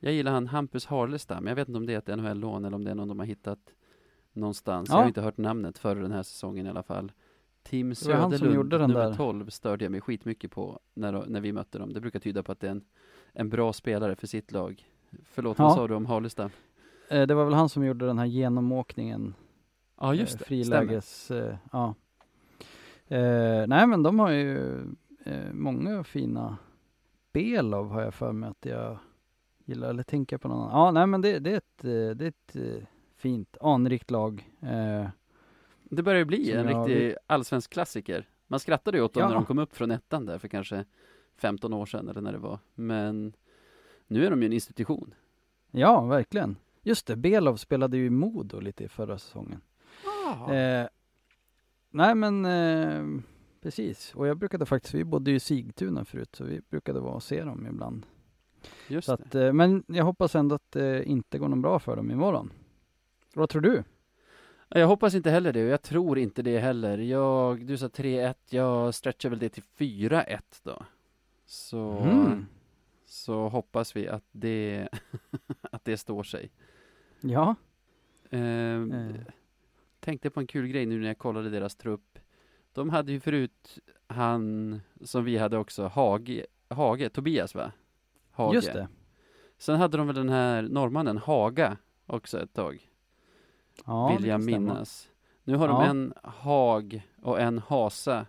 Jag 0.04 0.12
gillar 0.14 0.32
han 0.32 0.46
Hampus 0.46 0.86
Harlestam, 0.86 1.46
jag 1.46 1.54
vet 1.54 1.68
inte 1.68 1.78
om 1.78 1.86
det 1.86 1.94
är 1.94 1.98
ett 1.98 2.18
NHL-lån 2.18 2.64
eller 2.64 2.74
om 2.76 2.84
det 2.84 2.90
är 2.90 2.94
någon 2.94 3.08
de 3.08 3.18
har 3.18 3.26
hittat 3.26 3.58
någonstans. 4.32 4.88
Jag 4.88 4.96
Ja. 4.96 5.00
har 5.00 5.08
inte 5.08 5.20
hört 5.20 5.36
namnet 5.38 5.78
före 5.78 6.00
den 6.00 6.12
här 6.12 6.22
säsongen 6.22 6.66
i 6.66 6.70
alla 6.70 6.82
fall. 6.82 7.12
Tim 7.62 7.94
Söderlund, 7.94 8.70
nummer 8.72 8.94
där. 8.94 9.14
12, 9.14 9.48
störde 9.50 9.84
jag 9.84 9.92
mig 9.92 10.00
skitmycket 10.00 10.50
på 10.50 10.80
när, 10.94 11.26
när 11.26 11.40
vi 11.40 11.52
mötte 11.52 11.78
dem. 11.78 11.92
Det 11.92 12.00
brukar 12.00 12.18
tyda 12.20 12.42
på 12.42 12.52
att 12.52 12.60
det 12.60 12.66
är 12.66 12.70
en, 12.70 12.84
en 13.32 13.48
bra 13.48 13.72
spelare 13.72 14.16
för 14.16 14.26
sitt 14.26 14.52
lag. 14.52 14.86
Förlåt, 15.24 15.58
Ja. 15.58 15.64
vad 15.64 15.74
sa 15.74 15.88
du 15.88 15.94
om 15.94 16.06
Harlestam? 16.06 16.50
Eh, 17.08 17.26
det 17.26 17.34
var 17.34 17.44
väl 17.44 17.54
han 17.54 17.68
som 17.68 17.84
gjorde 17.84 18.06
den 18.06 18.18
här 18.18 18.26
genomåkningen. 18.26 19.34
Ja, 20.00 20.14
just 20.14 20.34
eh, 20.34 20.38
det. 20.48 20.64
Stämmer. 20.64 20.80
Friläges, 20.80 21.30
eh, 21.30 21.56
ja. 21.72 21.94
Eh, 23.06 23.66
nej 23.66 23.86
men 23.86 24.02
de 24.02 24.18
har 24.18 24.30
ju 24.30 24.80
eh, 25.24 25.52
många 25.52 26.04
fina 26.04 26.56
B-lag 27.32 27.84
har 27.84 28.02
jag 28.02 28.14
för 28.14 28.32
mig 28.32 28.50
att 28.50 28.64
jag 28.66 28.98
gillar, 29.72 29.88
eller 29.90 30.02
tänker 30.02 30.38
på 30.38 30.48
någon 30.48 30.58
annan. 30.60 30.78
Ja, 30.84 30.90
nej 30.90 31.06
men 31.06 31.20
det, 31.20 31.38
det 31.38 31.50
är 31.52 31.56
ett, 31.56 31.84
eh, 31.84 32.16
det 32.16 32.24
är 32.24 32.28
ett 32.28 32.56
eh, 32.56 32.82
fint, 33.16 33.56
anrikt 33.60 34.10
lag. 34.10 34.50
Eh, 34.60 35.06
Det 35.84 36.02
börjar 36.02 36.18
ju 36.18 36.24
bli 36.24 36.52
en 36.52 36.68
jag- 36.68 36.88
riktig 36.88 37.16
allsvensk 37.26 37.70
klassiker. 37.72 38.28
Man 38.46 38.60
skrattade 38.60 38.96
ju 38.98 39.04
åt 39.04 39.14
dem 39.14 39.20
Ja. 39.20 39.28
när 39.28 39.34
de 39.34 39.44
kom 39.44 39.58
upp 39.58 39.76
från 39.76 39.90
ettan 39.90 40.26
där 40.26 40.38
för 40.38 40.48
kanske 40.48 40.84
15 41.36 41.72
år 41.72 41.86
sedan 41.86 42.08
eller 42.08 42.20
när 42.20 42.32
det 42.32 42.38
var. 42.38 42.58
Men 42.74 43.32
nu 44.06 44.26
är 44.26 44.30
de 44.30 44.42
ju 44.42 44.46
en 44.46 44.52
institution. 44.52 45.14
ja, 45.70 46.00
verkligen. 46.04 46.56
Just 46.82 47.06
det, 47.06 47.16
Belov 47.16 47.56
spelade 47.56 47.96
ju 47.96 48.06
i 48.06 48.10
Modo 48.10 48.60
lite 48.60 48.84
i 48.84 48.88
förra 48.88 49.18
säsongen. 49.18 49.60
Eh, 50.50 50.86
nej 51.90 52.14
men 52.14 52.44
eh, 52.44 53.22
precis, 53.60 54.14
och 54.14 54.26
jag 54.26 54.36
brukade 54.36 54.66
faktiskt, 54.66 54.94
vi 54.94 55.04
bodde 55.04 55.30
ju 55.30 55.36
i 55.36 55.40
Sigtuna 55.40 56.04
förut, 56.04 56.36
så 56.36 56.44
vi 56.44 56.60
brukade 56.70 57.00
vara 57.00 57.14
och 57.14 57.22
se 57.22 57.44
dem 57.44 57.66
ibland. 57.66 58.06
Just 58.88 59.06
Så 59.06 59.12
att, 59.12 59.34
eh, 59.34 59.52
men 59.52 59.84
jag 59.86 60.04
hoppas 60.04 60.34
ändå 60.34 60.54
att 60.54 60.70
det 60.72 61.04
inte 61.04 61.38
går 61.38 61.48
något 61.48 61.58
bra 61.62 61.78
för 61.78 61.96
dem 61.96 62.10
imorgon. 62.10 62.52
Vad 63.34 63.48
tror 63.48 63.62
du? 63.62 63.84
Ja, 64.68 64.78
Jag 64.80 64.86
hoppas 64.86 65.14
inte 65.14 65.30
heller 65.30 65.52
det 65.52 65.64
och 65.64 65.70
jag 65.70 65.82
tror 65.82 66.18
inte 66.18 66.42
det 66.42 66.58
heller. 66.58 66.98
Jag, 66.98 67.66
du 67.66 67.76
sa 67.76 67.86
3-1, 67.88 68.34
jag 68.50 68.94
stretchar 68.94 69.30
väl 69.30 69.38
det 69.38 69.48
till 69.48 69.62
4-1 69.76 70.38
då. 70.62 70.82
Så, 71.46 71.90
Mm. 71.98 72.46
så 73.06 73.48
hoppas 73.48 73.96
vi 73.96 74.08
att 74.08 74.24
det, 74.32 74.88
att 75.60 75.84
det 75.84 75.96
står 75.96 76.22
sig. 76.22 76.50
Ja. 77.20 77.54
Ehm, 78.30 78.92
Eh. 78.92 79.20
Tänkte 80.00 80.30
på 80.30 80.40
en 80.40 80.46
kul 80.46 80.66
grej 80.68 80.86
nu 80.86 81.00
när 81.00 81.06
jag 81.06 81.18
kollade 81.18 81.50
deras 81.50 81.76
trupp. 81.76 82.18
De 82.72 82.90
hade 82.90 83.12
ju 83.12 83.20
förut 83.20 83.78
han 84.06 84.80
som 85.00 85.24
vi 85.24 85.36
hade 85.38 85.58
också, 85.58 85.86
Hage, 85.86 86.46
Hage 86.68 87.08
Tobias 87.08 87.54
va? 87.54 87.72
Hage. 88.32 88.54
Just 88.54 88.72
det. 88.72 88.88
Sen 89.58 89.76
hade 89.80 89.96
de 89.96 90.06
väl 90.06 90.16
den 90.16 90.28
här 90.28 90.62
norrmannen 90.62 91.18
Haga 91.18 91.76
också 92.06 92.40
ett 92.42 92.52
tag, 92.54 92.88
Ja, 93.84 94.08
vill 94.16 94.26
jag 94.26 94.40
minnas. 94.44 95.08
Nu 95.44 95.56
har 95.56 95.68
de 95.68 95.82
Ja. 95.82 95.86
en 95.86 96.14
Hag 96.22 97.02
och 97.22 97.40
en 97.40 97.58
Hasa. 97.58 98.26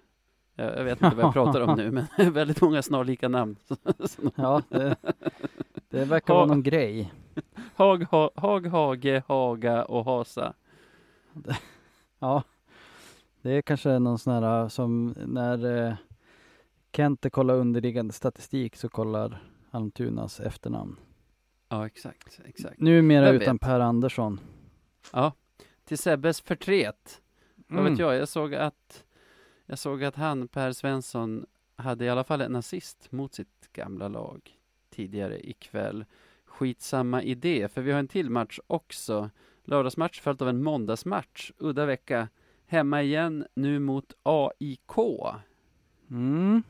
Jag, 0.55 0.77
jag 0.77 0.83
vet 0.83 1.01
inte 1.01 1.15
vad 1.15 1.25
jag 1.25 1.33
pratar 1.53 1.61
om 1.61 1.77
nu, 1.77 1.91
men 2.17 2.33
väldigt 2.33 2.61
många 2.61 2.81
snarlika 2.81 3.27
namn. 3.27 3.55
Ja, 4.35 4.61
det, 4.69 4.95
det 5.89 6.05
verkar 6.05 6.33
Ha- 6.33 6.39
vara 6.39 6.47
någon 6.47 6.63
grej. 6.63 7.13
Hag, 7.75 8.03
ha, 8.03 8.31
Hag, 8.35 8.67
Hage, 8.67 9.23
Haga 9.27 9.85
och 9.85 10.05
Hasa. 10.05 10.53
Ja. 12.19 12.43
Det 13.41 13.51
är 13.51 13.61
kanske 13.61 13.99
någon 13.99 14.19
sån 14.19 14.43
här 14.43 14.69
som 14.69 15.15
när 15.25 15.87
eh, 15.87 15.93
Kente 16.95 17.29
kollar 17.29 17.55
underliggande 17.55 18.13
statistik 18.13 18.75
så 18.75 18.89
kollar 18.89 19.43
Almtunas 19.73 20.39
efternamn. 20.39 20.95
Ja, 21.69 21.85
exakt, 21.85 22.41
exakt. 22.45 22.79
Numera 22.79 23.25
Vem 23.25 23.35
utan 23.41 23.55
vet? 23.55 23.61
Per 23.61 23.79
Andersson. 23.79 24.39
Ja, 25.13 25.33
till 25.85 25.97
Sebbes 25.97 26.41
förtret. 26.41 27.21
Vad 27.67 27.79
Mm. 27.79 27.91
vet 27.93 27.99
jag, 27.99 28.15
jag 28.15 28.27
såg 28.27 28.55
att 28.55 29.03
Jag 29.65 29.79
såg 29.79 30.03
att 30.03 30.15
han, 30.15 30.47
Per 30.47 30.71
Svensson, 30.71 31.45
hade 31.75 32.05
i 32.05 32.09
alla 32.09 32.23
fall 32.23 32.41
en 32.41 32.55
assist 32.55 33.11
mot 33.11 33.33
sitt 33.33 33.69
gamla 33.73 34.07
lag 34.07 34.57
tidigare 34.89 35.49
ikväll. 35.49 36.05
Skitsamma 36.45 37.23
idé, 37.23 37.67
för 37.67 37.81
vi 37.81 37.91
har 37.91 37.99
en 37.99 38.07
till 38.07 38.29
match 38.29 38.59
också. 38.67 39.29
Lördagsmatch 39.63 40.21
följt 40.21 40.41
av 40.41 40.49
en 40.49 40.63
måndagsmatch. 40.63 41.51
Udda 41.57 41.85
vecka. 41.85 42.27
Hemma 42.65 43.01
igen, 43.01 43.45
nu 43.53 43.79
mot 43.79 44.13
AIK. 44.23 44.97
Mm. 46.09 46.63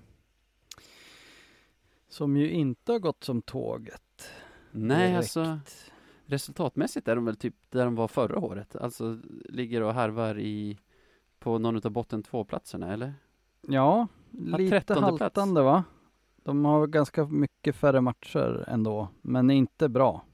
Som 2.13 2.37
ju 2.37 2.49
inte 2.49 2.91
har 2.91 2.99
gått 2.99 3.23
som 3.23 3.41
tåget. 3.41 4.31
Nej, 4.71 4.97
direkt. 4.97 5.17
alltså 5.17 5.59
resultatmässigt 6.25 7.07
är 7.07 7.15
de 7.15 7.25
väl 7.25 7.35
typ 7.35 7.55
där 7.69 7.85
de 7.85 7.95
var 7.95 8.07
förra 8.07 8.39
året. 8.39 8.75
Alltså 8.75 9.19
ligger 9.49 9.81
och 9.81 9.93
harvar 9.93 10.39
i 10.39 10.77
på 11.39 11.57
någon 11.59 11.75
av 11.75 11.91
botten 11.91 12.23
två-platserna, 12.23 12.93
eller? 12.93 13.13
Ja, 13.61 14.07
lite 14.31 14.79
13:e 14.79 14.83
plats. 14.83 15.21
haltande 15.21 15.61
va? 15.61 15.83
De 16.43 16.65
har 16.65 16.87
ganska 16.87 17.25
mycket 17.25 17.75
färre 17.75 18.01
matcher 18.01 18.65
ändå, 18.67 19.07
men 19.21 19.51
inte 19.51 19.89
bra. 19.89 20.25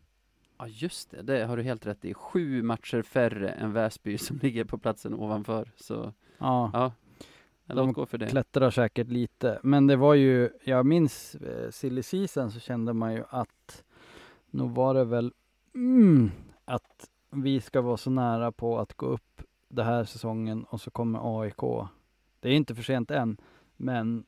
Ja, 0.58 0.68
just 0.68 1.12
det. 1.12 1.22
Det 1.22 1.46
har 1.46 1.58
du 1.58 1.64
helt 1.64 1.86
rätt 1.86 2.06
i. 2.06 2.14
Sju 2.14 2.64
matcher 2.64 3.02
färre 3.02 3.50
än 3.50 3.74
Väsby 3.74 4.18
som 4.18 4.38
ligger 4.38 4.66
på 4.66 4.78
platsen 4.78 5.14
ovanför. 5.14 5.72
Så 5.76 6.14
Ja, 6.38 6.72
ja, 6.74 6.92
låt 7.76 7.96
gå 7.96 8.06
för 8.06 8.18
det. 8.18 8.28
klättrar 8.30 8.72
säkert 8.72 9.08
lite. 9.08 9.60
Men 9.64 9.88
det 9.88 9.96
var 9.96 10.14
ju, 10.14 10.50
jag 10.64 10.86
minns 10.86 11.36
eh, 11.36 11.72
silly 11.72 12.04
season 12.04 12.52
så 12.52 12.60
kände 12.60 12.94
man 12.94 13.14
ju 13.14 13.24
att 13.30 13.84
nog 14.52 14.72
var 14.72 14.94
det 14.94 15.06
väl 15.06 15.34
mm, 15.76 16.32
att 16.66 17.10
vi 17.32 17.62
ska 17.62 17.82
vara 17.82 17.98
så 17.98 18.10
nära 18.10 18.52
på 18.52 18.80
att 18.80 18.94
gå 18.94 19.06
upp 19.06 19.42
det 19.68 19.84
här 19.84 20.04
säsongen 20.04 20.64
och 20.64 20.82
så 20.82 20.92
kommer 20.92 21.42
AIK. 21.42 21.90
Det 22.40 22.50
är 22.50 22.54
inte 22.54 22.76
för 22.76 22.84
sent 22.84 23.12
än, 23.12 23.38
men 23.78 24.26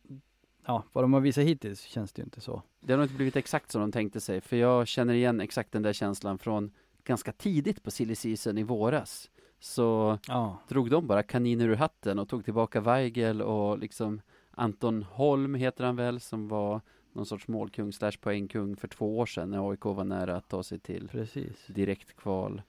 ja, 0.65 0.83
vad 0.91 1.03
de 1.03 1.13
har 1.13 1.21
visat 1.21 1.43
hittills 1.43 1.81
känns 1.81 2.13
det 2.13 2.19
ju 2.19 2.23
inte 2.23 2.41
så. 2.41 2.61
Det 2.79 2.93
har 2.93 2.97
nog 2.97 3.05
inte 3.05 3.15
blivit 3.15 3.35
exakt 3.35 3.71
som 3.71 3.81
de 3.81 3.91
tänkte 3.91 4.19
sig. 4.19 4.41
För 4.41 4.57
jag 4.57 4.87
känner 4.87 5.13
igen 5.13 5.41
exakt 5.41 5.71
den 5.71 5.81
där 5.81 5.93
känslan 5.93 6.37
från 6.37 6.71
ganska 7.03 7.31
tidigt 7.31 7.83
på 7.83 7.91
silly 7.91 8.15
season 8.15 8.57
i 8.57 8.63
våras. 8.63 9.29
Så 9.63 10.17
Ja, 10.27 10.57
drog 10.67 10.89
de 10.89 11.07
bara 11.07 11.23
kaniner 11.23 11.67
ur 11.67 11.75
hatten 11.75 12.19
och 12.19 12.29
tog 12.29 12.45
tillbaka 12.45 12.81
Weigel 12.81 13.41
och 13.41 13.77
liksom 13.77 14.21
Anton 14.51 15.03
Holm 15.03 15.55
heter 15.55 15.83
han 15.83 15.95
väl, 15.95 16.19
som 16.19 16.47
var 16.47 16.81
någon 17.13 17.25
sorts 17.25 17.47
målkung 17.47 17.93
slash 17.93 18.11
poängkung 18.21 18.75
för 18.75 18.87
två 18.87 19.17
år 19.17 19.25
sedan 19.25 19.49
när 19.51 19.69
AIK 19.69 19.85
var 19.85 20.03
nära 20.03 20.35
att 20.35 20.47
ta 20.47 20.63
sig 20.63 20.79
till 20.79 21.07
precis. 21.07 21.67
direktkval 21.67 22.61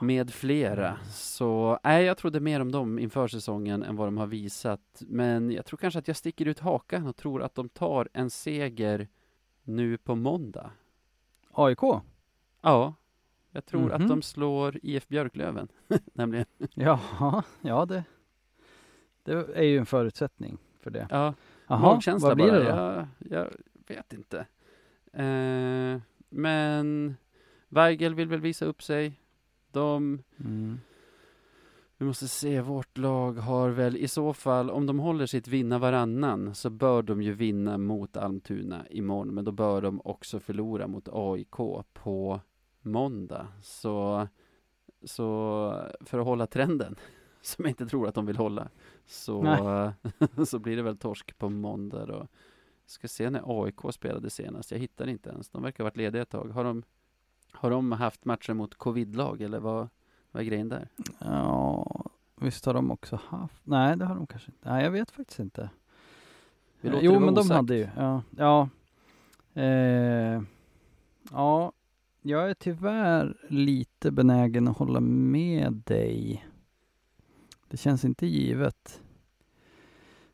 med 0.00 0.30
flera. 0.30 0.98
Så 1.10 1.78
nej, 1.84 2.04
jag 2.04 2.16
trodde 2.18 2.40
mer 2.40 2.60
om 2.60 2.72
dem 2.72 2.98
inför 2.98 3.28
säsongen 3.28 3.82
än 3.82 3.96
vad 3.96 4.06
de 4.06 4.18
har 4.18 4.26
visat. 4.26 5.02
Men 5.08 5.50
jag 5.50 5.66
tror 5.66 5.76
kanske 5.76 5.98
att 5.98 6.08
jag 6.08 6.16
sticker 6.16 6.48
ut 6.48 6.58
hakan 6.58 7.06
och 7.06 7.16
tror 7.16 7.42
att 7.42 7.54
de 7.54 7.68
tar 7.68 8.08
en 8.12 8.30
seger 8.30 9.08
nu 9.62 9.98
på 9.98 10.14
måndag. 10.14 10.70
AIK? 11.52 11.82
Ja, 12.60 12.94
jag 13.52 13.66
tror 13.66 13.80
Mhm. 13.82 13.92
att 14.02 14.08
de 14.08 14.22
slår 14.22 14.78
IF 14.82 15.08
Björklöven, 15.08 15.68
nämligen. 16.14 16.46
Ja, 16.74 17.00
ja 17.60 17.84
det, 17.86 18.04
det 19.22 19.32
är 19.32 19.62
ju 19.62 19.78
en 19.78 19.86
förutsättning 19.86 20.58
för 20.80 20.90
det. 20.90 21.06
Ja, 21.10 21.34
Jaha, 21.66 21.78
magkänsla 21.80 22.28
vad 22.28 22.36
blir 22.36 22.46
bara. 22.50 22.58
det 22.58 22.64
då? 22.70 22.76
Jag, 22.76 23.06
jag 23.40 23.48
vet 23.96 24.12
inte. 24.12 24.46
Eh, 25.12 26.00
men 26.28 27.14
Weigel 27.68 28.14
vill 28.14 28.28
väl 28.28 28.40
visa 28.40 28.64
upp 28.64 28.82
sig. 28.82 29.20
De 29.72 30.22
Mm. 30.44 30.80
Vi 31.96 32.06
måste 32.06 32.28
se, 32.28 32.60
vårt 32.60 32.98
lag 32.98 33.32
har 33.32 33.70
väl 33.70 33.96
i 33.96 34.08
så 34.08 34.32
fall, 34.32 34.70
om 34.70 34.86
de 34.86 34.98
håller 34.98 35.26
sitt 35.26 35.48
vinna 35.48 35.78
varannan, 35.78 36.54
så 36.54 36.70
bör 36.70 37.02
de 37.02 37.22
ju 37.22 37.32
vinna 37.32 37.78
mot 37.78 38.16
Almtuna 38.16 38.86
imorgon, 38.90 39.34
men 39.34 39.44
då 39.44 39.52
bör 39.52 39.82
de 39.82 40.00
också 40.04 40.40
förlora 40.40 40.86
mot 40.86 41.08
AIK 41.12 41.56
på 41.92 42.40
måndag. 42.82 43.46
Så, 43.62 44.28
så 45.04 45.90
för 46.00 46.18
att 46.18 46.24
hålla 46.24 46.46
trenden, 46.46 46.96
som 47.42 47.64
jag 47.64 47.70
inte 47.70 47.86
tror 47.86 48.08
att 48.08 48.14
de 48.14 48.26
vill 48.26 48.36
hålla, 48.36 48.68
så, 49.06 49.92
så 50.46 50.58
blir 50.58 50.76
det 50.76 50.82
väl 50.82 50.98
torsk 50.98 51.38
på 51.38 51.48
måndag 51.48 52.06
då. 52.06 52.28
Ska 52.86 53.08
se 53.08 53.30
när 53.30 53.64
AIK 53.64 53.80
spelade 53.90 54.30
senast, 54.30 54.70
jag 54.70 54.78
hittar 54.78 55.06
inte 55.06 55.30
ens. 55.30 55.48
De 55.50 55.62
verkar 55.62 55.84
ha 55.84 55.86
varit 55.86 55.96
lediga 55.96 56.22
ett 56.22 56.30
tag. 56.30 56.48
Har 56.48 56.64
de, 56.64 56.82
har 57.52 57.70
de 57.70 57.92
haft 57.92 58.24
matcher 58.24 58.52
mot 58.52 58.74
covid-lag, 58.74 59.40
eller 59.40 59.58
vad, 59.60 59.88
vad 60.30 60.40
är 60.42 60.46
grejen 60.46 60.68
där? 60.68 60.88
Ja, 61.18 62.04
visst 62.36 62.64
har 62.64 62.74
de 62.74 62.90
också 62.90 63.20
haft? 63.26 63.66
Nej, 63.66 63.96
det 63.96 64.04
har 64.04 64.14
de 64.14 64.26
kanske 64.26 64.50
inte. 64.50 64.68
Nej, 64.70 64.84
jag 64.84 64.90
vet 64.90 65.10
faktiskt 65.10 65.38
inte. 65.38 65.70
Jo, 66.80 67.20
men 67.20 67.34
de 67.34 67.40
osagt. 67.40 67.54
hade 67.54 67.76
ju, 67.76 67.88
ja. 67.96 68.22
Ja, 68.36 68.68
eh, 69.54 70.42
ja, 71.30 71.72
jag 72.22 72.50
är 72.50 72.54
tyvärr 72.54 73.36
lite 73.48 74.10
benägen 74.10 74.68
att 74.68 74.76
hålla 74.76 75.00
med 75.00 75.72
dig. 75.72 76.46
Det 77.68 77.76
känns 77.76 78.04
inte 78.04 78.26
givet. 78.26 79.02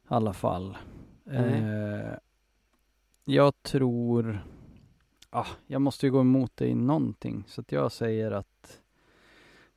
I 0.02 0.06
alla 0.06 0.32
fall. 0.32 0.76
Nej. 1.24 1.62
Eh, 1.62 2.14
jag 3.24 3.62
tror, 3.62 4.46
ah, 5.30 5.46
jag 5.66 5.82
måste 5.82 6.06
ju 6.06 6.12
gå 6.12 6.20
emot 6.20 6.56
dig 6.56 6.68
i 6.68 6.74
någonting. 6.74 7.44
Så 7.48 7.60
att 7.60 7.72
jag 7.72 7.92
säger 7.92 8.30
att 8.30 8.80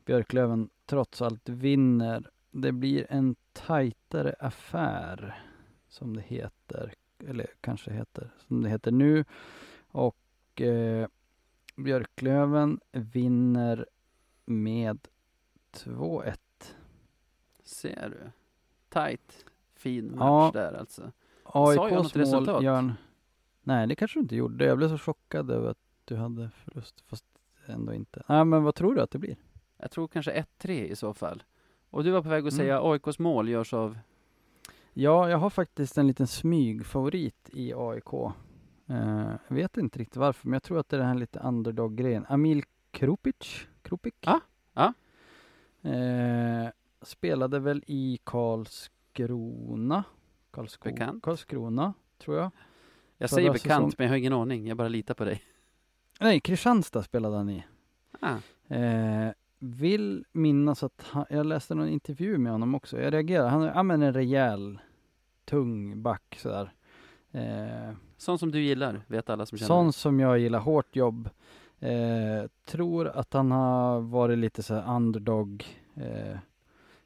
Björklöven 0.06 0.70
trots 0.86 1.22
allt 1.22 1.50
vinner. 1.50 2.30
Det 2.52 2.72
blir 2.72 3.06
en 3.10 3.36
tajtare 3.54 4.36
affär, 4.40 5.44
som 5.88 6.16
det 6.16 6.22
heter. 6.22 6.94
Eller 7.28 7.48
kanske 7.62 7.92
heter, 7.92 8.30
som 8.48 8.64
det 8.64 8.70
heter 8.70 8.92
nu. 8.92 9.26
Och 9.88 10.62
eh, 10.62 11.08
Björklöven 11.84 12.80
vinner 12.92 13.86
med 14.46 15.08
2-1. 15.74 16.38
Ser 17.64 18.10
du? 18.10 18.32
Tight. 18.90 19.46
Fin 19.76 20.06
match 20.16 20.20
Ja. 20.20 20.52
där 20.54 20.74
alltså. 20.74 21.12
Sa 21.54 21.74
jag 21.74 21.92
något 21.92 21.92
AIKs 21.92 22.16
mål 22.16 22.24
resultat? 22.24 22.64
gör 22.64 22.78
en... 22.78 22.94
Nej, 23.64 23.88
det 23.88 23.96
kanske 23.96 24.20
du 24.20 24.22
inte 24.22 24.36
gjorde. 24.36 24.66
Jag 24.66 24.78
blev 24.78 24.90
så 24.90 24.98
chockad 24.98 25.52
över 25.52 25.70
att 25.70 25.78
du 26.06 26.16
hade 26.16 26.50
förlust, 26.50 27.02
fast 27.08 27.26
ändå 27.66 27.94
inte. 27.94 28.24
Nej, 28.28 28.46
men 28.46 28.64
vad 28.64 28.76
tror 28.76 28.96
du 28.96 29.02
att 29.02 29.12
det 29.12 29.20
blir? 29.20 29.38
Jag 29.78 29.92
tror 29.92 30.08
kanske 30.08 30.46
1-3 30.62 30.70
i 30.72 30.96
så 30.96 31.14
fall. 31.14 31.44
Och 31.90 32.04
du 32.04 32.12
var 32.12 32.22
på 32.22 32.30
väg 32.30 32.48
att 32.48 32.54
Mm. 32.54 32.66
säga 32.66 32.82
AIKs 32.84 33.20
mål 33.20 33.50
görs 33.50 33.74
av 33.74 33.98
Ja, 34.94 35.30
jag 35.30 35.38
har 35.38 35.50
faktiskt 35.50 35.98
en 35.98 36.08
liten 36.08 36.28
smygfavorit 36.28 37.50
i 37.54 37.74
AIK. 37.74 38.14
Jag 39.48 39.56
vet 39.56 39.78
inte 39.78 40.00
riktigt 40.00 40.18
varför, 40.18 40.48
men 40.48 40.54
jag 40.54 40.64
tror 40.64 40.80
att 40.80 40.90
det 40.90 40.96
är 40.96 41.00
den 41.00 41.08
här 41.08 41.16
lite 41.16 41.40
underdog-grejen. 41.40 42.26
Amil 42.30 42.64
Krupic? 42.92 43.68
Krupik? 43.82 44.16
Ja, 44.22 44.40
ja. 44.74 44.94
Eh, 45.90 46.70
spelade 47.02 47.60
väl 47.60 47.84
i 47.88 48.20
Karlskrona? 48.24 50.04
Karlsko- 50.52 50.84
Bekant. 50.84 51.24
Karlskrona, 51.24 51.94
tror 52.18 52.38
jag. 52.38 52.52
Jag 53.18 53.30
Förra 53.30 53.36
säger 53.38 53.54
bekant, 53.54 53.64
säsong- 53.94 53.96
men 53.98 54.06
jag 54.08 54.12
har 54.12 54.18
ingen 54.18 54.34
aning. 54.34 54.68
Jag 54.68 54.78
bara 54.78 54.88
litar 54.88 55.14
på 55.14 55.26
dig. 55.26 55.44
Nej, 56.20 56.40
Kristianstad 56.40 57.04
spelade 57.04 57.38
han 57.38 57.50
i. 57.50 57.64
Ah, 58.20 58.36
Eh, 58.76 59.30
vill 59.60 60.26
minnas 60.32 60.84
att 60.84 61.06
han, 61.12 61.26
jag 61.30 61.46
läste 61.46 61.76
någon 61.76 61.88
intervju 61.90 62.38
med 62.38 62.52
honom 62.52 62.76
också. 62.76 63.02
Jag 63.02 63.14
reagerar. 63.14 63.50
Han 63.50 63.62
är 63.62 63.68
ja, 63.76 63.84
men 63.84 64.02
en 64.02 64.14
rejäl, 64.14 64.80
tung 65.46 66.02
back 66.02 66.38
sådär. 66.42 66.72
Eh, 67.32 67.92
sån 68.18 68.40
som 68.40 68.52
du 68.52 68.62
gillar, 68.62 69.02
vet 69.08 69.30
alla 69.30 69.46
som 69.46 69.58
känner 69.58 69.68
sån 69.68 69.86
dig. 69.86 69.94
som 69.94 70.20
jag 70.20 70.40
gillar, 70.40 70.60
hårt 70.60 70.96
jobb. 70.96 71.30
Eh, 71.80 72.44
tror 72.66 73.08
att 73.08 73.34
han 73.34 73.52
har 73.52 74.00
varit 74.02 74.38
lite 74.38 74.64
så 74.64 74.76
underdog. 74.82 75.66
Eh, 75.96 76.38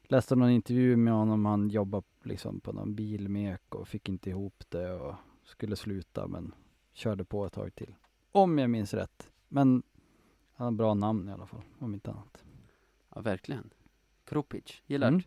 läste 0.02 0.36
någon 0.36 0.50
intervju 0.50 0.96
med 0.96 1.14
honom. 1.14 1.44
Han 1.46 1.68
jobbade 1.68 2.06
liksom 2.22 2.60
på 2.60 2.72
någon 2.72 2.94
bilmek 2.94 3.74
och 3.74 3.88
fick 3.88 4.08
inte 4.08 4.30
ihop 4.30 4.64
det 4.68 4.92
och 4.92 5.14
skulle 5.44 5.76
sluta 5.76 6.26
men 6.26 6.54
körde 6.92 7.24
på 7.24 7.46
ett 7.46 7.52
tag 7.52 7.74
till. 7.74 7.94
Om 8.32 8.58
jag 8.58 8.70
minns 8.70 8.94
rätt. 8.94 9.30
Men 9.48 9.82
han 10.54 10.64
har 10.64 10.72
bra 10.72 10.94
namn 10.94 11.28
i 11.28 11.32
alla 11.32 11.46
fall, 11.46 11.62
om 11.78 11.94
inte 11.94 12.10
annat. 12.10 12.44
Ja, 13.14 13.20
verkligen. 13.20 13.70
Kropic, 14.24 14.82
gillar 14.86 15.08
Mm. 15.08 15.22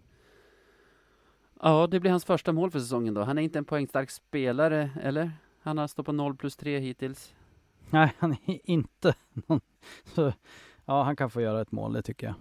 Ja, 1.62 1.88
det 1.88 2.00
blir 2.00 2.12
hans 2.12 2.26
första 2.26 2.54
mål 2.54 2.72
för 2.72 2.80
säsongen 2.80 3.14
då. 3.14 3.22
Han 3.22 3.38
är 3.38 3.42
inte 3.42 3.60
en 3.60 3.66
poängstark 3.66 4.10
spelare, 4.10 4.90
eller? 5.02 5.32
Han 5.62 5.78
har 5.78 5.88
stått 5.88 6.06
på 6.06 6.12
0 6.12 6.36
plus 6.36 6.56
3 6.56 6.80
hittills. 6.80 7.34
Nej, 7.90 8.14
han 8.18 8.32
är 8.32 8.60
inte 8.64 9.16
någon... 9.34 9.62
Så, 10.04 10.34
ja, 10.86 11.04
han 11.04 11.16
kan 11.16 11.30
få 11.30 11.42
göra 11.42 11.62
ett 11.62 11.72
mål, 11.72 11.94
det 11.94 12.02
tycker 12.02 12.28
jag. 12.28 12.36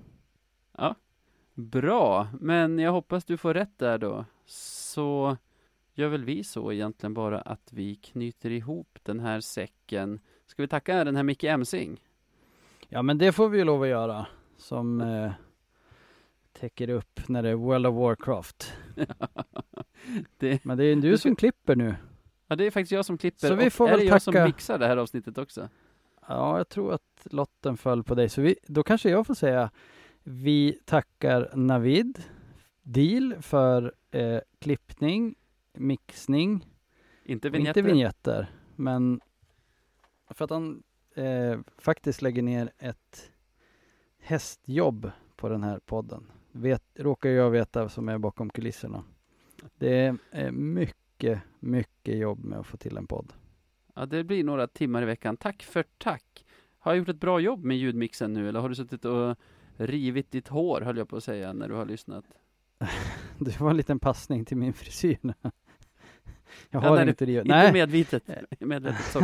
Bra, 1.59 2.28
men 2.40 2.78
jag 2.78 2.93
hoppas 2.93 3.24
du 3.24 3.36
får 3.36 3.55
rätt 3.55 3.78
där 3.78 3.98
då. 3.98 4.24
Så 4.47 5.36
gör 5.94 6.09
väl 6.09 6.24
vi 6.24 6.44
så 6.44 6.72
egentligen 6.72 7.14
bara 7.14 7.40
att 7.40 7.72
vi 7.72 7.94
knyter 7.94 8.51
ihop 8.51 8.98
den 9.02 9.20
här 9.20 9.40
säcken 9.40 10.20
Ska 10.47 10.62
vi 10.62 10.68
tacka 10.68 11.05
den 11.05 11.16
här 11.16 11.22
Micke 11.22 11.44
Emsing? 11.44 12.01
Ja 12.88 13.02
men 13.02 13.18
det 13.18 13.32
får 13.32 13.48
vi 13.48 13.59
ju 13.59 13.64
lov 13.64 13.82
att 13.82 13.88
göra. 13.88 14.26
Som 14.56 15.01
eh, 15.01 15.32
täcker 16.52 16.88
upp 16.88 17.28
när 17.28 17.43
det 17.43 17.48
är 17.48 17.55
World 17.55 17.86
of 17.86 17.94
Warcraft. 17.94 18.72
det, 20.39 20.64
Men 20.64 20.78
det 20.78 20.85
är 20.85 20.97
du 20.97 21.18
som 21.18 21.36
klipper 21.36 21.77
nu. 21.77 21.97
ja, 22.47 22.56
det 22.56 22.66
är 22.66 22.70
faktiskt 22.70 22.93
jag 22.93 23.05
som 23.05 23.18
klipper. 23.18 23.48
Så 23.48 23.55
vi 23.55 23.68
och 23.68 23.73
får 23.73 23.86
är 23.89 23.90
väl 23.90 24.01
det 24.01 24.06
jag 24.06 24.23
som 24.23 24.35
mixar 24.35 24.78
det 24.78 24.86
här 24.86 24.97
avsnittet 24.97 25.39
också? 25.39 25.68
Ja, 26.28 26.56
jag 26.56 26.68
tror 26.68 26.93
att 26.94 27.27
lotten 27.31 27.77
föll 27.77 28.05
på 28.05 28.14
dig. 28.14 28.28
Så 28.28 28.40
vi, 28.43 28.56
då 28.66 28.82
kanske 28.82 29.10
jag 29.10 29.27
får 29.27 29.35
säga 29.35 29.70
vi 30.23 30.78
tackar 30.85 31.51
Navid 31.55 32.23
Deal 32.82 33.36
för 33.40 33.93
eh, 34.10 34.40
klippning, 34.59 35.35
mixning, 35.73 36.66
Inte 37.24 37.48
och 37.48 37.55
vignetter? 37.55 37.81
inte 37.81 37.93
vignetter, 37.93 38.51
men 38.77 39.20
för 40.31 40.44
att 40.44 40.51
han 40.51 40.82
eh, 41.14 41.59
faktiskt 41.78 42.23
lägger 42.23 42.43
ner 42.43 42.73
ett 42.78 43.31
hästjobb 44.18 45.10
på 45.36 45.48
den 45.48 45.62
här 45.62 45.78
podden. 45.78 46.27
Vet, 46.58 46.82
råkar 46.94 47.30
jag 47.30 47.50
veta 47.50 47.88
som 47.88 48.08
är 48.08 48.18
bakom 48.18 48.50
kulisserna. 48.50 49.04
Det 49.78 50.16
är 50.30 50.50
mycket, 50.50 51.40
mycket 51.60 52.16
jobb 52.16 52.44
med 52.44 52.58
att 52.58 52.66
få 52.66 52.76
till 52.76 52.96
en 52.96 53.06
podd. 53.06 53.32
Ja, 53.94 54.06
det 54.06 54.24
blir 54.24 54.44
några 54.44 54.66
timmar 54.66 55.02
i 55.02 55.04
veckan. 55.04 55.36
Tack 55.36 55.62
för 55.62 55.84
tack! 55.98 56.44
Har 56.78 56.92
jag 56.92 56.98
gjort 56.98 57.08
ett 57.08 57.20
bra 57.20 57.40
jobb 57.40 57.64
med 57.64 57.76
ljudmixen 57.76 58.32
nu, 58.32 58.48
eller 58.48 58.60
har 58.60 58.68
du 58.68 58.74
suttit 58.74 59.04
och 59.04 59.36
rivit 59.76 60.30
ditt 60.30 60.48
hår, 60.48 60.80
höll 60.80 60.96
jag 60.96 61.08
på 61.08 61.16
att 61.16 61.24
säga, 61.24 61.52
när 61.52 61.68
du 61.68 61.74
har 61.74 61.86
lyssnat? 61.86 62.24
Det 63.38 63.60
var 63.60 63.70
en 63.70 63.76
liten 63.76 63.98
passning 63.98 64.44
till 64.44 64.56
min 64.56 64.72
frisyr. 64.72 65.18
Jag 66.70 66.84
Ja, 66.84 66.88
har 66.88 66.96
nej, 66.96 67.08
inte 67.08 67.26
det. 67.26 67.32
Inte 67.32 67.48
Nej, 67.48 67.72
medvetet, 67.72 68.22
medvetet 68.60 69.16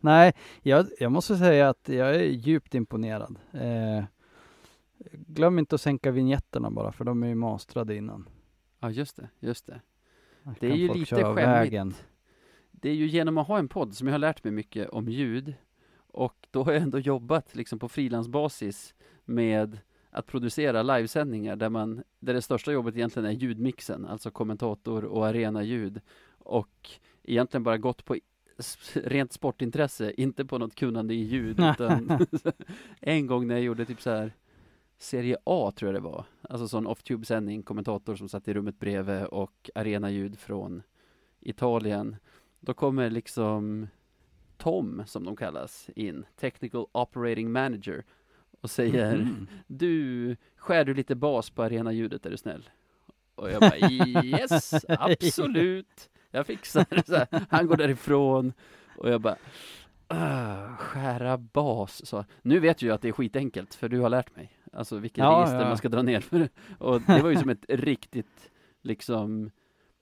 nej 0.00 0.32
jag, 0.62 0.86
jag 0.98 1.12
måste 1.12 1.36
säga 1.36 1.68
att 1.68 1.88
jag 1.88 2.14
är 2.14 2.22
djupt 2.22 2.74
imponerad. 2.74 3.36
Eh, 3.52 4.04
glöm 5.12 5.58
inte 5.58 5.74
att 5.74 5.80
sänka 5.80 6.10
vignesterna 6.10 6.70
bara, 6.70 6.92
för 6.92 7.04
de 7.04 7.22
är 7.22 7.28
ju 7.28 7.34
mastrade 7.34 7.96
innan. 7.96 8.28
Ja, 8.80 8.90
just 8.90 9.16
det, 9.16 9.28
just 9.40 9.66
det. 9.66 9.80
Här 10.44 10.54
Det 10.60 10.66
är 10.66 10.76
ju 10.76 10.94
lite 10.94 11.16
skämmigt. 11.16 11.36
vägen. 11.36 11.94
Det 12.70 12.90
är 12.90 12.94
ju 12.94 13.06
genom 13.06 13.38
att 13.38 13.46
ha 13.46 13.58
en 13.58 13.68
podd 13.68 13.94
som 13.94 14.06
jag 14.06 14.14
har 14.14 14.18
lärt 14.18 14.44
mig 14.44 14.52
mycket 14.52 14.88
om 14.88 15.08
ljud. 15.08 15.54
Och 15.96 16.46
då 16.50 16.62
har 16.62 16.72
jag 16.72 16.82
ändå 16.82 16.98
jobbat 16.98 17.54
liksom 17.54 17.78
på 17.78 17.88
frilansbasis 17.88 18.94
med 19.24 19.78
att 20.10 20.26
producera 20.26 20.82
livesändningar 20.82 21.56
där 21.56 21.68
man, 21.68 22.02
där 22.18 22.34
det 22.34 22.42
största 22.42 22.72
jobbet 22.72 22.96
egentligen 22.96 23.28
är 23.28 23.32
ljudmixen, 23.32 24.06
alltså 24.06 24.30
kommentator 24.30 25.04
och 25.04 25.26
arenaljud. 25.26 26.00
Och 26.38 26.90
egentligen 27.22 27.62
bara 27.62 27.78
gått 27.78 28.04
på 28.04 28.16
rent 28.94 29.32
sportintresse, 29.32 30.12
inte 30.16 30.44
på 30.44 30.58
något 30.58 30.74
kunnande 30.74 31.14
i 31.14 31.22
ljud, 31.22 31.60
utan 31.60 32.18
en 33.00 33.26
gång 33.26 33.46
när 33.46 33.54
jag 33.54 33.64
gjorde 33.64 33.84
typ 33.84 34.00
så 34.00 34.10
här 34.10 34.32
Serie 35.00 35.36
A 35.44 35.72
tror 35.76 35.92
jag 35.92 36.02
det 36.02 36.08
var, 36.08 36.24
alltså 36.48 36.68
sån 36.68 36.86
off-tube-sändning, 36.86 37.62
kommentator 37.62 38.16
som 38.16 38.28
satt 38.28 38.48
i 38.48 38.54
rummet 38.54 38.78
bredvid 38.78 39.24
och 39.24 39.70
arenaljud 39.74 40.38
från 40.38 40.82
Italien. 41.40 42.16
Då 42.60 42.74
kommer 42.74 43.10
liksom 43.10 43.86
Tom, 44.56 45.02
som 45.06 45.24
de 45.24 45.36
kallas, 45.36 45.90
in, 45.96 46.24
Technical 46.36 46.86
Operating 46.92 47.52
Manager, 47.52 48.04
och 48.60 48.70
säger 48.70 49.16
Mhm. 49.16 49.46
Du, 49.66 50.36
skär 50.56 50.84
du 50.84 50.94
lite 50.94 51.14
bas 51.14 51.50
på 51.50 51.62
arenaljudet 51.62 52.26
är 52.26 52.30
du 52.30 52.36
snäll? 52.36 52.70
Och 53.34 53.50
jag 53.50 53.60
bara 53.60 53.76
yes, 53.90 54.74
absolut, 54.88 56.10
jag 56.30 56.46
fixar 56.46 56.86
det. 57.06 57.46
Han 57.50 57.66
går 57.66 57.76
därifrån 57.76 58.52
och 58.98 59.10
jag 59.10 59.20
bara 59.20 59.36
"Ah, 60.08 60.76
skära 60.76 61.38
bas. 61.38 62.06
Så, 62.06 62.24
nu 62.42 62.58
vet 62.60 62.82
jag 62.82 62.88
ju 62.88 62.94
att 62.94 63.02
det 63.02 63.08
är 63.08 63.12
skitenkelt, 63.12 63.74
för 63.74 63.88
du 63.88 64.00
har 64.00 64.08
lärt 64.08 64.36
mig. 64.36 64.52
Alltså 64.72 64.98
vilket 64.98 65.18
Ja, 65.18 65.38
register 65.40 65.60
ja. 65.60 65.68
man 65.68 65.76
ska 65.76 65.88
dra 65.88 66.02
ner 66.02 66.20
för. 66.20 66.48
Och 66.78 67.00
det 67.00 67.22
var 67.22 67.30
ju 67.30 67.36
som 67.36 67.48
ett 67.48 67.64
riktigt 67.68 68.50
liksom 68.82 69.50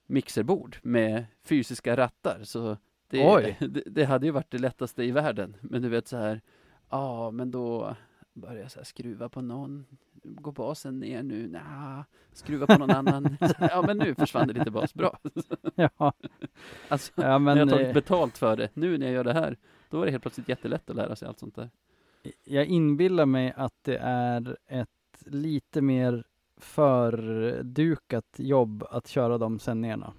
mixerbord 0.05 0.77
med 0.81 1.25
fysiska 1.43 1.97
rattar. 1.97 2.39
Så 2.43 2.77
det, 3.09 3.55
det, 3.59 3.83
det 3.85 4.05
hade 4.05 4.25
ju 4.25 4.31
varit 4.31 4.51
det 4.51 4.57
lättaste 4.57 5.03
i 5.03 5.11
världen. 5.11 5.55
Men 5.61 5.81
du 5.81 5.89
vet 5.89 6.07
så 6.07 6.17
här, 6.17 6.41
ja 6.89 7.31
men 7.31 7.51
då 7.51 7.95
börjar 8.33 8.61
jag 8.61 8.71
så 8.71 8.79
här 8.79 8.85
skruva 8.85 9.29
på 9.29 9.41
någon. 9.41 9.85
Går 10.23 10.51
basen 10.51 10.99
ner 10.99 11.23
nu? 11.23 11.47
Nja, 11.47 12.05
skruva 12.33 12.67
på 12.67 12.77
någon 12.77 12.91
annan. 12.91 13.25
Här, 13.39 13.69
Ja 13.71 13.83
men 13.87 13.97
nu 13.97 14.15
försvann 14.15 14.47
det 14.47 14.53
lite 14.53 14.71
bas, 14.71 14.93
bra. 14.93 15.19
Ja, 15.75 16.13
Alltså, 16.87 17.11
ja 17.15 17.23
när 17.23 17.31
jag 17.31 17.41
men 17.41 17.69
tagit 17.69 17.87
eh, 17.87 17.93
betalt 17.93 18.37
för 18.37 18.57
det. 18.57 18.69
Nu 18.73 18.97
när 18.97 19.05
jag 19.05 19.13
gör 19.15 19.23
det 19.23 19.33
här, 19.33 19.57
då 19.89 20.01
är 20.01 20.05
det 20.05 20.11
helt 20.11 20.23
plötsligt 20.23 20.49
jättelätt 20.49 20.89
att 20.89 20.95
lära 20.95 21.15
sig 21.15 21.27
allt 21.27 21.39
sånt 21.39 21.55
där 21.55 21.69
jag 22.43 22.65
inbillar 22.65 23.25
mig 23.25 23.53
att 23.55 23.73
det 23.81 23.97
är 23.97 24.57
ett 24.67 24.89
lite 25.25 25.81
mer 25.81 26.23
fördukat 26.57 28.35
jobb 28.37 28.83
att 28.89 29.07
köra 29.07 29.37
de 29.37 29.59
sändningarna. 29.59 30.13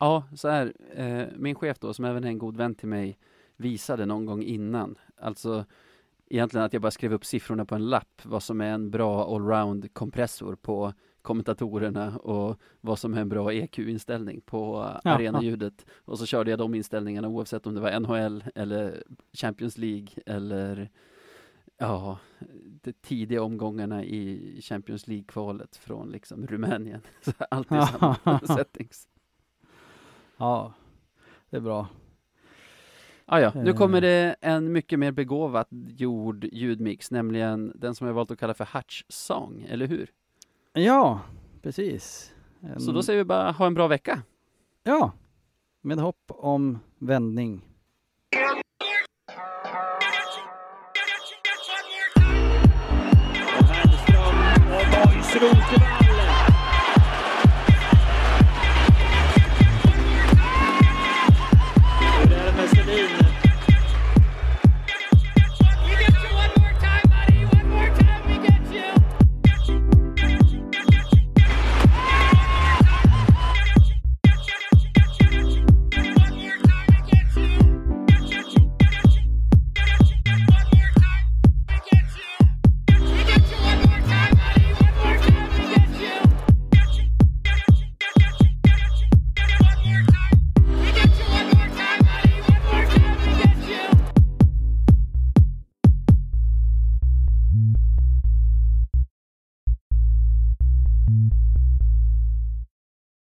Ja, 0.00 0.24
så 0.36 0.48
här, 0.48 0.72
eh, 0.94 1.26
min 1.36 1.54
chef 1.54 1.78
då, 1.78 1.94
som 1.94 2.04
även 2.04 2.24
är 2.24 2.28
en 2.28 2.38
god 2.38 2.56
vän 2.56 2.74
till 2.74 2.88
mig, 2.88 3.18
visade 3.56 4.06
någon 4.06 4.26
gång 4.26 4.42
innan, 4.42 4.98
alltså 5.16 5.64
egentligen 6.26 6.66
att 6.66 6.72
jag 6.72 6.82
bara 6.82 6.90
skrev 6.90 7.12
upp 7.12 7.24
siffrorna 7.24 7.64
på 7.64 7.74
en 7.74 7.90
lapp, 7.90 8.22
vad 8.24 8.42
som 8.42 8.60
är 8.60 8.72
en 8.72 8.90
bra 8.90 9.34
allround 9.34 9.94
kompressor 9.94 10.54
på 10.56 10.92
kommentatorerna 11.22 12.18
och 12.18 12.60
vad 12.80 12.98
som 12.98 13.14
är 13.14 13.20
en 13.20 13.28
bra 13.28 13.52
EQ-inställning 13.52 14.40
på 14.40 14.90
Ja. 15.04 15.10
arenaljudet. 15.10 15.86
Och 16.04 16.18
så 16.18 16.26
körde 16.26 16.50
jag 16.50 16.58
de 16.58 16.74
inställningarna 16.74 17.28
oavsett 17.28 17.66
om 17.66 17.74
det 17.74 17.80
var 17.80 18.00
NHL 18.00 18.44
eller 18.54 19.02
Champions 19.32 19.78
League 19.78 20.08
eller 20.26 20.90
ja, 21.78 22.18
de 22.82 22.92
tidiga 22.92 23.42
omgångarna 23.42 24.04
i 24.04 24.58
Champions 24.62 25.06
League-kvalet 25.08 25.76
från 25.76 26.10
liksom 26.10 26.46
Rumänien. 26.46 27.00
Så 27.22 27.32
alltid 27.50 27.82
samma 27.84 28.40
settings. 28.56 29.08
Ja, 30.36 30.72
det 31.50 31.56
är 31.56 31.60
bra. 31.60 31.86
Ah, 33.24 33.40
ja, 33.40 33.52
nu 33.54 33.70
Eh. 33.70 33.76
kommer 33.76 34.00
det 34.00 34.36
en 34.40 34.72
mycket 34.72 34.98
mer 34.98 35.12
begåvat 35.12 35.68
gjord 35.70 36.44
ljudmix, 36.52 37.10
nämligen 37.10 37.72
den 37.74 37.94
som 37.94 38.06
jag 38.06 38.14
valt 38.14 38.30
att 38.30 38.38
kalla 38.38 38.54
för 38.54 38.68
Hutch 38.74 39.02
Song, 39.08 39.66
eller 39.68 39.86
hur? 39.86 40.10
Ja, 40.72 41.20
precis. 41.62 42.32
En, 42.60 42.80
Så 42.80 42.92
då 42.92 43.02
säger 43.02 43.18
vi 43.18 43.24
bara 43.24 43.50
ha 43.50 43.66
en 43.66 43.74
bra 43.74 43.88
vecka. 43.88 44.22
Ja, 44.82 45.12
med 45.82 45.98
hopp 45.98 46.24
om 46.28 46.78
vändning. 46.98 47.62
Och 54.72 55.40
Rosenvall. 55.40 56.01